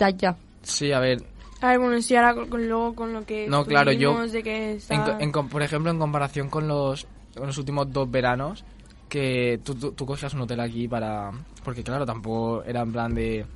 allá. 0.00 0.36
Sí, 0.62 0.92
a 0.92 1.00
ver, 1.00 1.22
A 1.62 1.68
ver, 1.68 1.78
bueno, 1.78 2.02
sí, 2.02 2.14
ahora 2.14 2.34
con, 2.34 2.50
con- 2.50 2.68
luego 2.68 2.94
con 2.94 3.14
lo 3.14 3.24
que. 3.24 3.46
No, 3.48 3.64
claro, 3.64 3.90
yo- 3.92 4.26
De 4.26 4.42
que 4.42 4.74
está... 4.74 5.16
en 5.18 5.32
por 5.32 5.62
ejemplo, 5.62 5.90
en 5.90 5.98
comparación 5.98 6.50
con 6.50 6.68
los, 6.68 7.06
con 7.34 7.46
los 7.46 7.56
últimos 7.56 7.90
dos 7.90 8.10
veranos, 8.10 8.64
que 9.08 9.58
tú, 9.64 9.74
tú, 9.76 9.92
tú 9.92 10.04
cogías 10.04 10.34
un 10.34 10.42
hotel 10.42 10.60
aquí 10.60 10.86
para... 10.86 11.30
Porque 11.64 11.82
claro, 11.82 12.04
tampoco 12.04 12.62
era 12.64 12.82
en 12.82 12.92
plan 12.92 13.14
de 13.14 13.46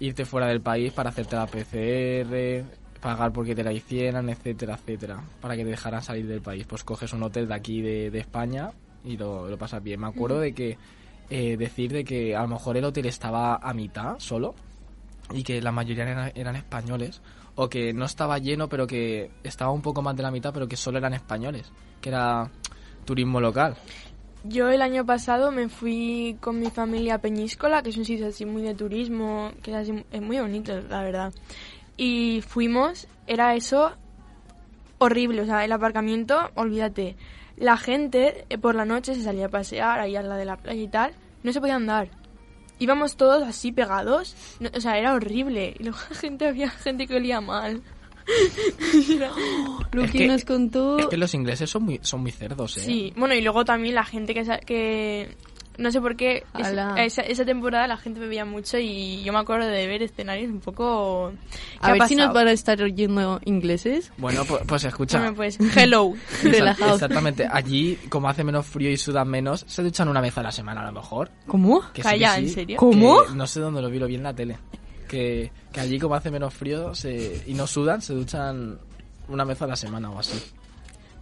irte 0.00 0.26
fuera 0.26 0.46
del 0.48 0.60
país 0.60 0.92
para 0.92 1.08
hacerte 1.08 1.36
la 1.36 1.46
PCR, 1.46 2.64
pagar 3.00 3.32
porque 3.32 3.54
te 3.54 3.62
la 3.64 3.72
hicieran, 3.72 4.28
etcétera, 4.28 4.74
etcétera, 4.74 5.20
para 5.40 5.56
que 5.56 5.64
te 5.64 5.70
dejaran 5.70 6.02
salir 6.02 6.26
del 6.26 6.40
país. 6.42 6.66
Pues 6.66 6.84
coges 6.84 7.12
un 7.12 7.22
hotel 7.22 7.48
de 7.48 7.54
aquí 7.54 7.80
de, 7.80 8.10
de 8.10 8.18
España 8.18 8.70
y 9.04 9.16
lo, 9.16 9.48
lo 9.48 9.56
pasas 9.58 9.82
bien. 9.82 10.00
Me 10.00 10.08
acuerdo 10.08 10.40
de 10.40 10.52
que 10.52 10.76
eh, 11.30 11.56
decir 11.56 11.92
de 11.92 12.04
que 12.04 12.36
a 12.36 12.42
lo 12.42 12.48
mejor 12.48 12.76
el 12.76 12.84
hotel 12.84 13.06
estaba 13.06 13.56
a 13.56 13.72
mitad 13.72 14.18
solo 14.18 14.54
y 15.32 15.42
que 15.42 15.62
la 15.62 15.72
mayoría 15.72 16.04
eran, 16.08 16.32
eran 16.34 16.56
españoles 16.56 17.20
o 17.54 17.68
que 17.68 17.92
no 17.92 18.04
estaba 18.04 18.38
lleno 18.38 18.68
pero 18.68 18.86
que 18.86 19.30
estaba 19.44 19.70
un 19.70 19.80
poco 19.82 20.02
más 20.02 20.16
de 20.16 20.22
la 20.24 20.30
mitad 20.30 20.52
pero 20.52 20.66
que 20.66 20.76
solo 20.76 20.98
eran 20.98 21.14
españoles 21.14 21.70
que 22.00 22.08
era 22.08 22.50
turismo 23.04 23.40
local 23.40 23.76
Yo 24.44 24.68
el 24.70 24.82
año 24.82 25.06
pasado 25.06 25.52
me 25.52 25.68
fui 25.68 26.36
con 26.40 26.58
mi 26.58 26.70
familia 26.70 27.16
a 27.16 27.18
Peñíscola, 27.18 27.82
que 27.82 27.90
es 27.90 27.96
un 27.96 28.04
sitio 28.04 28.26
así 28.28 28.44
muy 28.46 28.62
de 28.62 28.74
turismo, 28.74 29.52
que 29.62 29.70
es, 29.70 29.76
así- 29.76 30.04
es 30.10 30.22
muy 30.22 30.38
bonito, 30.40 30.80
la 30.88 31.02
verdad. 31.02 31.32
Y 32.02 32.40
fuimos, 32.40 33.06
era 33.26 33.54
eso 33.54 33.92
horrible, 34.96 35.42
o 35.42 35.44
sea, 35.44 35.64
el 35.66 35.72
aparcamiento, 35.72 36.50
olvídate. 36.54 37.14
La 37.58 37.76
gente 37.76 38.46
eh, 38.48 38.56
por 38.56 38.74
la 38.74 38.86
noche 38.86 39.14
se 39.14 39.22
salía 39.22 39.46
a 39.46 39.48
pasear 39.50 40.00
ahí 40.00 40.16
al 40.16 40.24
lado 40.28 40.38
de 40.38 40.46
la 40.46 40.56
playa 40.56 40.80
y 40.80 40.88
tal, 40.88 41.12
no 41.42 41.52
se 41.52 41.60
podía 41.60 41.76
andar. 41.76 42.08
Íbamos 42.78 43.16
todos 43.18 43.42
así 43.42 43.70
pegados, 43.72 44.34
no- 44.60 44.70
o 44.74 44.80
sea, 44.80 44.96
era 44.96 45.12
horrible. 45.12 45.74
Y 45.78 45.82
luego 45.84 45.98
la 46.08 46.16
gente, 46.16 46.48
había 46.48 46.70
gente 46.70 47.06
que 47.06 47.16
olía 47.16 47.42
mal. 47.42 47.82
Era- 49.14 49.30
Lo 49.92 50.02
Es 50.04 50.10
que, 50.12 50.18
que- 50.18 50.26
nos 50.28 50.44
contó... 50.46 50.98
es 50.98 51.06
que 51.06 51.16
los 51.18 51.34
ingleses 51.34 51.68
son 51.68 51.82
muy 51.82 51.98
son 52.02 52.20
muy 52.22 52.30
cerdos 52.30 52.78
¿eh? 52.78 52.80
Sí, 52.80 53.12
bueno, 53.16 53.34
y 53.34 53.42
luego 53.42 53.64
también 53.66 53.94
la 53.94 54.04
gente 54.04 54.32
que... 54.32 54.44
sa- 54.46 54.58
que 54.60 55.36
no 55.80 55.90
sé 55.90 56.00
por 56.00 56.14
qué, 56.14 56.44
esa, 56.56 57.22
esa 57.22 57.44
temporada 57.44 57.86
la 57.88 57.96
gente 57.96 58.20
bebía 58.20 58.44
mucho 58.44 58.78
y 58.78 59.22
yo 59.22 59.32
me 59.32 59.38
acuerdo 59.38 59.66
de 59.66 59.86
ver 59.86 60.02
escenarios 60.02 60.50
un 60.52 60.60
poco... 60.60 61.32
¿qué 61.50 61.58
A 61.80 61.92
ver 61.92 62.06
si 62.06 62.14
nos 62.14 62.26
pasado? 62.26 62.34
van 62.34 62.48
a 62.48 62.52
estar 62.52 62.82
oyendo 62.82 63.40
ingleses. 63.44 64.12
bueno 64.18 64.44
pues, 64.44 64.62
pues 64.66 64.84
escucha 64.84 65.18
Bueno, 65.18 65.34
pues, 65.34 65.58
hello. 65.76 66.12
Exa- 66.42 66.50
relajaos. 66.52 66.94
exactamente 66.94 67.48
allí 67.50 67.96
como 68.08 68.28
hace 68.28 68.44
menos 68.44 68.66
frío 68.66 68.90
y 68.90 68.96
sudan 68.96 69.28
menos 69.28 69.64
se 69.66 69.82
duchan 69.82 70.08
una 70.08 70.20
vez 70.20 70.36
a 70.38 70.42
la 70.42 70.52
semana 70.52 70.82
a 70.82 70.86
lo 70.86 70.92
mejor 70.92 71.30
¿Cómo? 71.46 71.80
que 71.92 72.02
sí, 72.02 72.08
Calla, 72.08 72.38
¿en 72.38 72.48
sí, 72.48 72.54
serio? 72.54 72.76
¿Cómo? 72.78 73.24
que 73.24 73.34
no 73.34 73.46
sé 73.46 73.60
dónde 73.60 73.80
lo 73.82 73.88
vi 73.90 73.98
lo 73.98 74.06
vi 74.06 74.14
en 74.16 74.22
la 74.22 74.34
tele 74.34 74.58
que, 75.08 75.50
que 75.72 75.80
allí 75.80 75.98
como 75.98 76.14
hace 76.14 76.30
menos 76.30 76.54
frío 76.54 76.94
se, 76.94 77.42
y 77.46 77.54
no 77.54 77.66
sudan 77.66 78.00
se 78.02 78.12
duchan 78.14 78.78
una 79.28 79.44
vez 79.44 79.60
a 79.62 79.66
la 79.66 79.76
semana 79.76 80.10
o 80.10 80.18
así 80.18 80.38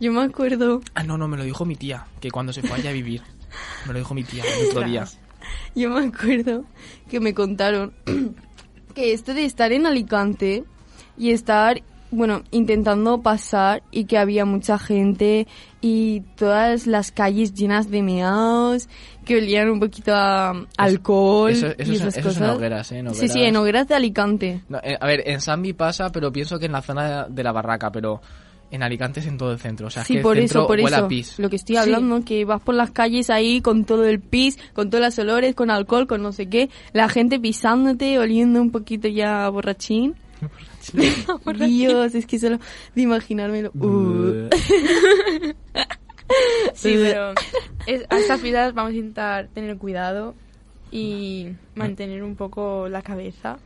Yo 0.01 0.13
me 0.13 0.23
acuerdo... 0.23 0.81
Ah, 0.95 1.03
no, 1.05 1.17
no, 1.19 1.27
me 1.29 1.37
lo 1.37 1.45
dijo 1.45 1.65
mi 1.65 1.75
tía, 1.77 2.07
que 2.21 2.31
cuando 2.31 2.53
se 2.53 2.63
fue 2.63 2.77
allá 2.79 2.91
a 2.91 2.93
vivir. 2.93 3.23
Me 3.86 3.92
lo 3.92 3.99
dijo 4.01 4.14
mi 4.14 4.24
tía 4.24 4.42
el 4.61 4.68
otro 4.68 4.82
día. 4.82 5.07
Yo 5.74 5.90
me 5.90 6.07
acuerdo 6.07 6.64
que 7.11 7.20
me 7.20 7.34
contaron 7.34 7.92
que 8.94 9.12
esto 9.12 9.34
de 9.34 9.44
estar 9.44 9.72
en 9.72 9.86
Alicante 9.86 10.64
y 11.16 11.30
estar, 11.30 11.80
bueno, 12.11 12.42
intentando 12.51 13.22
pasar 13.22 13.82
y 13.90 14.05
que 14.05 14.18
había 14.18 14.44
mucha 14.44 14.78
gente 14.78 15.46
y 15.80 16.20
todas 16.36 16.86
las 16.86 17.12
calles 17.12 17.55
llenas 17.55 17.90
de 17.90 18.03
meados 18.03 18.88
que 19.24 19.36
olían 19.36 19.70
un 19.70 19.78
poquito 19.80 20.12
a 20.14 20.66
alcohol 20.76 21.51
Eso, 21.51 21.66
eso 21.78 21.92
y 21.92 21.96
es, 21.96 22.01
esas 22.01 22.16
eso 22.16 22.28
es 22.30 22.36
en 22.36 22.42
cosas. 22.42 22.57
hogueras, 22.57 22.92
¿eh? 22.92 22.99
En 22.99 23.14
Sí, 23.14 23.20
sí, 23.20 23.24
Hogueras. 23.32 23.49
en 23.49 23.57
hogueras 23.57 23.88
de 23.88 23.94
Alicante. 23.94 24.61
No, 24.68 24.78
eh, 24.82 24.96
a 25.01 25.07
ver, 25.07 25.22
en 25.28 25.40
Sambi 25.40 25.72
pasa, 25.74 26.11
pero 26.11 26.32
pienso 26.32 26.59
que 26.59 26.66
en 26.66 26.72
la 26.72 26.82
zona 26.82 27.26
de 27.28 27.42
la 27.44 27.53
barraca, 27.53 27.92
pero 27.92 28.20
en 28.71 28.83
Alicante 28.83 29.21
es 29.21 29.27
en 29.27 29.39
todo 29.39 29.53
el 29.53 29.59
centro. 29.59 29.87
O 29.87 29.91
sea, 29.91 30.03
es 30.03 30.09
Sí, 30.09 30.14
que 30.16 30.21
por 30.21 30.37
el 30.37 30.45
eso, 30.45 30.53
centro 30.55 30.66
por 30.66 30.77
huele 30.81 30.97
eso. 30.97 31.05
a 31.05 31.09
pis. 31.09 31.39
Lo 31.39 31.49
que 31.51 31.57
estoy 31.57 31.77
hablando, 31.77 32.23
que 32.25 32.45
vas 32.45 32.61
por 32.62 32.75
las 32.75 32.91
calles 32.91 33.31
ahí 33.31 33.61
con 33.61 33.85
todo 33.85 34.05
el 34.05 34.21
pis, 34.21 34.59
con 34.75 34.91
todos 34.91 35.03
los 35.05 35.19
olores, 35.19 35.55
con 35.55 35.71
alcohol, 35.71 36.07
con 36.07 36.23
no 36.23 36.33
sé 36.33 36.49
qué, 36.49 36.69
la 36.93 37.09
gente 37.09 37.39
pisándote, 37.41 38.19
oliendo 38.19 38.61
un 38.61 38.71
poquito 38.71 39.09
ya 39.09 39.47
a 39.47 39.49
borrachín. 39.51 40.14
Dios, 41.59 42.14
es 42.14 42.27
que 42.27 42.39
solo 42.39 42.59
de 42.95 43.03
imaginármelo. 43.03 43.71
uh. 43.75 44.49
Sí, 46.75 46.95
pero 47.03 47.33
es- 47.87 48.05
a 48.11 48.19
estas 48.19 48.41
fiestas 48.41 48.75
vamos 48.75 48.93
a 48.93 48.97
intentar 48.97 49.49
tener 49.49 49.77
cuidado 49.79 50.35
y 50.91 51.49
mantener 51.75 52.23
un 52.23 52.37
poco 52.37 52.89
la 52.89 53.01
cabeza. 53.03 53.59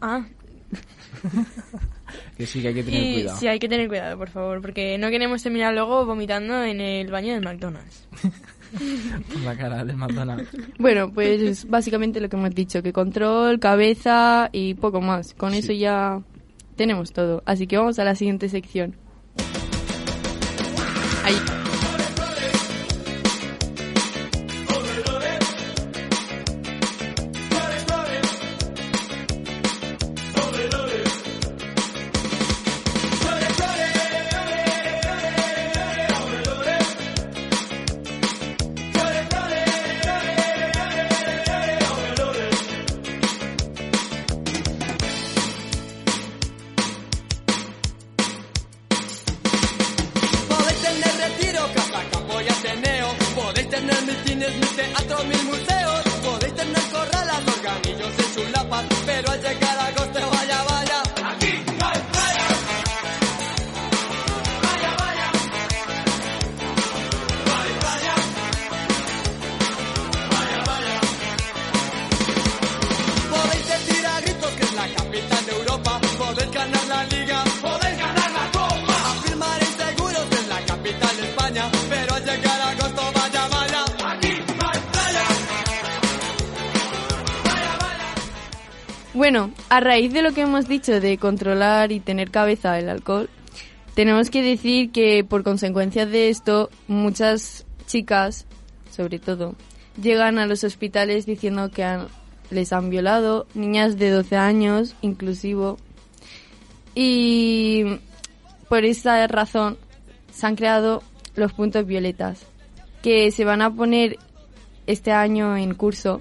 Ah, 0.00 0.26
Que 2.36 2.46
sí, 2.46 2.62
que 2.62 2.68
hay 2.68 2.74
que 2.74 2.84
tener 2.84 3.02
y 3.02 3.14
cuidado. 3.14 3.38
sí, 3.38 3.48
hay 3.48 3.58
que 3.58 3.68
tener 3.68 3.88
cuidado, 3.88 4.16
por 4.16 4.30
favor, 4.30 4.62
porque 4.62 4.96
no 4.96 5.10
queremos 5.10 5.42
terminar 5.42 5.74
luego 5.74 6.06
vomitando 6.06 6.62
en 6.62 6.80
el 6.80 7.10
baño 7.10 7.34
del 7.34 7.42
McDonald's. 7.42 8.08
Por 9.32 9.40
la 9.42 9.56
cara 9.56 9.84
del 9.84 9.96
McDonald's. 9.96 10.50
Bueno, 10.78 11.10
pues 11.12 11.40
es 11.40 11.68
básicamente 11.68 12.20
lo 12.20 12.28
que 12.28 12.36
hemos 12.36 12.54
dicho, 12.54 12.82
que 12.82 12.92
control, 12.92 13.58
cabeza 13.58 14.50
y 14.52 14.74
poco 14.74 15.00
más. 15.00 15.34
Con 15.34 15.54
eso 15.54 15.72
ya 15.72 16.20
tenemos 16.76 17.12
todo. 17.12 17.42
Así 17.46 17.66
que 17.66 17.78
vamos 17.78 17.98
a 17.98 18.04
la 18.04 18.14
siguiente 18.14 18.48
sección. 18.48 18.94
Ahí. 21.24 21.57
A 89.78 89.80
raíz 89.80 90.12
de 90.12 90.22
lo 90.22 90.32
que 90.32 90.40
hemos 90.40 90.66
dicho 90.66 91.00
de 91.00 91.18
controlar 91.18 91.92
y 91.92 92.00
tener 92.00 92.32
cabeza 92.32 92.80
el 92.80 92.88
alcohol, 92.88 93.30
tenemos 93.94 94.28
que 94.28 94.42
decir 94.42 94.90
que 94.90 95.22
por 95.22 95.44
consecuencia 95.44 96.04
de 96.04 96.30
esto, 96.30 96.68
muchas 96.88 97.64
chicas, 97.86 98.44
sobre 98.90 99.20
todo, 99.20 99.54
llegan 100.02 100.40
a 100.40 100.46
los 100.46 100.64
hospitales 100.64 101.26
diciendo 101.26 101.70
que 101.70 101.86
les 102.50 102.72
han 102.72 102.90
violado, 102.90 103.46
niñas 103.54 103.98
de 103.98 104.10
12 104.10 104.36
años, 104.36 104.96
inclusivo. 105.00 105.78
Y 106.96 108.00
por 108.68 108.84
esa 108.84 109.24
razón 109.28 109.78
se 110.32 110.44
han 110.44 110.56
creado 110.56 111.04
los 111.36 111.52
puntos 111.52 111.86
violetas, 111.86 112.40
que 113.00 113.30
se 113.30 113.44
van 113.44 113.62
a 113.62 113.72
poner 113.72 114.18
este 114.88 115.12
año 115.12 115.56
en 115.56 115.74
curso 115.74 116.20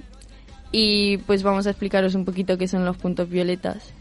y 0.72 1.18
pues 1.20 1.44
vamos 1.44 1.66
a 1.68 1.72
explicaros 1.72 2.16
un 2.16 2.26
poquito 2.26 2.58
qué 2.58 2.68
son 2.68 2.86
los 2.86 2.98
puntos 2.98 3.30
violetas. 3.30 3.92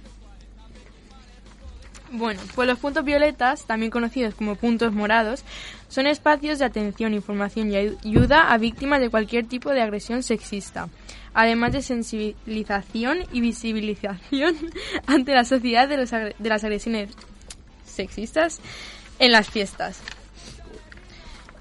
Bueno, 2.12 2.40
pues 2.54 2.68
los 2.68 2.78
puntos 2.78 3.04
violetas, 3.04 3.64
también 3.66 3.90
conocidos 3.90 4.34
como 4.34 4.54
puntos 4.54 4.92
morados, 4.92 5.42
son 5.88 6.06
espacios 6.06 6.60
de 6.60 6.64
atención, 6.64 7.12
información 7.14 7.70
y 7.70 7.74
ayu- 7.74 7.98
ayuda 8.04 8.52
a 8.52 8.58
víctimas 8.58 9.00
de 9.00 9.10
cualquier 9.10 9.46
tipo 9.46 9.70
de 9.70 9.82
agresión 9.82 10.22
sexista, 10.22 10.88
además 11.34 11.72
de 11.72 11.82
sensibilización 11.82 13.18
y 13.32 13.40
visibilización 13.40 14.54
ante 15.06 15.34
la 15.34 15.44
sociedad 15.44 15.88
de, 15.88 15.96
los 15.96 16.10
de 16.12 16.34
las 16.48 16.62
agresiones 16.62 17.10
sexistas 17.84 18.60
en 19.18 19.32
las 19.32 19.50
fiestas. 19.50 19.98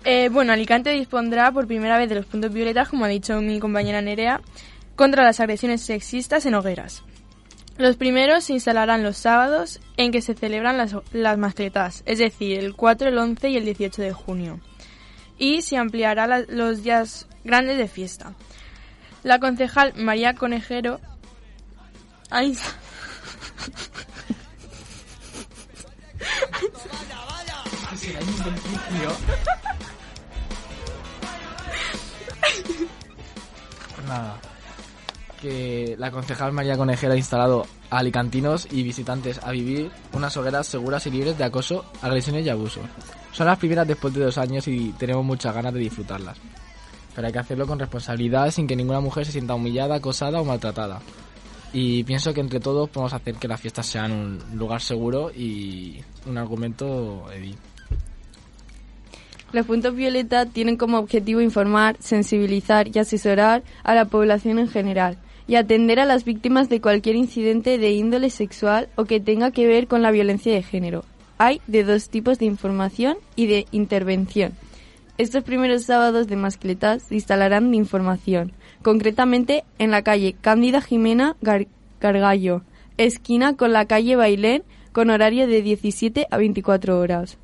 Eh, 0.04 0.30
bueno, 0.32 0.54
Alicante 0.54 0.92
dispondrá 0.92 1.52
por 1.52 1.66
primera 1.66 1.98
vez 1.98 2.08
de 2.08 2.16
los 2.16 2.28
puntos 2.28 2.54
violetas, 2.54 2.90
como 2.90 3.06
ha 3.06 3.08
dicho 3.08 3.42
mi 3.42 3.60
compañera 3.60 4.02
Nerea, 4.04 4.40
contra 4.96 5.24
las 5.24 5.40
agresiones 5.40 5.82
sexistas 5.82 6.46
en 6.46 6.56
hogueras. 6.56 7.04
Los 7.78 7.98
primeros 7.98 8.46
se 8.46 8.54
instalarán 8.54 9.04
los 9.04 9.18
sábados 9.18 9.82
en 9.98 10.12
que 10.12 10.22
se 10.22 10.34
celebran 10.34 10.78
las, 10.78 10.96
las 11.12 11.38
mascletas, 11.38 12.04
es 12.06 12.20
decir, 12.20 12.60
el 12.60 12.74
4, 12.76 13.10
el 13.10 13.18
11 13.18 13.50
y 13.50 13.58
el 13.58 13.66
18 13.66 14.02
de 14.02 14.14
junio. 14.14 14.60
Y 15.38 15.62
se 15.62 15.76
ampliará 15.78 16.46
los 16.48 16.84
días 16.84 17.28
grandes 17.44 17.78
de 17.78 17.90
fiesta. 17.90 18.34
La 19.24 19.40
concejal 19.40 19.94
María 19.96 20.36
Conejero... 20.36 21.02
Ay, 22.30 22.58
Nada. 34.08 34.55
Que 35.46 35.96
la 36.00 36.10
concejal 36.10 36.54
María 36.54 36.76
Conejera 36.76 37.14
ha 37.14 37.18
instalado 37.18 37.68
a 37.92 38.00
alicantinos 38.00 38.68
y 38.72 38.82
visitantes 38.82 39.40
a 39.44 39.52
vivir 39.52 39.92
unas 40.12 40.36
hogueras 40.38 40.66
seguras 40.66 41.06
y 41.06 41.12
libres 41.12 41.38
de 41.38 41.44
acoso, 41.44 41.86
agresiones 42.02 42.44
y 42.44 42.50
abusos. 42.50 42.82
Son 43.32 43.46
las 43.46 43.60
primeras 43.60 43.88
después 43.88 44.12
de 44.16 44.24
dos 44.24 44.40
años 44.40 44.68
y 44.68 44.92
tenemos 44.98 45.24
muchas 45.24 45.54
ganas 45.54 45.72
de 45.72 45.82
disfrutarlas. 45.82 46.40
Pero 47.14 47.28
hay 47.28 47.32
que 47.32 47.38
hacerlo 47.38 47.68
con 47.68 47.78
responsabilidad 47.78 48.50
sin 48.50 48.66
que 48.66 48.76
ninguna 48.76 49.02
mujer 49.02 49.24
se 49.24 49.34
sienta 49.34 49.54
humillada, 49.54 49.98
acosada 49.98 50.42
o 50.42 50.46
maltratada. 50.46 51.00
Y 51.72 52.04
pienso 52.06 52.34
que 52.34 52.42
entre 52.42 52.60
todos 52.60 52.90
podemos 52.90 53.14
hacer 53.14 53.36
que 53.36 53.48
las 53.48 53.62
fiestas 53.62 53.86
sean 53.86 54.12
un 54.14 54.40
lugar 54.58 54.82
seguro 54.82 55.30
y 55.30 56.02
un 56.26 56.40
argumento 56.40 57.32
edil. 57.32 57.56
Los 59.52 59.68
puntos 59.68 59.96
violeta 59.96 60.48
tienen 60.48 60.76
como 60.76 60.98
objetivo 60.98 61.40
informar, 61.40 61.98
sensibilizar 62.00 62.88
y 62.88 62.98
asesorar 62.98 63.62
a 63.84 63.94
la 63.94 64.06
población 64.06 64.58
en 64.58 64.70
general 64.70 65.20
y 65.48 65.56
atender 65.56 66.00
a 66.00 66.06
las 66.06 66.26
víctimas 66.26 66.70
de 66.70 66.82
cualquier 66.82 67.16
incidente 67.16 67.78
de 67.78 67.92
índole 67.92 68.30
sexual 68.30 68.90
o 68.96 69.06
que 69.06 69.20
tenga 69.20 69.52
que 69.52 69.68
ver 69.68 69.88
con 69.88 70.02
la 70.02 70.12
violencia 70.12 70.54
de 70.54 70.64
género. 70.64 71.04
Hay 71.38 71.62
de 71.68 71.84
dos 71.84 72.10
tipos 72.10 72.40
de 72.40 72.46
información 72.46 73.18
y 73.36 73.48
de 73.48 73.66
intervención. 73.72 74.54
Estos 75.18 75.44
primeros 75.44 75.84
sábados 75.84 76.28
de 76.28 76.36
mascletas 76.36 77.04
se 77.04 77.16
instalarán 77.16 77.72
de 77.72 77.78
información, 77.78 78.52
concretamente 78.82 79.64
en 79.80 79.92
la 79.92 80.02
calle 80.02 80.36
Cándida 80.42 80.82
Jimena 80.82 81.36
Gar- 81.42 81.68
Gargallo, 82.02 82.62
esquina 82.98 83.56
con 83.56 83.72
la 83.74 83.86
calle 83.86 84.16
Bailén, 84.16 84.64
con 84.92 85.10
horario 85.10 85.48
de 85.48 85.62
17 85.62 86.28
a 86.32 86.38
24 86.38 87.00
horas. 87.00 87.38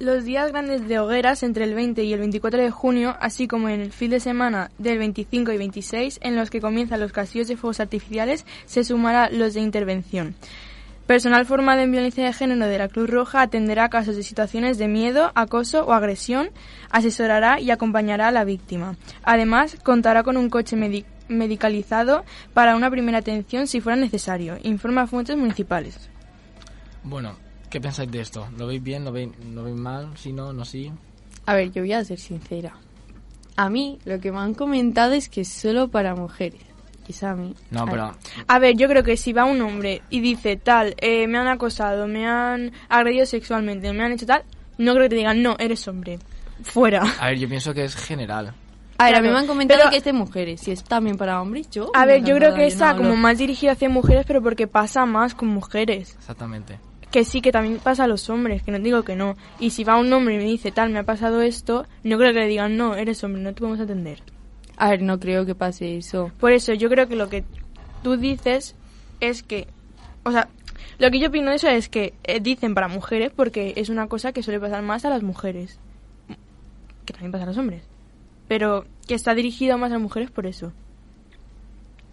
Los 0.00 0.24
días 0.24 0.50
grandes 0.50 0.88
de 0.88 0.98
hogueras 0.98 1.42
entre 1.42 1.64
el 1.64 1.74
20 1.74 2.02
y 2.04 2.12
el 2.14 2.20
24 2.20 2.62
de 2.62 2.70
junio, 2.70 3.16
así 3.20 3.46
como 3.46 3.68
en 3.68 3.80
el 3.82 3.92
fin 3.92 4.10
de 4.10 4.18
semana 4.18 4.70
del 4.78 4.96
25 4.98 5.52
y 5.52 5.58
26, 5.58 6.20
en 6.22 6.36
los 6.36 6.48
que 6.48 6.62
comienzan 6.62 7.00
los 7.00 7.12
castillos 7.12 7.48
de 7.48 7.58
fuegos 7.58 7.80
artificiales, 7.80 8.46
se 8.64 8.82
sumará 8.82 9.28
los 9.30 9.52
de 9.52 9.60
intervención. 9.60 10.34
Personal 11.06 11.44
formado 11.44 11.82
en 11.82 11.92
violencia 11.92 12.24
de 12.24 12.32
género 12.32 12.66
de 12.66 12.78
la 12.78 12.88
Cruz 12.88 13.10
Roja 13.10 13.42
atenderá 13.42 13.90
casos 13.90 14.16
de 14.16 14.22
situaciones 14.22 14.78
de 14.78 14.88
miedo, 14.88 15.32
acoso 15.34 15.84
o 15.84 15.92
agresión, 15.92 16.48
asesorará 16.90 17.60
y 17.60 17.70
acompañará 17.70 18.28
a 18.28 18.32
la 18.32 18.44
víctima. 18.44 18.96
Además, 19.22 19.76
contará 19.82 20.22
con 20.22 20.38
un 20.38 20.48
coche 20.48 20.76
medi- 20.76 21.04
medicalizado 21.28 22.24
para 22.54 22.74
una 22.74 22.90
primera 22.90 23.18
atención 23.18 23.66
si 23.66 23.82
fuera 23.82 23.96
necesario. 23.96 24.56
Informa 24.62 25.06
fuentes 25.06 25.36
municipales. 25.36 26.08
Bueno, 27.02 27.36
¿qué 27.70 27.80
pensáis 27.80 28.10
de 28.10 28.20
esto? 28.20 28.46
¿Lo 28.58 28.66
veis 28.66 28.82
bien? 28.82 29.04
¿Lo 29.04 29.12
veis, 29.12 29.30
lo 29.52 29.64
veis 29.64 29.76
mal? 29.76 30.10
¿Sí, 30.16 30.32
no? 30.32 30.52
¿No 30.52 30.64
sí? 30.64 30.92
A 31.46 31.54
ver, 31.54 31.70
yo 31.72 31.82
voy 31.82 31.92
a 31.92 32.04
ser 32.04 32.18
sincera. 32.18 32.74
A 33.56 33.68
mí 33.70 33.98
lo 34.04 34.20
que 34.20 34.32
me 34.32 34.38
han 34.38 34.54
comentado 34.54 35.12
es 35.12 35.28
que 35.28 35.42
es 35.42 35.48
solo 35.48 35.88
para 35.88 36.14
mujeres. 36.14 36.60
Quizá 37.06 37.30
a 37.30 37.34
mí. 37.34 37.54
No, 37.70 37.86
pero 37.86 38.14
A 38.46 38.58
ver, 38.58 38.76
yo 38.76 38.88
creo 38.88 39.02
que 39.02 39.16
si 39.16 39.32
va 39.32 39.44
un 39.44 39.60
hombre 39.62 40.02
y 40.10 40.20
dice 40.20 40.56
tal, 40.56 40.94
eh, 40.98 41.26
me 41.26 41.38
han 41.38 41.48
acosado, 41.48 42.06
me 42.06 42.26
han 42.26 42.72
agredido 42.88 43.26
sexualmente, 43.26 43.92
me 43.92 44.04
han 44.04 44.12
hecho 44.12 44.26
tal, 44.26 44.44
no 44.78 44.92
creo 44.92 45.04
que 45.04 45.10
te 45.10 45.16
digan, 45.16 45.42
no, 45.42 45.56
eres 45.58 45.86
hombre. 45.88 46.18
Fuera. 46.62 47.02
A 47.20 47.28
ver, 47.30 47.38
yo 47.38 47.48
pienso 47.48 47.74
que 47.74 47.84
es 47.84 47.96
general. 47.96 48.54
A 48.98 49.06
ver, 49.06 49.14
a 49.16 49.22
mí 49.22 49.28
me 49.28 49.38
han 49.38 49.46
comentado 49.46 49.80
pero- 49.80 49.90
que 49.90 49.96
es 49.96 50.04
de 50.04 50.12
mujeres. 50.12 50.60
Si 50.60 50.70
es 50.70 50.84
también 50.84 51.16
para 51.16 51.40
hombres, 51.40 51.70
yo. 51.70 51.90
A 51.94 52.04
ver, 52.04 52.22
yo 52.22 52.36
creo 52.36 52.54
que 52.54 52.66
está 52.66 52.94
como 52.94 53.16
más 53.16 53.38
dirigido 53.38 53.72
hacia 53.72 53.88
mujeres, 53.88 54.24
pero 54.26 54.42
porque 54.42 54.66
pasa 54.66 55.06
más 55.06 55.34
con 55.34 55.48
mujeres. 55.48 56.14
Exactamente. 56.18 56.78
Que 57.10 57.24
sí, 57.24 57.40
que 57.40 57.52
también 57.52 57.78
pasa 57.78 58.04
a 58.04 58.06
los 58.06 58.30
hombres, 58.30 58.62
que 58.62 58.70
no 58.70 58.78
digo 58.78 59.02
que 59.02 59.16
no. 59.16 59.36
Y 59.58 59.70
si 59.70 59.82
va 59.84 59.98
un 59.98 60.12
hombre 60.12 60.34
y 60.34 60.38
me 60.38 60.44
dice 60.44 60.70
tal, 60.70 60.90
me 60.90 61.00
ha 61.00 61.04
pasado 61.04 61.42
esto, 61.42 61.86
no 62.04 62.18
creo 62.18 62.32
que 62.32 62.40
le 62.40 62.46
digan, 62.46 62.76
no, 62.76 62.94
eres 62.94 63.24
hombre, 63.24 63.42
no 63.42 63.52
te 63.52 63.60
podemos 63.60 63.80
atender. 63.80 64.22
A 64.76 64.90
ver, 64.90 65.02
no 65.02 65.18
creo 65.18 65.44
que 65.44 65.54
pase 65.54 65.96
eso. 65.96 66.30
Por 66.38 66.52
eso 66.52 66.72
yo 66.72 66.88
creo 66.88 67.08
que 67.08 67.16
lo 67.16 67.28
que 67.28 67.44
tú 68.02 68.16
dices 68.16 68.76
es 69.20 69.42
que, 69.42 69.66
o 70.22 70.32
sea, 70.32 70.48
lo 70.98 71.10
que 71.10 71.18
yo 71.18 71.28
opino 71.28 71.50
de 71.50 71.56
eso 71.56 71.68
es 71.68 71.88
que 71.88 72.14
eh, 72.24 72.40
dicen 72.40 72.74
para 72.74 72.88
mujeres 72.88 73.32
porque 73.34 73.74
es 73.76 73.88
una 73.88 74.06
cosa 74.06 74.32
que 74.32 74.42
suele 74.42 74.60
pasar 74.60 74.82
más 74.82 75.04
a 75.04 75.10
las 75.10 75.22
mujeres, 75.22 75.78
que 77.04 77.12
también 77.12 77.32
pasa 77.32 77.44
a 77.44 77.48
los 77.48 77.58
hombres, 77.58 77.82
pero 78.48 78.84
que 79.06 79.14
está 79.14 79.34
dirigido 79.34 79.78
más 79.78 79.92
a 79.92 79.98
mujeres 79.98 80.30
por 80.30 80.46
eso. 80.46 80.72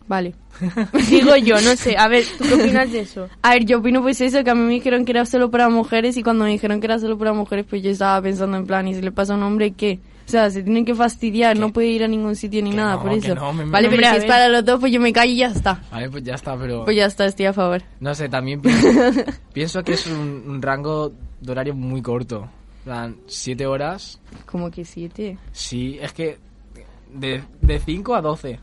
Vale. 0.08 0.34
Digo 1.10 1.36
yo, 1.36 1.56
no 1.62 1.76
sé, 1.76 1.98
a 1.98 2.08
ver, 2.08 2.24
¿tú 2.38 2.46
qué 2.46 2.54
opinas 2.56 2.92
de 2.92 3.02
eso? 3.02 3.28
A 3.42 3.52
ver, 3.54 3.66
yo 3.66 3.80
opino 3.80 4.02
pues 4.02 4.22
eso, 4.22 4.44
que 4.44 4.50
a 4.50 4.56
mí 4.56 4.62
me 4.62 4.74
dijeron 4.74 5.04
que 5.06 5.12
era 5.12 5.26
solo 5.26 5.52
para 5.52 5.70
mujeres 5.70 6.16
y 6.18 6.24
cuando 6.24 6.46
me 6.46 6.52
dijeron 6.52 6.80
que 6.80 6.88
era 6.88 6.98
solo 7.00 7.18
para 7.18 7.34
mujeres, 7.34 7.66
pues 7.70 7.84
yo 7.84 7.92
estaba 7.92 8.22
pensando 8.22 8.58
en 8.58 8.66
plan, 8.66 8.88
¿y 8.88 8.96
si 8.96 9.02
le 9.02 9.12
pasa 9.12 9.34
a 9.34 9.38
un 9.38 9.44
hombre 9.44 9.72
qué? 9.72 10.00
O 10.26 10.30
sea, 10.30 10.50
se 10.50 10.62
tienen 10.64 10.84
que 10.84 10.94
fastidiar, 10.94 11.58
no 11.58 11.72
puede 11.72 11.88
ir 11.88 12.04
a 12.04 12.08
ningún 12.08 12.36
sitio 12.36 12.62
ni 12.62 12.72
nada, 12.72 12.96
no, 12.96 13.02
por 13.04 13.14
eso. 13.14 13.34
no, 13.36 13.54
me- 13.54 13.64
vale, 13.66 13.90
pero 13.90 14.10
si 14.12 14.16
es 14.18 14.26
para 14.26 14.50
los 14.50 14.64
dos, 14.66 14.80
pues 14.80 14.92
yo 14.92 15.00
me 15.00 15.14
callo 15.14 15.32
y 15.32 15.38
ya 15.38 15.48
está. 15.48 15.82
Vale, 15.92 16.10
pues 16.10 16.24
ya 16.24 16.36
está, 16.36 16.58
pero... 16.58 16.84
Pues 16.84 16.98
ya 16.98 17.06
está, 17.06 17.26
estoy 17.26 17.46
a 17.46 17.54
favor. 17.54 17.82
No 18.02 18.14
sé, 18.14 18.28
también 18.28 18.62
pienso, 18.62 18.90
pienso 19.54 19.84
que 19.84 19.94
es 19.94 20.06
un, 20.08 20.44
un 20.48 20.62
rango 20.62 21.14
de 21.40 21.52
horario 21.52 21.74
muy 21.76 22.02
corto. 22.02 22.50
Plan, 22.84 23.16
siete 23.28 23.66
horas. 23.66 24.20
Como 24.46 24.70
que 24.72 24.84
siete. 24.84 25.38
Sí, 25.54 25.98
es 26.02 26.12
que 26.14 26.38
de, 27.14 27.44
de 27.62 27.80
5 27.80 28.16
a 28.16 28.22
12. 28.22 28.60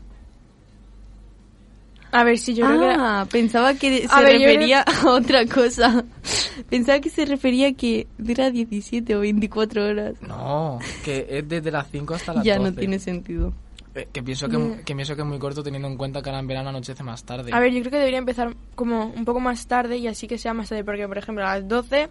A 2.15 2.23
ver, 2.23 2.37
si 2.37 2.53
yo 2.53 2.65
creo 2.65 2.79
que... 2.79 2.95
ah, 2.97 3.27
pensaba 3.31 3.73
que 3.73 4.05
A 4.09 4.17
se 4.17 4.23
ver, 4.23 4.39
refería 4.39 4.81
a 4.81 5.09
otra 5.09 5.45
cosa. 5.45 6.03
Pensaba 6.69 6.99
que 6.99 7.09
se 7.09 7.25
refería 7.25 7.67
a 7.69 7.73
que 7.73 8.07
dura 8.17 8.49
17 8.49 9.15
o 9.15 9.19
24 9.19 9.85
horas. 9.85 10.15
No, 10.21 10.79
que 11.03 11.25
es 11.29 11.47
desde 11.47 11.71
las 11.71 11.87
5 11.91 12.13
hasta 12.13 12.33
las 12.33 12.43
Ya 12.45 12.57
12. 12.57 12.71
no 12.71 12.77
tiene 12.77 12.99
sentido. 12.99 13.53
Eh, 13.93 14.07
Que 14.11 14.23
pienso 14.23 14.47
que, 14.49 14.81
que 14.85 14.95
pienso 14.95 15.15
que 15.15 15.21
es 15.21 15.27
muy 15.27 15.39
corto 15.39 15.61
teniendo 15.63 15.87
en 15.87 15.97
cuenta 15.97 16.21
que 16.21 16.29
ahora 16.29 16.39
en 16.39 16.47
verano 16.47 16.69
anochece 16.69 17.03
más 17.03 17.23
tarde. 17.23 17.51
A 17.53 17.59
ver, 17.59 17.71
yo 17.71 17.79
creo 17.81 17.91
que 17.91 17.97
debería 17.97 18.19
empezar 18.19 18.55
como 18.75 19.07
un 19.07 19.25
poco 19.25 19.39
más 19.39 19.67
tarde 19.67 19.97
y 19.97 20.07
así 20.07 20.27
que 20.27 20.37
sea 20.37 20.53
más 20.53 20.69
tarde, 20.69 20.83
porque 20.83 21.07
por 21.07 21.17
ejemplo 21.17 21.45
a 21.45 21.55
las 21.59 21.67
12, 21.67 22.09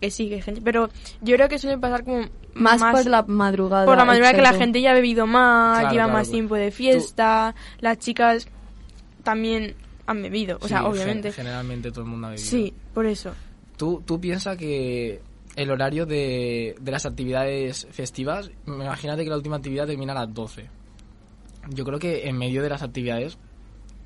que 0.00 0.10
sí, 0.10 0.28
que 0.28 0.34
hay 0.36 0.42
gente, 0.42 0.60
pero 0.62 0.90
yo 1.22 1.34
creo 1.36 1.48
que 1.48 1.58
suele 1.58 1.78
pasar 1.78 2.04
como 2.04 2.24
Más, 2.54 2.80
por 2.82 3.06
la 3.06 3.22
madrugada. 3.26 3.84
por 3.86 3.96
la 3.96 4.04
madrugada 4.04 4.32
que 4.34 4.42
la 4.42 4.48
exacto. 4.50 4.64
gente 4.64 4.80
ya 4.80 4.90
ha 4.90 4.94
bebido 4.94 5.26
más, 5.26 5.78
Claro, 5.80 5.92
lleva 5.92 6.04
claro, 6.04 6.12
más 6.18 6.26
pues. 6.28 6.32
tiempo 6.32 6.54
de 6.56 6.70
fiesta, 6.70 7.54
las 7.80 7.98
chicas 7.98 8.46
también 9.24 9.74
han 10.06 10.22
bebido, 10.22 10.58
o 10.60 10.68
sea, 10.68 10.80
Sí, 10.80 10.84
obviamente. 10.86 11.32
gen- 11.32 11.44
Generalmente 11.46 11.90
todo 11.90 12.02
el 12.02 12.10
mundo 12.10 12.28
ha 12.28 12.30
bebido. 12.30 12.46
Sí, 12.46 12.72
por 12.92 13.06
eso. 13.06 13.32
¿Tú, 13.76 14.02
tú 14.06 14.20
piensas 14.20 14.56
que 14.56 15.20
el 15.56 15.70
horario 15.70 16.06
de, 16.06 16.76
de 16.80 16.90
las 16.92 17.06
actividades 17.06 17.86
festivas, 17.90 18.50
imagínate 18.66 19.24
que 19.24 19.30
la 19.30 19.36
última 19.36 19.56
actividad 19.56 19.86
termina 19.86 20.12
a 20.12 20.26
las 20.26 20.34
12. 20.34 20.68
Yo 21.70 21.84
creo 21.84 21.98
que 21.98 22.28
en 22.28 22.36
medio 22.36 22.62
de 22.62 22.68
las 22.68 22.82
actividades, 22.82 23.38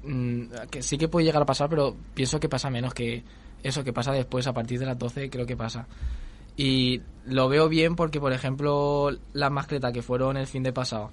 mm, 0.04 0.42
que 0.70 0.82
sí 0.82 0.96
que 0.96 1.08
puede 1.08 1.26
llegar 1.26 1.42
a 1.42 1.46
pasar, 1.46 1.68
pero 1.68 1.96
pienso 2.14 2.38
que 2.38 2.48
pasa 2.48 2.70
menos 2.70 2.94
que 2.94 3.24
eso 3.62 3.82
que 3.82 3.92
pasa 3.92 4.12
después, 4.12 4.46
a 4.46 4.52
partir 4.52 4.78
de 4.78 4.86
las 4.86 4.98
12, 4.98 5.28
creo 5.30 5.44
que 5.46 5.56
pasa. 5.56 5.86
Y 6.56 7.02
lo 7.26 7.48
veo 7.48 7.68
bien 7.68 7.96
porque, 7.96 8.20
por 8.20 8.32
ejemplo, 8.32 9.10
las 9.32 9.50
mascletas 9.50 9.92
que 9.92 10.02
fueron 10.02 10.36
el 10.36 10.46
fin 10.46 10.62
de 10.62 10.72
pasado 10.72 11.10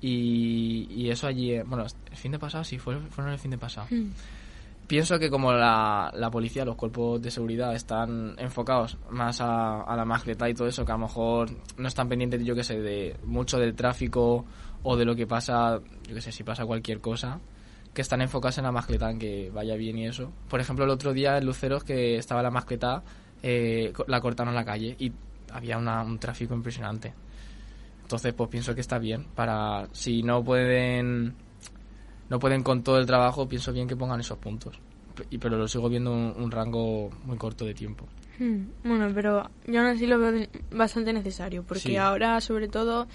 y, 0.00 0.86
y 0.90 1.10
eso 1.10 1.26
allí, 1.26 1.52
eh, 1.52 1.62
bueno, 1.64 1.84
el 2.10 2.16
fin 2.16 2.32
de 2.32 2.38
pasado 2.38 2.64
sí, 2.64 2.78
fueron, 2.78 3.08
fueron 3.10 3.32
el 3.32 3.38
fin 3.38 3.50
de 3.50 3.58
pasado. 3.58 3.86
Pienso 4.86 5.18
que 5.18 5.28
como 5.28 5.52
la, 5.52 6.10
la 6.14 6.30
policía, 6.30 6.64
los 6.64 6.76
cuerpos 6.76 7.20
de 7.20 7.30
seguridad 7.30 7.74
están 7.74 8.34
enfocados 8.38 8.96
más 9.10 9.38
a, 9.42 9.82
a 9.82 9.94
la 9.96 10.06
mascleta 10.06 10.48
y 10.48 10.54
todo 10.54 10.66
eso, 10.66 10.84
que 10.86 10.92
a 10.92 10.94
lo 10.94 11.02
mejor 11.02 11.50
no 11.76 11.88
están 11.88 12.08
pendientes, 12.08 12.42
yo 12.42 12.54
que 12.54 12.64
sé, 12.64 12.80
de 12.80 13.14
mucho 13.24 13.58
del 13.58 13.74
tráfico 13.74 14.46
o 14.82 14.96
de 14.96 15.04
lo 15.04 15.14
que 15.14 15.26
pasa, 15.26 15.78
yo 16.08 16.14
que 16.14 16.22
sé, 16.22 16.32
si 16.32 16.42
pasa 16.42 16.64
cualquier 16.64 17.00
cosa, 17.02 17.38
que 17.92 18.00
están 18.00 18.22
enfocados 18.22 18.56
en 18.58 18.64
la 18.64 18.72
mascleta, 18.72 19.10
en 19.10 19.18
que 19.18 19.50
vaya 19.52 19.74
bien 19.74 19.98
y 19.98 20.06
eso. 20.06 20.32
Por 20.48 20.58
ejemplo, 20.58 20.86
el 20.86 20.90
otro 20.90 21.12
día 21.12 21.36
en 21.36 21.44
Luceros, 21.44 21.84
que 21.84 22.16
estaba 22.16 22.42
la 22.42 22.50
mascleta, 22.50 23.02
eh, 23.42 23.92
la 24.06 24.20
cortaron 24.22 24.54
la 24.54 24.64
calle 24.64 24.96
y 24.98 25.12
había 25.52 25.76
una- 25.76 26.02
un 26.02 26.18
tráfico 26.18 26.54
impresionante. 26.54 27.12
Entonces, 28.08 28.32
pues 28.32 28.48
pienso 28.48 28.74
que 28.74 28.80
está 28.80 28.98
bien 28.98 29.24
para 29.34 29.86
si 29.92 30.22
no 30.22 30.42
pueden 30.42 31.34
no 32.30 32.38
pueden 32.38 32.62
con 32.62 32.82
todo 32.82 32.96
el 32.96 33.04
trabajo, 33.04 33.46
pienso 33.46 33.70
bien 33.70 33.86
que 33.86 33.96
pongan 33.96 34.18
esos 34.20 34.38
puntos 34.38 34.80
y- 35.30 35.36
pero 35.36 35.58
lo 35.58 35.68
sigo 35.68 35.90
viendo 35.90 36.10
un, 36.12 36.32
un 36.42 36.50
rango 36.50 37.10
muy 37.24 37.36
corto 37.36 37.66
de 37.66 37.74
tiempo. 37.74 38.06
Hmm, 38.38 38.62
Bueno, 38.82 39.10
pero 39.14 39.50
yo 39.66 39.80
aún 39.80 39.88
así 39.90 40.06
lo 40.06 40.18
veo 40.18 40.46
bastante 40.70 41.12
necesario, 41.12 41.64
porque 41.64 41.80
Sí. 41.80 41.96
ahora, 41.98 42.40
sobre 42.40 42.68
todo 42.68 43.08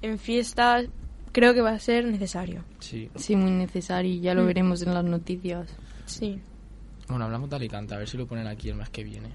en 0.00 0.16
fiestas, 0.16 0.86
creo 1.32 1.52
que 1.52 1.60
va 1.60 1.70
a 1.70 1.78
ser 1.80 2.04
necesario. 2.04 2.62
Sí. 2.78 3.10
Sí, 3.16 3.34
muy 3.34 3.50
necesario 3.50 4.12
y 4.12 4.20
ya 4.20 4.32
lo 4.32 4.44
Mm. 4.44 4.46
veremos 4.46 4.80
en 4.82 4.94
las 4.94 5.04
noticias. 5.04 5.68
Sí. 6.04 6.40
Bueno, 7.08 7.24
hablamos 7.24 7.50
de 7.50 7.56
Alicante, 7.56 7.94
a 7.96 7.98
ver 7.98 8.08
si 8.08 8.16
lo 8.16 8.28
ponen 8.28 8.46
aquí 8.46 8.68
el 8.68 8.76
mes 8.76 8.90
que 8.90 9.02
viene. 9.02 9.30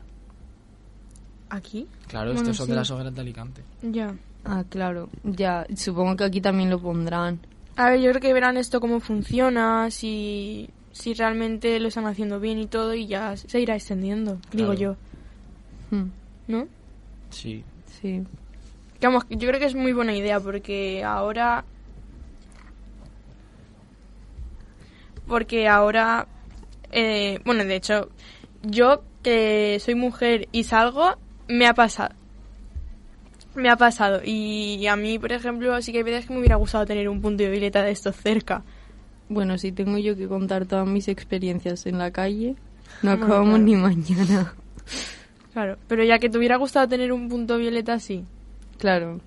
¿Aquí? 1.50 1.86
Claro, 2.08 2.28
Bueno, 2.28 2.40
estos 2.40 2.56
son 2.56 2.68
sí. 2.68 2.72
de 2.72 2.78
las 2.78 2.90
hogueras 2.92 3.14
de 3.14 3.20
Alicante. 3.22 3.64
Ya. 3.82 4.16
Ah, 4.44 4.64
claro. 4.68 5.10
Ya, 5.24 5.66
supongo 5.76 6.16
que 6.16 6.24
aquí 6.24 6.42
también 6.42 6.70
lo 6.70 6.80
pondrán. 6.80 7.40
A 7.76 7.90
ver, 7.92 8.02
yo 8.02 8.10
creo 8.10 8.22
que 8.22 8.34
verán 8.34 8.58
esto 8.58 8.82
cómo 8.82 9.00
funciona, 9.00 9.90
si, 9.92 10.70
si 10.92 11.14
realmente 11.14 11.80
lo 11.80 11.88
están 11.88 12.06
haciendo 12.06 12.40
bien 12.40 12.60
y 12.60 12.68
todo, 12.68 12.94
y 12.94 13.08
ya 13.08 13.38
se 13.38 13.60
irá 13.60 13.76
extendiendo, 13.76 14.40
digo 14.52 14.74
yo. 14.74 14.96
Hmm, 15.90 16.10
¿No? 16.48 16.68
Sí. 17.30 17.64
Sí. 18.02 18.24
Que 19.00 19.08
Vamos, 19.08 19.26
yo 19.30 19.48
creo 19.48 19.60
que 19.60 19.66
es 19.66 19.76
muy 19.76 19.94
buena 19.94 20.14
idea, 20.14 20.40
porque 20.40 21.04
ahora... 21.04 21.64
Porque 25.28 25.68
ahora... 25.68 26.28
eh, 26.92 27.40
bueno, 27.46 27.64
de 27.64 27.76
hecho, 27.76 28.10
yo 28.64 29.04
que 29.24 29.78
soy 29.80 29.96
mujer 29.96 30.50
y 30.52 30.66
salgo, 30.66 31.16
me 31.48 31.68
ha 31.68 31.74
pasado. 31.74 32.16
Me 33.56 33.70
ha 33.70 33.76
pasado. 33.76 34.22
Y 34.24 34.86
a 34.88 34.96
mí, 34.96 35.20
por 35.20 35.32
ejemplo, 35.34 35.82
sí 35.82 35.92
que 35.92 36.00
hay 36.00 36.04
veces 36.04 36.26
que 36.26 36.34
me 36.34 36.40
hubiera 36.40 36.56
gustado 36.56 36.86
tener 36.86 37.10
un 37.10 37.22
punto 37.22 37.44
de 37.44 37.50
violeta 37.50 37.84
de 37.84 37.92
estos 37.92 38.16
cerca. 38.16 38.64
Bueno, 39.30 39.58
si 39.58 39.72
tengo 39.72 39.98
yo 39.98 40.16
que 40.16 40.28
contar 40.28 40.66
todas 40.66 40.88
mis 40.88 41.08
experiencias 41.08 41.86
en 41.86 41.98
la 41.98 42.12
calle, 42.12 42.56
no 43.02 43.12
Bueno, 43.12 43.26
acabamos 43.26 43.50
claro. 43.60 43.64
ni 43.64 43.76
mañana. 43.76 44.54
Claro, 45.54 45.78
pero 45.88 46.04
ya 46.04 46.18
que 46.20 46.30
te 46.30 46.38
hubiera 46.38 46.56
gustado 46.58 46.88
tener 46.88 47.12
un 47.12 47.28
punto 47.28 47.58
violeta 47.58 47.94
así. 47.94 48.24
Claro. 48.78 49.20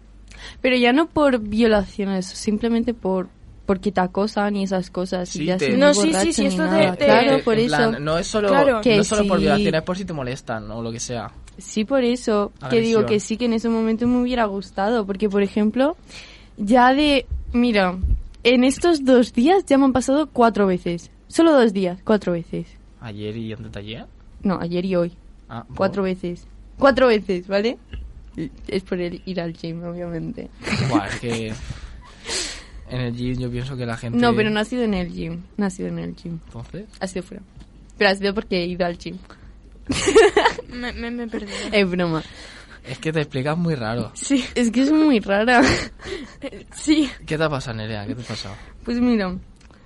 Pero 0.60 0.76
ya 0.76 0.92
no 0.92 1.06
por 1.06 1.38
violaciones, 1.38 2.26
simplemente 2.26 2.94
por 2.94 3.28
porque 3.66 3.92
te 3.92 4.00
acosan 4.00 4.56
y 4.56 4.64
esas 4.64 4.90
cosas. 4.90 5.28
Sí, 5.30 5.42
y 5.42 5.46
ya 5.46 5.56
te- 5.56 5.70
sin 5.70 5.80
No, 5.80 5.94
sí, 5.94 6.12
sí, 6.12 6.32
sí, 6.34 6.42
ni 6.42 6.48
esto 6.48 6.64
nada. 6.66 6.90
te- 6.92 6.98
te- 6.98 7.04
Claro, 7.06 7.36
Eh, 7.36 7.42
por 7.42 7.54
en 7.58 7.60
eso. 7.66 7.76
plan, 7.76 8.04
no 8.04 8.18
es 8.18 8.26
solo, 8.26 8.48
Claro. 8.48 8.80
Que 8.82 8.96
no 8.96 9.00
es 9.02 9.08
solo 9.08 9.26
por 9.26 9.38
sí. 9.38 9.44
violaciones, 9.44 9.78
es 9.78 9.82
por 9.84 9.96
si 9.96 10.04
te 10.04 10.12
molestan 10.12 10.70
o 10.70 10.82
lo 10.82 10.92
que 10.92 11.00
sea. 11.00 11.30
Sí, 11.58 11.84
por 11.84 12.04
eso. 12.04 12.52
Que 12.70 12.80
digo 12.80 13.06
que 13.06 13.20
sí, 13.20 13.36
que 13.36 13.46
en 13.46 13.52
ese 13.52 13.68
momento 13.68 14.06
me 14.06 14.20
hubiera 14.20 14.44
gustado. 14.46 15.06
Porque, 15.06 15.28
por 15.28 15.42
ejemplo, 15.42 15.96
ya 16.56 16.94
de... 16.94 17.26
Mira, 17.52 17.96
en 18.42 18.64
estos 18.64 19.04
dos 19.04 19.32
días 19.32 19.64
ya 19.66 19.78
me 19.78 19.84
han 19.84 19.92
pasado 19.92 20.28
cuatro 20.28 20.66
veces. 20.66 21.10
Solo 21.28 21.52
dos 21.52 21.72
días, 21.72 21.98
cuatro 22.04 22.32
veces. 22.32 22.66
Ayer 23.00 23.36
y 23.36 23.52
antes 23.52 23.72
de 23.72 23.80
ayer. 23.80 24.06
No, 24.42 24.58
ayer 24.60 24.84
y 24.84 24.96
hoy. 24.96 25.12
Ah. 25.48 25.64
Cuatro 25.74 26.02
veces. 26.02 26.46
Cuatro 26.78 27.06
veces, 27.06 27.46
¿vale? 27.46 27.78
Es 28.68 28.82
por 28.82 29.00
el 29.00 29.22
ir 29.26 29.40
al 29.40 29.52
gym, 29.52 29.84
obviamente. 29.84 30.50
Buah, 30.88 31.06
es 31.06 31.20
que 31.20 31.52
en 32.90 33.00
el 33.00 33.16
gym 33.16 33.38
yo 33.38 33.50
pienso 33.50 33.76
que 33.76 33.86
la 33.86 33.96
gente... 33.96 34.18
No, 34.18 34.34
pero 34.34 34.50
no 34.50 34.60
ha 34.60 34.64
sido 34.64 34.82
en 34.82 34.94
el 34.94 35.12
gym. 35.12 35.42
No 35.56 35.66
ha 35.66 35.70
sido 35.70 35.88
en 35.88 35.98
el 35.98 36.14
gym. 36.14 36.38
Entonces, 36.46 36.86
Ha 37.00 37.06
sido 37.06 37.22
fuera. 37.22 37.42
Pero 37.96 38.10
ha 38.10 38.14
sido 38.14 38.34
porque 38.34 38.62
he 38.62 38.66
ido 38.66 38.84
al 38.84 38.98
gym. 38.98 39.16
Me, 40.68 40.92
me, 40.92 41.10
me 41.10 41.28
perdí. 41.28 41.52
Es 41.72 41.88
broma. 41.90 42.22
es 42.86 42.98
que 42.98 43.12
te 43.12 43.20
explicas 43.20 43.56
muy 43.56 43.74
raro. 43.74 44.10
Sí, 44.14 44.44
Es 44.54 44.70
que 44.70 44.82
es 44.82 44.90
muy 44.92 45.20
rara. 45.20 45.62
sí. 46.74 47.08
¿Qué 47.26 47.36
te 47.38 47.44
ha 47.44 47.48
pasado, 47.48 47.76
Nerea? 47.76 48.06
¿Qué 48.06 48.14
te 48.14 48.22
ha 48.22 48.26
pasado? 48.26 48.54
Pues 48.84 49.00
mira, 49.00 49.34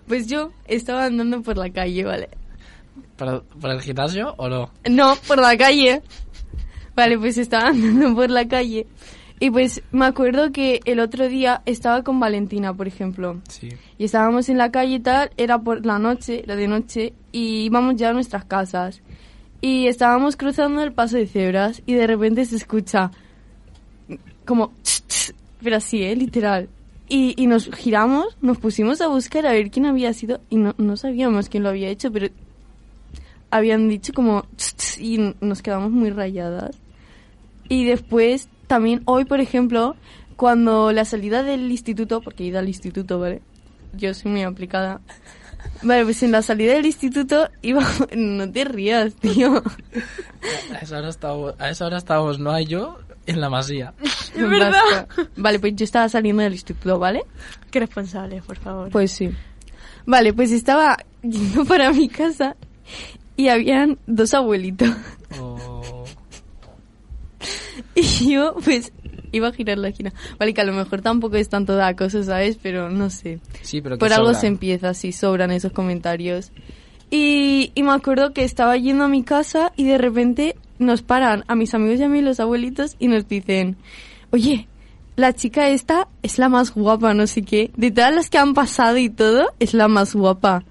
pues 0.07 0.27
yo 0.27 0.53
estaba 0.67 1.05
andando 1.07 1.43
por 1.43 1.57
la 1.57 1.71
calle, 1.71 2.05
¿vale? 2.05 2.29
¿Para, 3.17 3.41
para 3.61 3.75
el 3.75 3.81
gimnasio 3.83 4.35
o 4.39 4.49
no? 4.49 4.71
No, 4.89 5.17
por 5.27 5.39
la 5.39 5.57
calle. 5.57 6.03
Vale, 6.97 7.19
pues 7.19 7.39
estaba 7.39 7.69
andando 7.69 8.15
por 8.15 8.31
la 8.31 8.47
calle. 8.49 8.87
Y 9.41 9.51
pues 9.51 9.83
me 9.93 10.05
acuerdo 10.07 10.51
que 10.51 10.81
el 10.85 10.99
otro 10.99 11.29
día 11.29 11.63
estaba 11.65 12.03
con 12.03 12.19
Valentina, 12.19 12.75
por 12.75 12.89
ejemplo. 12.89 13.41
Sí. 13.49 13.69
Y 13.97 14.05
estábamos 14.05 14.49
en 14.49 14.59
la 14.59 14.73
calle 14.73 14.97
y 14.97 15.01
tal, 15.01 15.31
era 15.37 15.61
por 15.61 15.87
la 15.87 16.01
noche, 16.01 16.43
la 16.45 16.57
de 16.57 16.67
noche, 16.67 17.13
y 17.31 17.67
íbamos 17.67 17.95
ya 17.95 18.11
a 18.11 18.13
nuestras 18.13 18.45
casas. 18.47 19.01
Y 19.61 19.89
estábamos 19.89 20.37
cruzando 20.37 20.83
el 20.83 20.93
paso 20.93 21.17
de 21.17 21.27
cebras 21.27 21.83
y 21.87 21.95
de 21.95 22.07
repente 22.07 22.45
se 22.45 22.57
escucha 22.57 23.11
como... 24.45 24.73
tss, 24.83 25.35
pero 25.63 25.77
así, 25.77 26.03
¿eh? 26.05 26.15
Literal. 26.15 26.69
Y, 27.09 27.35
y 27.43 27.47
nos 27.47 27.71
giramos, 27.75 28.37
nos 28.41 28.59
pusimos 28.59 29.01
a 29.01 29.09
buscar 29.09 29.47
a 29.47 29.53
ver 29.53 29.71
quién 29.71 29.87
había 29.87 30.13
sido 30.13 30.41
y 30.51 30.57
no, 30.57 30.75
no 30.79 30.97
sabíamos 30.97 31.49
quién 31.49 31.63
lo 31.63 31.71
había 31.71 31.89
hecho, 31.89 32.13
pero 32.13 32.29
habían 33.51 33.89
dicho 33.89 34.13
como... 34.13 34.45
y 34.99 35.35
nos 35.41 35.63
quedamos 35.63 35.91
muy 35.91 36.11
rayadas. 36.11 36.79
Y 37.69 37.85
después, 37.85 38.49
también 38.67 39.03
hoy, 39.07 39.25
por 39.25 39.41
ejemplo, 39.41 39.97
cuando 40.37 40.93
la 40.93 41.05
salida 41.05 41.43
del 41.43 41.71
instituto, 41.71 42.21
porque 42.21 42.45
he 42.45 42.47
ido 42.47 42.59
al 42.59 42.69
instituto, 42.69 43.19
¿vale? 43.19 43.43
Yo 43.95 44.15
soy 44.15 44.31
muy 44.31 44.43
aplicada. 44.43 45.01
Vale, 45.83 46.05
pues 46.05 46.23
en 46.23 46.33
la 46.33 46.43
salida 46.43 46.73
del 46.75 46.87
instituto 46.87 47.49
iba... 47.63 47.83
No 48.17 48.51
te 48.51 48.65
rías, 48.65 49.15
tío. 49.15 49.63
A 50.75 50.79
esa 50.79 50.99
hora 50.99 51.09
estábamos, 51.09 51.55
a 51.59 51.71
esa 51.71 51.87
hora 51.87 51.99
estábamos 51.99 52.39
no 52.39 52.51
hay 52.53 52.67
yo 52.67 52.99
en 53.27 53.41
la 53.41 53.51
masía. 53.51 53.95
Es 54.35 54.49
verdad. 54.49 55.09
Vale, 55.37 55.59
pues 55.59 55.75
yo 55.77 55.85
estaba 55.85 56.09
saliendo 56.09 56.43
del 56.43 56.53
instituto, 56.53 56.99
¿vale? 56.99 57.23
Qué 57.71 57.81
responsable, 57.81 58.41
por 58.43 58.57
favor. 58.59 58.91
Pues 58.91 59.13
sí. 59.13 59.31
Vale, 60.07 60.33
pues 60.33 60.51
estaba 60.53 60.97
yendo 61.23 61.65
para 61.65 61.93
mi 61.93 62.09
casa 62.09 62.57
y 63.37 63.49
habían 63.49 63.99
dos 64.07 64.33
abuelitos. 64.35 64.91
O- 65.41 66.05
Y 67.95 68.33
yo, 68.33 68.55
pues, 68.65 68.93
iba 69.33 69.49
a 69.49 69.53
girar 69.53 69.79
la 69.79 69.89
esquina. 69.89 70.13
Vale, 70.39 70.55
que 70.55 70.61
a 70.61 70.65
lo 70.65 70.73
mejor 70.73 71.01
tampoco 71.03 71.37
es 71.37 71.49
tanto 71.49 71.77
de 71.77 71.83
acoso, 71.83 72.23
¿sabes? 72.23 72.59
Pero 72.63 72.91
no 72.91 73.11
sé. 73.11 73.41
Sí, 73.63 73.81
pero 73.81 73.97
que 73.97 74.01
Por 74.01 74.13
algo 74.13 74.27
sobran. 74.29 74.41
se 74.41 74.47
empieza, 74.47 74.95
sí, 74.95 75.13
sobran 75.13 75.51
esos 75.51 75.73
comentarios. 75.73 76.51
Y, 77.11 77.73
y 77.75 77.83
me 77.83 77.93
acuerdo 77.93 78.33
que 78.33 78.45
estaba 78.45 78.77
yendo 78.77 79.05
a 79.05 79.09
mi 79.09 79.23
casa 79.23 79.73
y 79.77 79.85
de 79.85 79.99
repente 79.99 80.57
nos 80.79 81.03
paran 81.03 81.45
a 81.49 81.55
mis 81.55 81.75
amigos 81.75 82.01
y 82.01 82.03
a 82.05 82.09
mí 82.09 82.21
los 82.21 82.39
abuelitos 82.41 82.97
y 82.99 83.09
nos 83.09 83.27
dicen, 83.27 83.77
oye, 84.31 84.69
la 85.17 85.33
chica 85.33 85.69
esta 85.71 86.07
es 86.23 86.39
la 86.39 86.49
más 86.49 86.73
guapa, 86.73 87.15
no 87.15 87.27
sé 87.27 87.43
qué. 87.43 87.71
De 87.77 87.91
todas 87.91 88.15
las 88.15 88.31
que 88.31 88.39
han 88.39 88.55
pasado 88.55 88.99
y 88.99 89.09
todo, 89.09 89.53
es 89.59 89.75
la 89.75 89.89
más 89.89 90.15
guapa. 90.15 90.65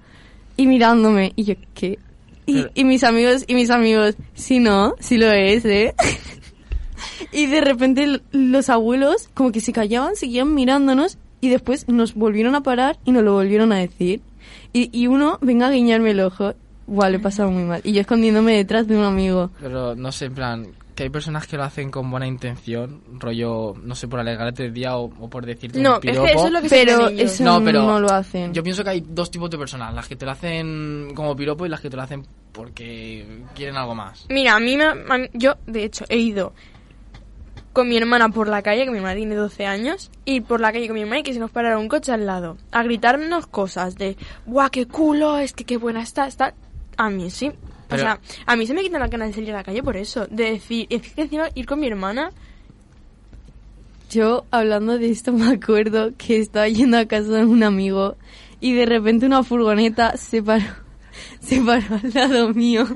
Y 0.56 0.66
mirándome, 0.66 1.32
y 1.36 1.44
yo, 1.44 1.54
¿qué? 1.74 1.98
Y, 2.46 2.64
y 2.74 2.84
mis 2.84 3.04
amigos, 3.04 3.44
y 3.46 3.54
mis 3.54 3.68
amigos, 3.70 4.14
sí, 4.34 4.58
no, 4.58 4.94
sí 5.00 5.18
lo 5.18 5.30
es, 5.30 5.66
¿eh? 5.66 5.94
y 7.32 7.46
de 7.46 7.60
repente 7.60 8.20
los 8.32 8.68
abuelos 8.68 9.28
como 9.34 9.52
que 9.52 9.60
se 9.60 9.72
callaban, 9.72 10.16
seguían 10.16 10.54
mirándonos 10.54 11.18
y 11.40 11.48
después 11.48 11.88
nos 11.88 12.14
volvieron 12.14 12.54
a 12.54 12.62
parar 12.62 12.98
y 13.04 13.12
nos 13.12 13.22
lo 13.22 13.32
volvieron 13.34 13.72
a 13.72 13.76
decir. 13.78 14.20
Y, 14.72 14.90
y 14.98 15.06
uno 15.06 15.38
venga 15.40 15.68
a 15.68 15.70
guiñarme 15.70 16.10
el 16.10 16.20
ojo. 16.20 16.54
Buah, 16.86 17.10
le 17.10 17.16
he 17.16 17.20
pasado 17.20 17.50
muy 17.50 17.64
mal. 17.64 17.80
Y 17.84 17.92
yo 17.92 18.00
escondiéndome 18.00 18.54
detrás 18.56 18.86
de 18.88 18.96
un 18.96 19.04
amigo. 19.04 19.50
Pero 19.60 19.94
no 19.94 20.10
sé, 20.10 20.24
en 20.26 20.34
plan, 20.34 20.66
que 20.94 21.02
hay 21.04 21.10
personas 21.10 21.46
que 21.46 21.56
lo 21.58 21.64
hacen 21.64 21.90
con 21.90 22.10
buena 22.10 22.26
intención, 22.26 23.02
rollo, 23.18 23.74
no 23.84 23.94
sé, 23.94 24.08
por 24.08 24.18
alegrarte 24.20 24.64
el 24.64 24.72
día 24.74 24.96
o, 24.96 25.04
o 25.20 25.28
por 25.30 25.44
decirte 25.46 25.80
No, 25.80 25.90
un 25.90 25.94
es 25.96 26.00
que 26.00 26.08
piropo. 26.10 26.28
eso 26.28 26.46
es 26.46 26.52
lo 26.52 26.62
que 26.62 26.68
Pero 26.70 27.08
eso 27.08 27.44
No, 27.44 27.58
no, 27.60 27.64
pero 27.64 28.00
lo 28.00 28.10
hacen. 28.10 28.52
Yo 28.54 28.62
pienso 28.62 28.82
que 28.82 28.90
hay 28.90 29.04
dos 29.06 29.30
tipos 29.30 29.48
de 29.50 29.58
personas, 29.58 29.94
las 29.94 30.08
que 30.08 30.16
te 30.16 30.24
lo 30.24 30.32
hacen 30.32 31.12
como 31.14 31.36
piropo 31.36 31.66
y 31.66 31.68
las 31.68 31.80
que 31.80 31.90
te 31.90 31.96
lo 31.96 32.02
hacen 32.02 32.26
porque 32.52 33.42
quieren 33.54 33.76
algo 33.76 33.94
más. 33.94 34.26
Mira, 34.30 34.56
a 34.56 34.60
mí, 34.60 34.76
me, 34.76 34.84
a 34.84 34.94
mí- 35.18 35.28
yo, 35.34 35.54
de 35.66 35.84
hecho, 35.84 36.04
he 36.08 36.16
ido 36.18 36.52
con 37.78 37.88
mi 37.88 37.96
hermana 37.96 38.28
por 38.30 38.48
la 38.48 38.60
calle, 38.60 38.84
que 38.84 38.90
mi 38.90 38.96
hermana 38.96 39.14
tiene 39.14 39.36
12 39.36 39.64
años, 39.64 40.10
y 40.24 40.40
por 40.40 40.60
la 40.60 40.72
calle 40.72 40.88
con 40.88 40.94
mi 40.94 41.02
hermana 41.02 41.20
y 41.20 41.22
que 41.22 41.32
se 41.32 41.38
nos 41.38 41.52
parara 41.52 41.78
un 41.78 41.86
coche 41.86 42.10
al 42.10 42.26
lado, 42.26 42.56
a 42.72 42.82
gritarnos 42.82 43.46
cosas 43.46 43.94
de, 43.94 44.16
¡guau, 44.46 44.68
qué 44.70 44.86
culo! 44.86 45.38
Es 45.38 45.52
que 45.52 45.62
qué 45.62 45.76
buena 45.76 46.02
está, 46.02 46.26
está. 46.26 46.54
A 46.96 47.08
mí 47.08 47.30
sí. 47.30 47.52
Pero- 47.88 48.02
O 48.02 48.04
sea, 48.04 48.20
a 48.46 48.56
mí 48.56 48.66
se 48.66 48.74
me 48.74 48.82
quitan 48.82 48.98
la 49.00 49.06
gana 49.06 49.26
de 49.26 49.32
salir 49.32 49.52
a 49.52 49.58
la 49.58 49.62
calle 49.62 49.80
por 49.84 49.96
eso. 49.96 50.26
De 50.26 50.50
decir, 50.50 50.88
es 50.90 51.02
que 51.02 51.22
encima 51.22 51.48
ir 51.54 51.66
con 51.66 51.78
mi 51.78 51.86
hermana, 51.86 52.32
Yo, 54.10 54.44
hablando 54.50 54.98
de 54.98 55.10
esto, 55.10 55.32
me 55.34 55.48
acuerdo 55.52 56.10
que 56.18 56.38
estaba 56.40 56.66
yendo 56.68 56.98
a 56.98 57.06
casa 57.06 57.30
de 57.30 57.44
un 57.44 57.62
amigo 57.62 58.16
y 58.60 58.72
de 58.72 58.86
repente 58.86 59.24
una 59.24 59.44
furgoneta 59.44 60.16
se 60.16 60.42
paró, 60.42 60.64
se 61.40 61.60
paró 61.60 61.94
al 62.02 62.12
lado 62.12 62.52
mío. 62.54 62.86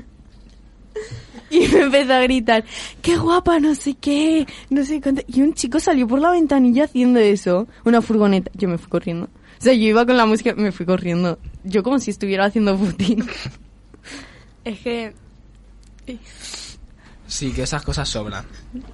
Y 1.53 1.67
me 1.67 1.81
empezó 1.81 2.13
a 2.13 2.21
gritar, 2.21 2.65
qué 3.03 3.15
guapa, 3.15 3.59
no 3.59 3.75
sé 3.75 3.93
qué, 3.93 4.47
no 4.71 4.83
sé 4.83 4.99
cuánto. 4.99 5.21
Y 5.27 5.43
un 5.43 5.53
chico 5.53 5.79
salió 5.79 6.07
por 6.07 6.19
la 6.19 6.31
ventanilla 6.31 6.85
haciendo 6.85 7.19
eso, 7.19 7.67
una 7.85 8.01
furgoneta. 8.01 8.49
Yo 8.55 8.67
me 8.67 8.79
fui 8.79 8.89
corriendo. 8.89 9.25
O 9.25 9.63
sea, 9.63 9.73
yo 9.73 9.83
iba 9.83 10.03
con 10.03 10.17
la 10.17 10.25
música, 10.25 10.55
me 10.55 10.71
fui 10.71 10.85
corriendo. 10.85 11.37
Yo 11.63 11.83
como 11.83 11.99
si 11.99 12.09
estuviera 12.09 12.45
haciendo 12.45 12.75
footing. 12.75 13.23
es 14.65 14.79
que... 14.79 15.13
Sí, 17.27 17.51
que 17.51 17.63
esas 17.63 17.83
cosas 17.83 18.09
sobran. 18.09 18.45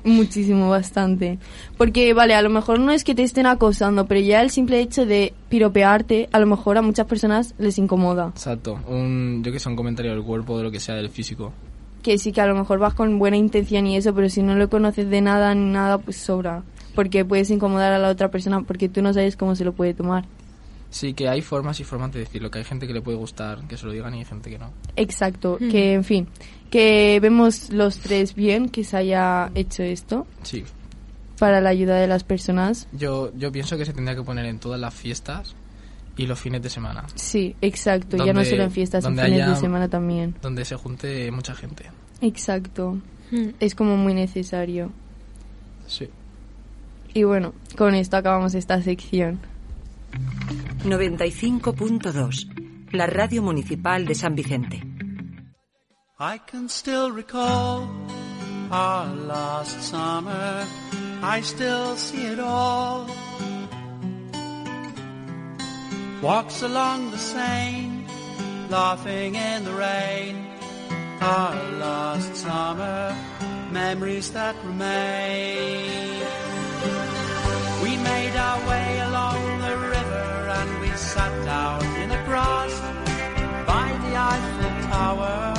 Muchísimo, 0.04 0.70
bastante. 0.70 1.40
Porque, 1.78 2.14
vale, 2.14 2.36
a 2.36 2.42
lo 2.42 2.50
mejor 2.50 2.80
no 2.80 2.92
es 2.92 3.04
que 3.04 3.16
te 3.16 3.24
estén 3.24 3.46
acosando, 3.46 4.06
pero 4.06 4.20
ya 4.20 4.42
el 4.42 4.50
simple 4.50 4.80
hecho 4.80 5.06
de 5.06 5.34
piropearte, 5.50 6.30
a 6.32 6.40
lo 6.40 6.46
mejor 6.46 6.78
a 6.78 6.82
muchas 6.82 7.08
personas 7.08 7.56
les 7.58 7.78
incomoda. 7.78 8.28
Exacto. 8.28 8.80
Un, 8.88 9.42
yo 9.44 9.52
que 9.52 9.60
sé, 9.60 9.70
un 9.70 9.76
comentario 9.76 10.12
del 10.12 10.24
cuerpo, 10.24 10.58
de 10.58 10.64
lo 10.66 10.72
que 10.72 10.80
sea, 10.80 10.96
del 10.96 11.10
físico. 11.10 11.54
Que 12.04 12.18
sí, 12.18 12.32
que 12.32 12.42
a 12.42 12.46
lo 12.48 12.56
mejor 12.56 12.80
vas 12.80 12.94
con 12.94 13.20
buena 13.20 13.38
intención 13.38 13.86
y 13.88 13.98
eso, 13.98 14.14
pero 14.16 14.30
si 14.30 14.42
no 14.42 14.56
lo 14.56 14.70
conoces 14.70 15.10
de 15.10 15.22
nada 15.22 15.54
ni 15.56 15.70
nada, 15.72 15.98
pues 15.98 16.18
sobra. 16.18 16.64
Porque 16.96 17.26
puedes 17.26 17.50
incomodar 17.52 17.92
a 17.94 18.00
la 18.00 18.10
otra 18.10 18.30
persona 18.32 18.62
porque 18.62 18.90
tú 18.90 19.02
no 19.02 19.14
sabes 19.14 19.36
cómo 19.36 19.56
se 19.56 19.66
lo 19.66 19.74
puede 19.74 19.94
tomar. 19.94 20.26
Sí, 20.92 21.14
que 21.14 21.30
hay 21.30 21.42
formas 21.42 21.80
y 21.80 21.84
formas 21.84 22.12
de 22.14 22.20
decirlo, 22.20 22.50
que 22.50 22.58
hay 22.60 22.64
gente 22.66 22.88
que 22.88 22.94
le 22.94 23.02
puede 23.02 23.16
gustar 23.18 23.60
que 23.68 23.78
se 23.78 23.86
lo 23.86 23.92
digan 23.92 24.16
y 24.16 24.20
hay 24.20 24.26
gente 24.26 24.50
que 24.50 24.58
no. 24.58 24.72
Exacto, 24.96 25.58
Hmm. 25.60 25.70
que 25.70 25.94
en 25.94 26.04
fin, 26.04 26.28
que 26.72 27.20
vemos 27.22 27.70
los 27.70 28.00
tres 28.00 28.34
bien 28.34 28.70
que 28.70 28.84
se 28.84 28.98
haya 28.98 29.52
hecho 29.54 29.84
esto 29.84 30.26
Sí. 30.42 30.64
para 31.38 31.62
la 31.62 31.70
ayuda 31.70 31.98
de 31.98 32.08
las 32.08 32.24
personas. 32.24 32.88
Yo, 32.92 33.32
yo 33.38 33.52
pienso 33.52 33.78
que 33.78 33.86
se 33.86 33.94
tendría 33.94 34.16
que 34.16 34.24
poner 34.24 34.46
en 34.46 34.58
todas 34.60 34.80
las 34.80 34.94
fiestas 34.94 35.56
y 36.22 36.28
los 36.28 36.40
fines 36.40 36.62
de 36.62 36.70
semana, 36.70 37.06
Sí, 37.16 37.56
exacto, 37.62 38.18
ya 38.26 38.34
no 38.34 38.44
solo 38.44 38.64
en 38.64 38.72
fiestas, 38.72 39.06
en 39.06 39.18
fines 39.18 39.48
de 39.48 39.56
semana 39.56 39.88
también. 39.88 40.36
donde 40.42 40.66
se 40.66 40.76
junte 40.76 41.32
mucha 41.32 41.56
gente. 41.56 41.90
Exacto, 42.22 42.98
Hmm. 43.32 43.50
es 43.60 43.76
como 43.76 43.96
muy 43.96 44.14
necesario. 44.14 44.92
Sí. 45.88 46.10
Y 47.14 47.24
bueno, 47.24 47.54
con 47.78 47.94
esto 47.96 48.18
acabamos 48.18 48.54
esta 48.56 48.82
sección. 48.82 49.40
95.2. 50.86 52.48
La 52.92 53.06
radio 53.06 53.42
municipal 53.44 54.06
de 54.06 54.16
San 54.16 54.36
Vicente. 54.36 54.78
I 56.20 56.40
can 56.52 56.68
still 56.70 57.12
recall 57.16 57.88
our 58.72 59.16
last 59.28 59.80
summer. 59.82 60.66
I 61.22 61.42
still 61.42 61.96
see 61.96 62.26
it 62.34 62.40
all. 62.40 63.06
Walks 66.22 66.64
along 66.64 67.12
the 67.12 67.18
Seine, 67.18 68.04
laughing 68.70 69.36
in 69.36 69.64
the 69.64 69.72
rain. 69.72 70.36
Our 71.22 71.56
last 71.80 72.36
summer, 72.36 73.16
memories 73.72 74.30
that 74.34 74.56
remain. 74.66 76.20
We 77.82 77.96
made 77.96 78.36
our 78.36 78.60
way 78.68 79.00
along 79.00 79.60
the 79.62 79.78
river 79.78 80.50
and 80.60 80.82
we 80.82 80.92
sat 80.98 81.34
down 81.46 81.86
in 82.02 82.10
the 82.10 82.22
grass 82.28 82.74
by 83.66 83.88
the 84.04 84.14
Eiffel 84.32 84.76
Tower. 84.92 85.54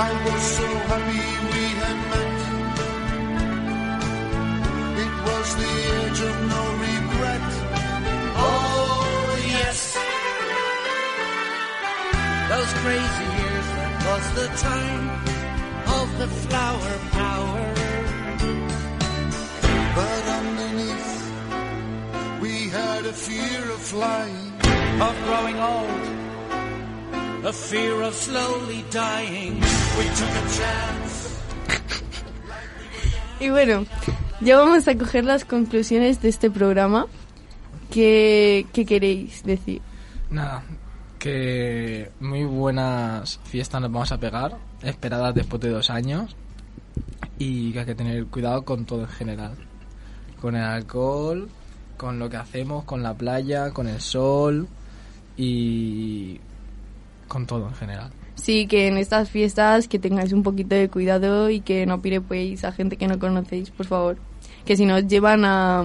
I 0.00 0.10
was 0.24 0.42
so 0.56 0.66
happy 0.88 1.24
we 1.52 1.64
had 1.82 1.98
met. 2.10 2.40
It 5.04 5.12
was 5.28 5.48
the 5.60 5.70
age 5.92 6.20
of 6.30 6.36
no 6.48 6.62
regret. 6.80 7.09
Those 12.50 12.72
crazy 12.82 13.26
years, 13.38 13.66
was 14.08 14.24
the 14.34 14.48
time 14.58 15.06
of 15.86 16.18
the 16.18 16.26
flower 16.26 16.94
power. 17.12 17.62
We 22.40 22.68
had 22.70 23.06
a 23.06 23.12
fear 23.12 23.62
of 23.70 23.80
flying. 23.80 24.52
Of 25.00 25.14
growing 25.24 25.58
old, 25.60 26.04
a 27.46 27.52
fear 27.52 28.02
of 28.02 28.14
slowly 28.14 28.84
dying. 28.90 29.62
Y 33.38 33.48
bueno, 33.50 33.86
ya 34.40 34.58
vamos 34.58 34.88
a 34.88 34.96
coger 34.96 35.24
las 35.24 35.44
conclusiones 35.44 36.20
de 36.20 36.28
este 36.28 36.50
programa. 36.50 37.06
¿Qué, 37.90 38.66
qué 38.72 38.86
queréis 38.86 39.42
decir? 39.42 39.82
Nada, 40.30 40.62
que 41.18 42.10
muy 42.20 42.44
buenas 42.44 43.40
fiestas 43.44 43.80
nos 43.80 43.92
vamos 43.92 44.12
a 44.12 44.18
pegar, 44.18 44.56
esperadas 44.82 45.34
después 45.34 45.60
de 45.60 45.70
dos 45.70 45.90
años, 45.90 46.36
y 47.38 47.72
que 47.72 47.80
hay 47.80 47.86
que 47.86 47.94
tener 47.94 48.26
cuidado 48.26 48.62
con 48.62 48.84
todo 48.84 49.02
en 49.02 49.08
general. 49.08 49.54
Con 50.40 50.56
el 50.56 50.62
alcohol, 50.62 51.48
con 51.96 52.18
lo 52.18 52.30
que 52.30 52.36
hacemos, 52.36 52.84
con 52.84 53.02
la 53.02 53.12
playa, 53.12 53.70
con 53.72 53.88
el 53.88 54.00
sol 54.00 54.68
y 55.36 56.40
con 57.28 57.46
todo 57.46 57.68
en 57.68 57.74
general. 57.74 58.10
Sí, 58.36 58.66
que 58.66 58.88
en 58.88 58.96
estas 58.96 59.28
fiestas 59.28 59.86
que 59.86 59.98
tengáis 59.98 60.32
un 60.32 60.42
poquito 60.42 60.74
de 60.74 60.88
cuidado 60.88 61.50
y 61.50 61.60
que 61.60 61.84
no 61.84 62.00
piropeéis 62.00 62.64
a 62.64 62.72
gente 62.72 62.96
que 62.96 63.06
no 63.06 63.18
conocéis, 63.18 63.70
por 63.70 63.86
favor. 63.86 64.16
Que 64.64 64.76
si 64.76 64.86
nos 64.86 65.06
llevan 65.06 65.44
a, 65.44 65.84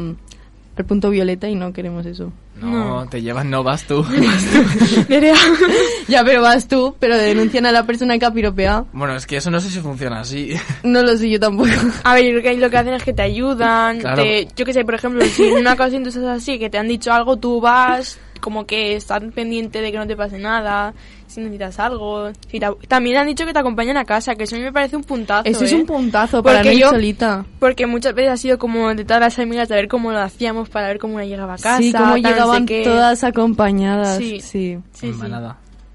al 0.77 0.85
punto 0.85 1.09
violeta 1.09 1.47
y 1.49 1.55
no 1.55 1.71
queremos 1.73 2.05
eso. 2.05 2.31
No, 2.61 3.05
te 3.09 3.21
llevas, 3.21 3.45
no 3.45 3.63
vas 3.63 3.83
tú. 3.85 4.05
ya, 6.07 6.23
pero 6.23 6.41
vas 6.41 6.67
tú, 6.67 6.95
pero 6.99 7.17
denuncian 7.17 7.65
a 7.65 7.71
la 7.71 7.85
persona 7.85 8.17
que 8.17 8.25
ha 8.25 8.31
piropeado. 8.31 8.87
bueno, 8.93 9.15
es 9.15 9.25
que 9.25 9.37
eso 9.37 9.51
no 9.51 9.59
sé 9.59 9.69
si 9.69 9.79
funciona 9.79 10.21
así. 10.21 10.53
No 10.83 11.01
lo 11.01 11.17
sé 11.17 11.29
yo 11.29 11.39
tampoco. 11.39 11.69
A 12.03 12.13
ver, 12.13 12.23
yo 12.25 12.29
creo 12.31 12.41
que 12.41 12.49
ahí 12.49 12.57
lo 12.57 12.69
que 12.69 12.77
hacen 12.77 12.93
es 12.93 13.03
que 13.03 13.13
te 13.13 13.21
ayudan. 13.21 13.99
Claro. 13.99 14.21
te- 14.23 14.47
yo 14.55 14.65
que 14.65 14.73
sé, 14.73 14.85
por 14.85 14.95
ejemplo, 14.95 15.25
si 15.25 15.43
en 15.43 15.57
una 15.57 15.73
ocasión 15.73 16.03
tú 16.03 16.09
estás 16.09 16.25
así, 16.25 16.59
que 16.59 16.69
te 16.69 16.77
han 16.77 16.87
dicho 16.87 17.11
algo, 17.11 17.37
tú 17.37 17.59
vas 17.61 18.19
como 18.45 18.67
que 18.67 18.95
están 18.95 19.31
pendiente 19.31 19.81
de 19.81 19.91
que 19.91 19.97
no 19.97 20.05
te 20.05 20.15
pase 20.15 20.37
nada, 20.37 20.93
si 21.25 21.39
necesitas 21.41 21.79
algo. 21.79 22.29
Si 22.47 22.59
te- 22.59 22.67
también 22.87 23.17
han 23.17 23.25
dicho 23.25 23.43
que 23.43 23.53
te 23.53 23.57
acompañan 23.59 23.97
a 23.97 24.05
casa, 24.05 24.35
que 24.35 24.43
eso 24.43 24.55
a 24.55 24.59
mí 24.59 24.63
me 24.63 24.71
parece 24.71 24.95
un 24.95 25.03
puntazo. 25.03 25.49
Eso 25.49 25.65
es 25.65 25.71
¿eh? 25.71 25.75
un 25.77 25.87
puntazo 25.87 26.43
para 26.43 26.59
Porque 26.59 26.69
no 26.69 26.73
ir 26.75 26.81
yo- 26.81 26.89
solita. 26.91 27.43
Porque 27.59 27.87
muchas 27.87 28.13
veces 28.13 28.31
ha 28.33 28.37
sido 28.37 28.59
como 28.59 28.93
de 28.93 29.03
todas 29.03 29.19
las 29.19 29.39
amigas 29.39 29.67
de 29.67 29.75
ver 29.75 29.87
cómo 29.87 30.11
lo 30.11 30.19
hacíamos 30.19 30.69
para 30.69 30.89
ver 30.89 30.99
cómo 30.99 31.15
una 31.15 31.25
llegaba 31.25 31.55
a 31.55 31.57
casa. 31.57 31.79
sí, 31.79 31.91
como 31.91 32.03
tal, 32.03 32.21
no 32.21 32.27
sé 32.29 32.33
llegaban 32.33 32.65
todas 32.83 33.23
acompañadas. 33.23 34.17
Sí. 34.19 34.39
Sí. 34.39 34.77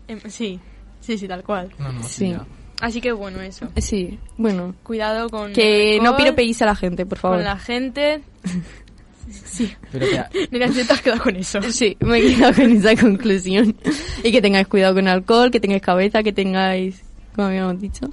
Em, 0.09 0.21
sí, 0.29 0.59
sí, 1.01 1.17
sí, 1.19 1.29
tal 1.29 1.45
cual. 1.45 1.71
No, 1.79 1.93
no, 1.93 2.03
Sí. 2.03 2.31
ya. 2.31 2.45
Así 2.81 3.01
que 3.01 3.13
bueno, 3.13 3.41
eso. 3.43 3.69
Sí, 3.77 4.19
bueno. 4.39 4.75
Cuidado 4.83 5.29
con. 5.29 5.53
Que 5.53 5.97
el 5.97 6.03
no 6.03 6.11
alcohol, 6.11 6.25
piropeéis 6.25 6.63
a 6.63 6.67
la 6.67 6.75
gente, 6.75 7.07
por 7.07 7.19
favor. 7.19 7.37
Con 7.39 7.45
la 7.45 7.59
gente. 7.59 8.23
Sí. 9.31 9.73
Pero 9.93 10.07
que, 10.07 10.49
Mira, 10.51 10.69
te 10.69 10.81
has 10.81 11.01
quedado 11.01 11.23
con 11.23 11.37
eso. 11.37 11.63
Sí, 11.63 11.97
me 12.01 12.19
he 12.19 12.35
quedado 12.35 12.55
con 12.55 12.71
esa 12.73 12.97
conclusión. 12.97 13.77
Y 14.23 14.33
que 14.33 14.43
tengáis 14.43 14.67
cuidado 14.69 14.95
con 14.95 15.07
el 15.07 15.13
alcohol, 15.13 15.51
que 15.51 15.61
tengáis 15.61 15.83
cabeza, 15.83 16.23
que 16.23 16.33
tengáis... 16.33 17.03
¿Cómo 17.35 17.49
habíamos 17.49 17.81
dicho? 17.81 18.07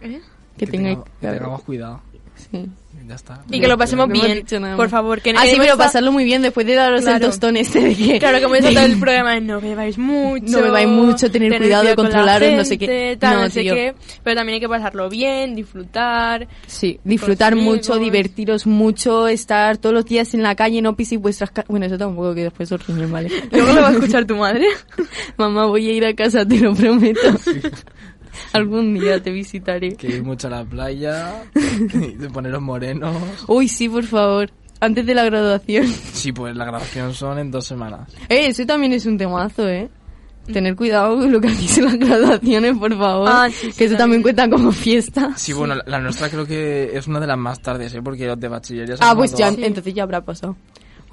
¿Eh? 0.00 0.20
Que, 0.56 0.66
que 0.66 0.70
tengáis... 0.70 0.98
tengamos, 0.98 1.20
que 1.20 1.26
tengamos 1.28 1.62
cuidado. 1.62 2.02
Sí. 2.50 2.68
Ya 3.06 3.16
está. 3.16 3.42
Y 3.50 3.60
que 3.60 3.68
lo 3.68 3.76
pasemos 3.76 4.08
No 4.08 4.14
bien, 4.14 4.46
por 4.76 4.88
favor. 4.88 5.20
Que 5.20 5.30
Ah, 5.36 5.42
sí, 5.42 5.50
hemos 5.56 5.66
pero 5.66 5.76
pasarlo 5.76 6.10
muy 6.10 6.24
bien 6.24 6.40
después 6.40 6.66
de 6.66 6.74
daros 6.74 7.02
Claro. 7.02 7.16
el 7.16 7.22
tostón 7.22 7.56
este 7.58 7.80
de 7.80 7.94
que... 7.94 8.18
Claro, 8.18 8.40
como 8.42 8.54
es 8.54 8.64
de- 8.64 8.72
todo 8.74 8.84
el 8.84 8.98
programa 8.98 9.36
es 9.36 9.42
no 9.42 9.60
bebáis 9.60 9.98
mucho. 9.98 10.44
No 10.46 10.62
bebáis 10.62 10.88
mucho, 10.88 11.30
tener 11.30 11.56
cuidado, 11.58 11.82
con 11.82 12.04
la 12.04 12.10
controlaros, 12.10 12.52
no 12.54 12.64
sé 12.64 12.78
qué. 12.78 13.16
Tal, 13.20 13.36
No, 13.36 13.42
no, 13.42 13.50
sé 13.50 13.60
tío. 13.60 13.74
qué. 13.74 13.94
Pero 14.22 14.36
también 14.36 14.54
hay 14.54 14.60
que 14.60 14.68
pasarlo 14.68 15.10
bien, 15.10 15.54
disfrutar. 15.54 16.48
Sí, 16.66 16.98
disfrutar 17.04 17.56
mucho, 17.56 17.92
amigos. 17.92 18.00
divertiros 18.12 18.66
mucho, 18.66 19.28
estar 19.28 19.76
todos 19.76 19.94
los 19.94 20.06
días 20.06 20.32
en 20.32 20.42
la 20.42 20.54
calle, 20.54 20.80
no 20.80 20.96
piséis 20.96 21.20
vuestras... 21.20 21.50
ca- 21.50 21.64
Bueno, 21.68 21.84
eso 21.84 21.98
tampoco, 21.98 22.34
que 22.34 22.44
después 22.44 22.72
os 22.72 22.86
riñen, 22.86 23.12
¿vale? 23.12 23.28
Luego 23.52 23.72
lo 23.74 23.82
va 23.82 23.88
a 23.88 23.92
escuchar 23.92 24.24
tu 24.26 24.36
madre. 24.36 24.66
Mamá, 25.36 25.66
voy 25.66 25.90
a 25.90 25.92
ir 25.92 26.06
a 26.06 26.14
casa, 26.14 26.46
te 26.46 26.58
lo 26.58 26.74
prometo. 26.74 27.20
Algún 28.52 28.94
día 28.94 29.22
te 29.22 29.30
visitaré. 29.30 29.94
Que 29.96 30.08
ir 30.08 30.22
mucho 30.24 30.48
a 30.48 30.50
la 30.50 30.64
playa, 30.64 31.42
de 31.54 32.30
poneros 32.30 32.62
morenos. 32.62 33.16
Uy, 33.48 33.68
sí, 33.68 33.88
por 33.88 34.04
favor. 34.04 34.50
Antes 34.80 35.06
de 35.06 35.14
la 35.14 35.24
graduación. 35.24 35.86
Sí, 36.12 36.32
pues 36.32 36.54
la 36.56 36.64
grabación 36.66 37.14
son 37.14 37.38
en 37.38 37.50
dos 37.50 37.66
semanas. 37.66 38.10
Eh, 38.28 38.46
eso 38.48 38.66
también 38.66 38.92
es 38.92 39.06
un 39.06 39.16
temazo, 39.16 39.68
¿eh? 39.68 39.88
Tener 40.52 40.76
cuidado 40.76 41.16
con 41.16 41.32
lo 41.32 41.40
que 41.40 41.48
hacéis 41.48 41.78
en 41.78 41.84
las 41.86 41.98
graduaciones, 41.98 42.76
por 42.76 42.94
favor. 42.98 43.26
Ah, 43.30 43.48
sí, 43.50 43.70
sí, 43.72 43.78
que 43.78 43.84
eso 43.86 43.96
también 43.96 44.20
cuenta 44.20 44.46
como 44.50 44.72
fiesta. 44.72 45.30
Sí, 45.36 45.54
bueno, 45.54 45.74
la, 45.76 45.84
la 45.86 46.00
nuestra 46.00 46.28
creo 46.28 46.44
que 46.44 46.90
es 46.94 47.06
una 47.06 47.18
de 47.18 47.26
las 47.26 47.38
más 47.38 47.62
tardes, 47.62 47.94
¿eh? 47.94 48.02
Porque 48.02 48.26
los 48.26 48.38
de 48.38 48.48
bachiller 48.48 48.86
ya 48.86 48.96
se 48.98 49.04
Ah, 49.04 49.12
han 49.12 49.16
pues 49.16 49.30
ya, 49.30 49.46
graduado. 49.46 49.66
entonces 49.66 49.94
ya 49.94 50.02
habrá 50.02 50.20
pasado. 50.22 50.54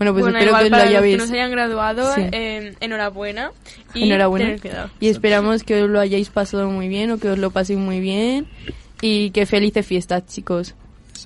Bueno, 0.02 0.14
pues 0.14 0.24
bueno, 0.24 0.40
espero 0.40 0.50
igual 0.50 0.64
que 0.64 0.70
para 0.72 0.86
lo 0.86 0.90
los 0.90 1.00
que 1.00 1.06
hayáis... 1.06 1.18
no 1.20 1.28
se 1.28 1.34
hayan 1.36 1.52
graduado, 1.52 2.16
Sí. 2.16 2.22
eh, 2.32 2.74
enhorabuena. 2.80 3.52
Y 3.94 4.08
Enhorabuena. 4.08 4.56
Y 5.00 5.10
esperamos 5.10 5.64
que 5.64 5.84
os 5.84 5.90
lo 5.92 6.00
hayáis 6.00 6.32
pasado 6.32 6.68
muy 6.72 6.88
bien 6.88 7.12
o 7.12 7.20
que 7.20 7.30
os 7.30 7.38
lo 7.38 7.52
paséis 7.52 7.78
muy 7.78 8.00
bien. 8.00 8.48
Y 9.00 9.30
que 9.30 9.46
felices 9.46 9.86
fiestas, 9.86 10.26
chicos. 10.26 10.74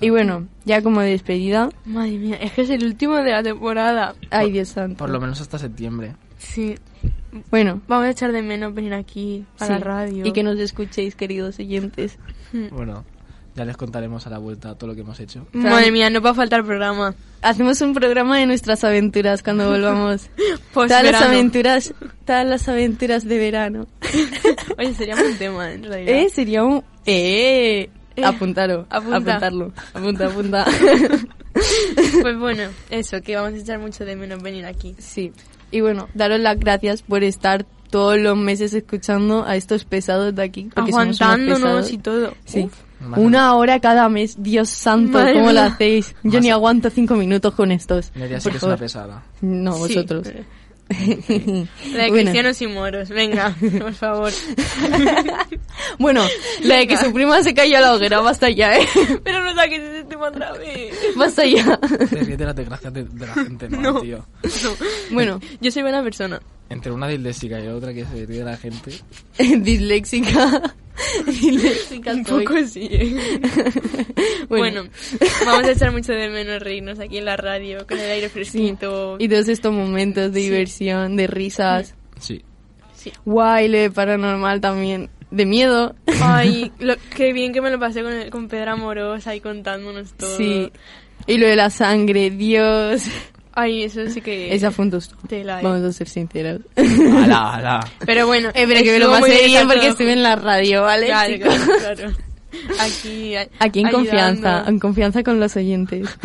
Y 0.02 0.10
bueno, 0.10 0.46
ya 0.66 0.82
como 0.82 1.00
despedida. 1.00 1.70
Madre 1.86 2.18
mía, 2.18 2.36
es 2.38 2.52
que 2.52 2.60
es 2.60 2.68
el 2.68 2.84
último 2.84 3.16
de 3.16 3.30
la 3.30 3.42
temporada. 3.42 4.14
Ay, 4.30 4.52
Dios 4.52 4.68
santo. 4.68 4.98
Por 4.98 5.08
lo 5.08 5.20
menos 5.22 5.40
hasta 5.40 5.58
septiembre. 5.58 6.14
Sí. 6.36 6.74
Bueno. 7.50 7.80
Vamos 7.88 8.04
a 8.04 8.10
echar 8.10 8.30
de 8.32 8.42
menos 8.42 8.74
venir 8.74 8.92
aquí 8.92 9.46
a 9.58 9.68
la 9.68 9.78
sí. 9.78 9.82
radio. 9.84 10.26
Y 10.26 10.32
que 10.32 10.42
nos 10.42 10.58
escuchéis, 10.58 11.16
queridos 11.16 11.58
oyentes. 11.58 12.18
Bueno, 12.72 13.06
ya 13.56 13.64
les 13.64 13.76
contaremos 13.76 14.26
a 14.26 14.30
la 14.30 14.38
vuelta 14.38 14.74
todo 14.74 14.88
lo 14.88 14.94
que 14.94 15.00
hemos 15.00 15.18
hecho. 15.18 15.46
Madre 15.52 15.90
mía, 15.90 16.10
no 16.10 16.20
va 16.20 16.30
a 16.30 16.34
faltar 16.34 16.62
programa. 16.64 17.14
Hacemos 17.40 17.80
un 17.80 17.94
programa 17.94 18.38
de 18.38 18.46
nuestras 18.46 18.84
aventuras 18.84 19.42
cuando 19.42 19.68
volvamos. 19.70 20.28
Pues 20.74 20.88
todas 20.88 21.02
las 21.04 21.22
aventuras, 21.22 21.94
todas 22.26 22.46
las 22.46 22.68
aventuras 22.68 23.24
de 23.24 23.38
verano. 23.38 23.86
Oye, 24.78 24.94
sería 24.94 25.16
un 25.16 25.36
tema 25.38 25.72
en 25.72 25.84
realidad. 25.84 26.14
Eh, 26.14 26.28
sería 26.28 26.64
un... 26.64 26.84
Eh, 27.06 27.88
apuntaro, 28.22 28.86
Apunta. 28.90 29.16
apuntarlo. 29.16 29.72
Apunta, 29.94 30.26
apunta. 30.26 30.66
Pues 32.20 32.38
bueno, 32.38 32.64
eso, 32.90 33.22
que 33.22 33.34
vamos 33.34 33.54
a 33.54 33.62
echar 33.62 33.78
mucho 33.78 34.04
de 34.04 34.14
menos 34.14 34.42
venir 34.42 34.66
aquí. 34.66 34.94
Sí. 34.98 35.32
Y 35.70 35.80
bueno, 35.80 36.06
daros 36.12 36.38
las 36.38 36.60
gracias 36.60 37.00
por 37.00 37.24
estar 37.24 37.64
todos 37.90 38.18
los 38.18 38.36
meses 38.36 38.74
escuchando 38.74 39.42
a 39.46 39.56
estos 39.56 39.86
pesados 39.86 40.34
de 40.34 40.42
aquí. 40.42 40.68
Aguantándonos 40.74 41.90
y 41.90 41.96
todo. 41.96 42.34
Sí. 42.44 42.64
Uf. 42.64 42.85
Una 43.16 43.54
hora 43.56 43.78
cada 43.80 44.08
mes, 44.08 44.36
Dios 44.42 44.68
santo, 44.70 45.18
Madre 45.18 45.34
¿cómo 45.34 45.52
lo 45.52 45.60
hacéis? 45.60 46.14
Yo 46.22 46.40
ni 46.40 46.50
aguanto 46.50 46.88
cinco 46.90 47.14
minutos 47.14 47.54
con 47.54 47.70
estos. 47.72 48.10
Nerea 48.14 48.40
sí 48.40 48.50
que 48.50 48.56
es 48.56 48.62
una 48.62 48.76
pesada. 48.76 49.22
No, 49.40 49.74
Sí. 49.74 49.94
vosotros. 49.94 50.28
La 50.88 50.94
de 50.94 51.66
Bueno. 52.10 52.14
cristianos 52.14 52.62
y 52.62 52.66
moros, 52.68 53.08
venga, 53.08 53.54
por 53.80 53.92
favor. 53.92 54.32
Bueno, 55.98 56.22
la 56.62 56.76
de 56.76 56.86
que 56.86 56.96
su 56.96 57.12
prima 57.12 57.42
se 57.42 57.54
cayó 57.54 57.78
a 57.78 57.80
la 57.80 57.94
hoguera, 57.94 58.20
basta 58.20 58.50
ya, 58.50 58.76
¿eh? 58.78 58.86
Pero 59.24 59.42
no 59.44 59.54
saques 59.54 59.80
ese 59.80 60.04
tema 60.04 60.28
otra 60.28 60.52
vez. 60.52 60.94
Basta 61.16 61.44
ya. 61.46 61.78
Te 61.78 62.06
ríes 62.20 62.38
de 62.38 62.44
las 62.44 62.54
desgracias 62.56 62.92
de, 62.92 63.04
de 63.04 63.26
la 63.26 63.34
gente, 63.34 63.68
no, 63.68 63.80
No. 63.80 64.00
tío. 64.00 64.24
Bueno, 65.10 65.40
Yo 65.60 65.70
soy 65.70 65.82
buena 65.82 66.02
persona. 66.02 66.40
Entre 66.68 66.90
una 66.92 67.06
disléxica 67.08 67.60
y 67.60 67.68
otra 67.68 67.94
que 67.94 68.04
se 68.04 68.26
ríe 68.26 68.38
de 68.40 68.44
la 68.44 68.56
gente. 68.56 68.92
disléxica. 69.58 70.74
disléxica 71.26 72.12
Un 72.12 72.24
soy. 72.26 72.44
poco 72.44 72.58
sí. 72.66 72.88
¿eh? 72.90 73.40
Bueno. 74.48 74.82
Bueno. 74.82 74.90
vamos 75.44 75.64
a 75.64 75.72
echar 75.72 75.92
mucho 75.92 76.12
de 76.12 76.28
menos 76.28 76.60
reírnos 76.62 76.98
aquí 77.00 77.18
en 77.18 77.24
la 77.24 77.36
radio, 77.36 77.86
con 77.86 77.98
el 77.98 78.10
aire 78.10 78.28
fresquito. 78.28 79.16
Y 79.18 79.28
todos 79.28 79.48
estos 79.48 79.72
momentos 79.72 80.32
de 80.32 80.40
diversión, 80.40 81.16
de 81.16 81.26
risas. 81.26 81.94
Sí. 82.20 82.42
Guay, 83.24 83.68
lo 83.68 83.78
de 83.78 83.90
paranormal 83.90 84.60
también. 84.60 85.10
De 85.30 85.44
miedo. 85.46 85.94
Ay, 86.22 86.72
lo, 86.78 86.94
qué 87.14 87.32
bien 87.32 87.52
que 87.52 87.60
me 87.60 87.70
lo 87.70 87.78
pasé 87.78 88.02
con, 88.02 88.12
el- 88.12 88.30
con 88.30 88.48
Pedro 88.48 88.72
Amorosa 88.72 89.30
ahí 89.30 89.40
contándonos 89.40 90.12
todo. 90.14 90.36
Sí. 90.36 90.70
Y 91.26 91.38
lo 91.38 91.46
de 91.46 91.56
la 91.56 91.70
sangre, 91.70 92.30
Dios. 92.30 93.02
Ay, 93.58 93.84
eso 93.84 94.06
sí 94.10 94.20
que... 94.20 94.54
Esa 94.54 94.70
fue 94.70 94.84
un. 94.84 95.00
Tela, 95.28 95.60
eh. 95.60 95.64
Vamos 95.64 95.82
a 95.82 95.92
ser 95.92 96.08
sinceros. 96.08 96.60
Ala, 96.76 97.54
ala. 97.54 97.90
Pero 98.04 98.26
bueno, 98.26 98.50
Eh, 98.54 98.66
pero 98.68 98.82
que 98.84 98.92
me 98.92 98.98
lo 98.98 99.10
pasé 99.10 99.46
bien 99.46 99.66
porque 99.66 99.88
estuve 99.88 100.12
en 100.12 100.22
la 100.22 100.36
radio, 100.36 100.82
¿vale, 100.82 101.06
Claro, 101.06 101.32
chicos? 101.34 101.54
claro, 101.54 101.96
claro. 101.96 102.16
Aquí, 102.80 103.34
a- 103.34 103.48
Aquí 103.58 103.80
en 103.80 103.86
ayudando. 103.86 103.92
confianza, 104.10 104.64
en 104.68 104.78
confianza 104.78 105.22
con 105.22 105.40
los 105.40 105.56
oyentes. 105.56 106.06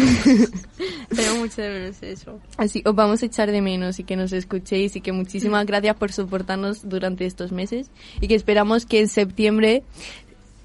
Tengo 1.16 1.36
mucho 1.40 1.62
de 1.62 1.70
menos 1.70 2.04
eso. 2.04 2.40
Así 2.58 2.82
os 2.86 2.96
vamos 2.96 3.22
a 3.22 3.26
echar 3.26 3.52
de 3.52 3.62
menos 3.62 4.00
y 4.00 4.04
que 4.04 4.16
nos 4.16 4.32
escuchéis 4.34 4.96
y 4.96 5.02
que 5.02 5.12
muchísimas 5.12 5.66
gracias 5.66 5.96
por 5.96 6.12
soportarnos 6.12 6.88
durante 6.88 7.26
estos 7.26 7.52
meses 7.52 7.90
y 8.22 8.28
que 8.28 8.36
esperamos 8.36 8.86
que 8.86 9.00
en 9.00 9.08
septiembre 9.08 9.84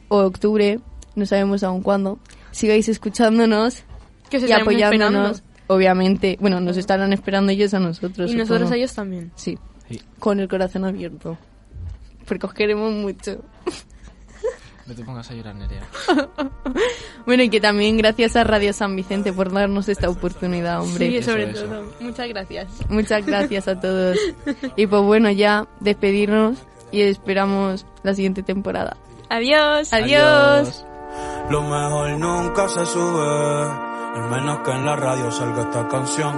o 0.09 0.19
octubre, 0.19 0.79
no 1.15 1.27
sabemos 1.27 1.63
aún 1.65 1.83
cuándo, 1.83 2.19
sigáis 2.53 2.89
escuchándonos 2.89 3.83
Que 4.31 4.37
os 4.39 4.49
y 4.49 4.53
apoyándonos. 4.53 5.39
esperando. 5.39 5.56
Obviamente, 5.69 6.37
bueno, 6.41 6.61
nos 6.61 6.77
estarán 6.77 7.13
esperando 7.13 7.53
ellos 7.53 7.75
a 7.75 7.81
nosotros. 7.81 8.31
Y 8.31 8.37
nosotros 8.37 8.71
a 8.71 8.77
ellos 8.77 8.95
también. 8.95 9.33
Sí, 9.35 9.59
Sí. 9.89 10.01
con 10.19 10.41
el 10.41 10.49
corazón 10.49 10.85
abierto. 10.85 11.37
Porque 12.27 12.47
os 12.47 12.53
queremos 12.55 12.93
mucho. 12.93 13.43
No 14.87 14.95
te 14.95 15.03
pongas 15.05 15.29
a 15.31 15.35
llorar, 15.35 15.55
Nerea. 15.57 15.83
Bueno, 17.27 17.43
y 17.43 17.49
que 17.49 17.61
también 17.61 17.97
gracias 17.97 18.37
a 18.37 18.45
Radio 18.45 18.73
San 18.73 18.95
Vicente 18.95 19.33
por 19.33 19.53
darnos 19.53 19.89
esta 19.89 20.09
oportunidad, 20.09 20.81
hombre. 20.81 21.09
Sí, 21.11 21.23
sobre 21.25 21.51
eso. 21.51 21.65
todo. 21.65 21.93
Muchas 21.99 22.29
gracias. 22.29 22.69
Muchas 22.89 23.27
gracias 23.27 23.67
a 23.67 23.81
todos. 23.81 24.17
Y 24.77 24.87
pues 24.87 25.03
bueno, 25.03 25.29
ya 25.33 25.67
despedirnos 25.81 26.59
y 26.93 27.01
esperamos 27.01 27.85
la 28.05 28.15
siguiente 28.15 28.45
temporada. 28.45 28.97
Adiós. 29.29 29.93
Adiós. 29.93 30.85
Lo 31.51 31.63
mejor 31.63 32.11
nunca 32.19 32.69
se 32.69 32.87
sube, 32.87 33.96
al 34.17 34.31
menos 34.31 34.59
que 34.65 34.71
en 34.71 34.87
la 34.87 34.97
radio 34.97 35.31
salga 35.31 35.63
esta 35.63 35.89
canción. 35.89 36.35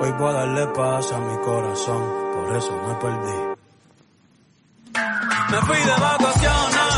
Hoy 0.00 0.12
voy 0.18 0.30
a 0.30 0.32
darle 0.32 0.66
paz 0.68 1.12
a 1.12 1.18
mi 1.18 1.36
corazón, 1.38 2.02
por 2.34 2.56
eso 2.56 2.72
me 2.86 2.94
perdí. 2.96 3.38
Me 5.50 5.58
fui 5.62 5.78
de 5.78 5.96
vacaciones, 6.08 6.92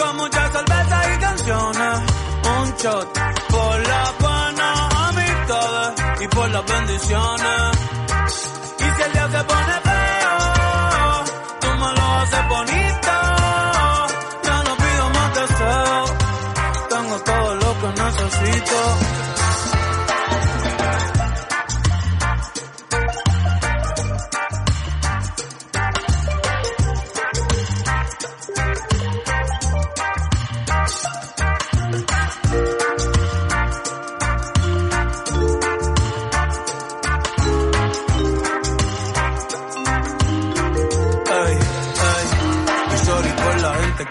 con 0.00 0.16
muchas 0.16 0.52
cervezas 0.52 1.06
y 1.12 1.18
canciones. 1.18 1.98
Un 2.60 2.74
shot 2.76 3.18
por 3.50 3.88
las 3.88 4.18
buenas 4.18 4.94
amistades 5.08 6.22
y 6.22 6.28
por 6.28 6.48
las 6.50 6.64
bendiciones. 6.64 7.70
Y 8.78 8.84
si 8.84 9.02
el 9.02 9.12
día 9.12 9.28
se 9.30 9.44
pone 9.44 9.85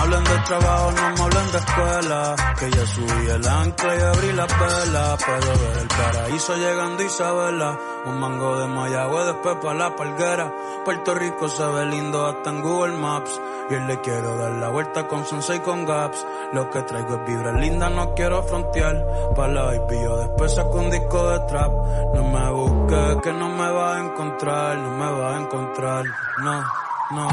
Me 0.00 0.06
hablen 0.06 0.24
de 0.24 0.38
trabajo, 0.46 0.92
no 0.92 1.10
me 1.10 1.20
hablen 1.20 1.52
de 1.52 1.58
escuela. 1.58 2.36
Que 2.58 2.70
ya 2.70 2.86
subí 2.86 3.28
el 3.28 3.46
ancla 3.46 3.96
y 3.96 4.00
abrí 4.00 4.32
la 4.32 4.46
vela. 4.46 5.16
Puedo 5.18 5.58
ver 5.58 5.78
el 5.78 5.88
paraíso 5.88 6.56
llegando 6.56 7.02
Isabela. 7.02 7.78
Un 8.06 8.18
mango 8.18 8.58
de 8.60 8.66
Mayagüe, 8.66 9.24
después 9.26 9.56
pa' 9.62 9.74
la 9.74 9.94
palguera. 9.94 10.50
Puerto 10.86 11.14
Rico 11.14 11.48
se 11.50 11.66
ve 11.66 11.84
lindo 11.84 12.26
hasta 12.26 12.48
en 12.48 12.62
Google 12.62 12.96
Maps. 12.96 13.40
Y 13.68 13.74
hoy 13.74 13.84
le 13.84 14.00
quiero 14.00 14.38
dar 14.38 14.52
la 14.52 14.70
vuelta 14.70 15.06
con 15.06 15.26
Sunset 15.26 15.56
y 15.56 15.60
con 15.60 15.84
Gaps. 15.84 16.26
Lo 16.54 16.70
que 16.70 16.80
traigo 16.82 17.16
es 17.16 17.26
vibra 17.26 17.52
linda, 17.52 17.90
no 17.90 18.14
quiero 18.14 18.42
frontear. 18.42 19.04
Pa' 19.36 19.48
la 19.48 19.64
baby 19.64 20.00
yo 20.02 20.16
después 20.16 20.54
saco 20.54 20.78
un 20.78 20.90
disco 20.90 21.28
de 21.28 21.40
trap. 21.40 21.72
No 22.14 22.24
me 22.24 22.50
busques, 22.52 23.22
que 23.22 23.32
no 23.34 23.50
me 23.50 23.70
va 23.70 23.96
a 23.96 24.00
encontrar, 24.00 24.78
no 24.78 24.90
me 24.92 25.20
va 25.20 25.36
a 25.36 25.40
encontrar. 25.40 26.04
No, 26.42 26.64
no. 27.10 27.28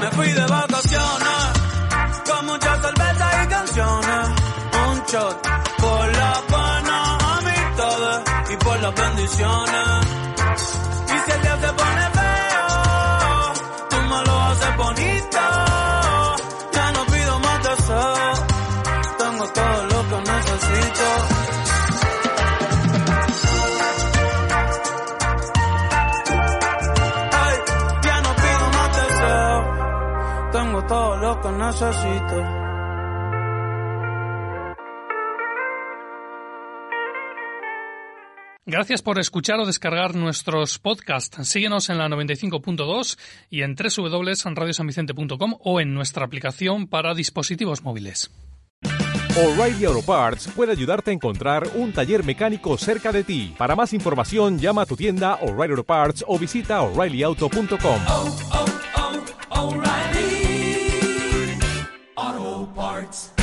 Me 0.00 0.10
fui 0.12 0.32
de 0.32 0.46
vacaciones, 0.46 1.79
con 2.30 2.46
muchas 2.46 2.80
cervezas 2.80 3.44
y 3.44 3.48
canciones. 3.48 4.26
Un 4.88 5.02
shot 5.06 5.48
por 5.78 6.16
las 6.16 6.46
buenas 6.48 7.24
amistades 7.38 8.20
y 8.52 8.56
por 8.64 8.80
las 8.80 8.94
bendiciones. 8.94 10.06
Y 11.06 11.18
si 11.24 11.30
el 11.32 11.42
día 11.42 11.56
se 11.60 11.72
pone 11.72 12.19
necesito. 31.80 32.44
Gracias 38.66 39.02
por 39.02 39.18
escuchar 39.18 39.58
o 39.58 39.66
descargar 39.66 40.14
nuestros 40.14 40.78
podcasts. 40.78 41.48
Síguenos 41.48 41.90
en 41.90 41.98
la 41.98 42.08
95.2 42.08 43.18
y 43.50 43.62
en 43.62 43.74
www.radiosanvicente.com 43.74 45.56
o 45.64 45.80
en 45.80 45.94
nuestra 45.94 46.24
aplicación 46.24 46.86
para 46.86 47.14
dispositivos 47.14 47.82
móviles. 47.82 48.30
O'Reilly 49.36 49.84
Auto 49.86 50.02
Parts 50.02 50.48
puede 50.54 50.72
ayudarte 50.72 51.10
a 51.10 51.14
encontrar 51.14 51.68
un 51.74 51.92
taller 51.92 52.24
mecánico 52.24 52.76
cerca 52.76 53.12
de 53.12 53.24
ti. 53.24 53.54
Para 53.56 53.74
más 53.76 53.92
información, 53.92 54.58
llama 54.58 54.82
a 54.82 54.86
tu 54.86 54.96
tienda 54.96 55.36
O'Reilly 55.36 55.72
Auto 55.72 55.84
Parts 55.84 56.24
o 56.26 56.38
visita 56.38 56.82
oreillyauto.com. 56.82 58.00
parts. 62.80 63.39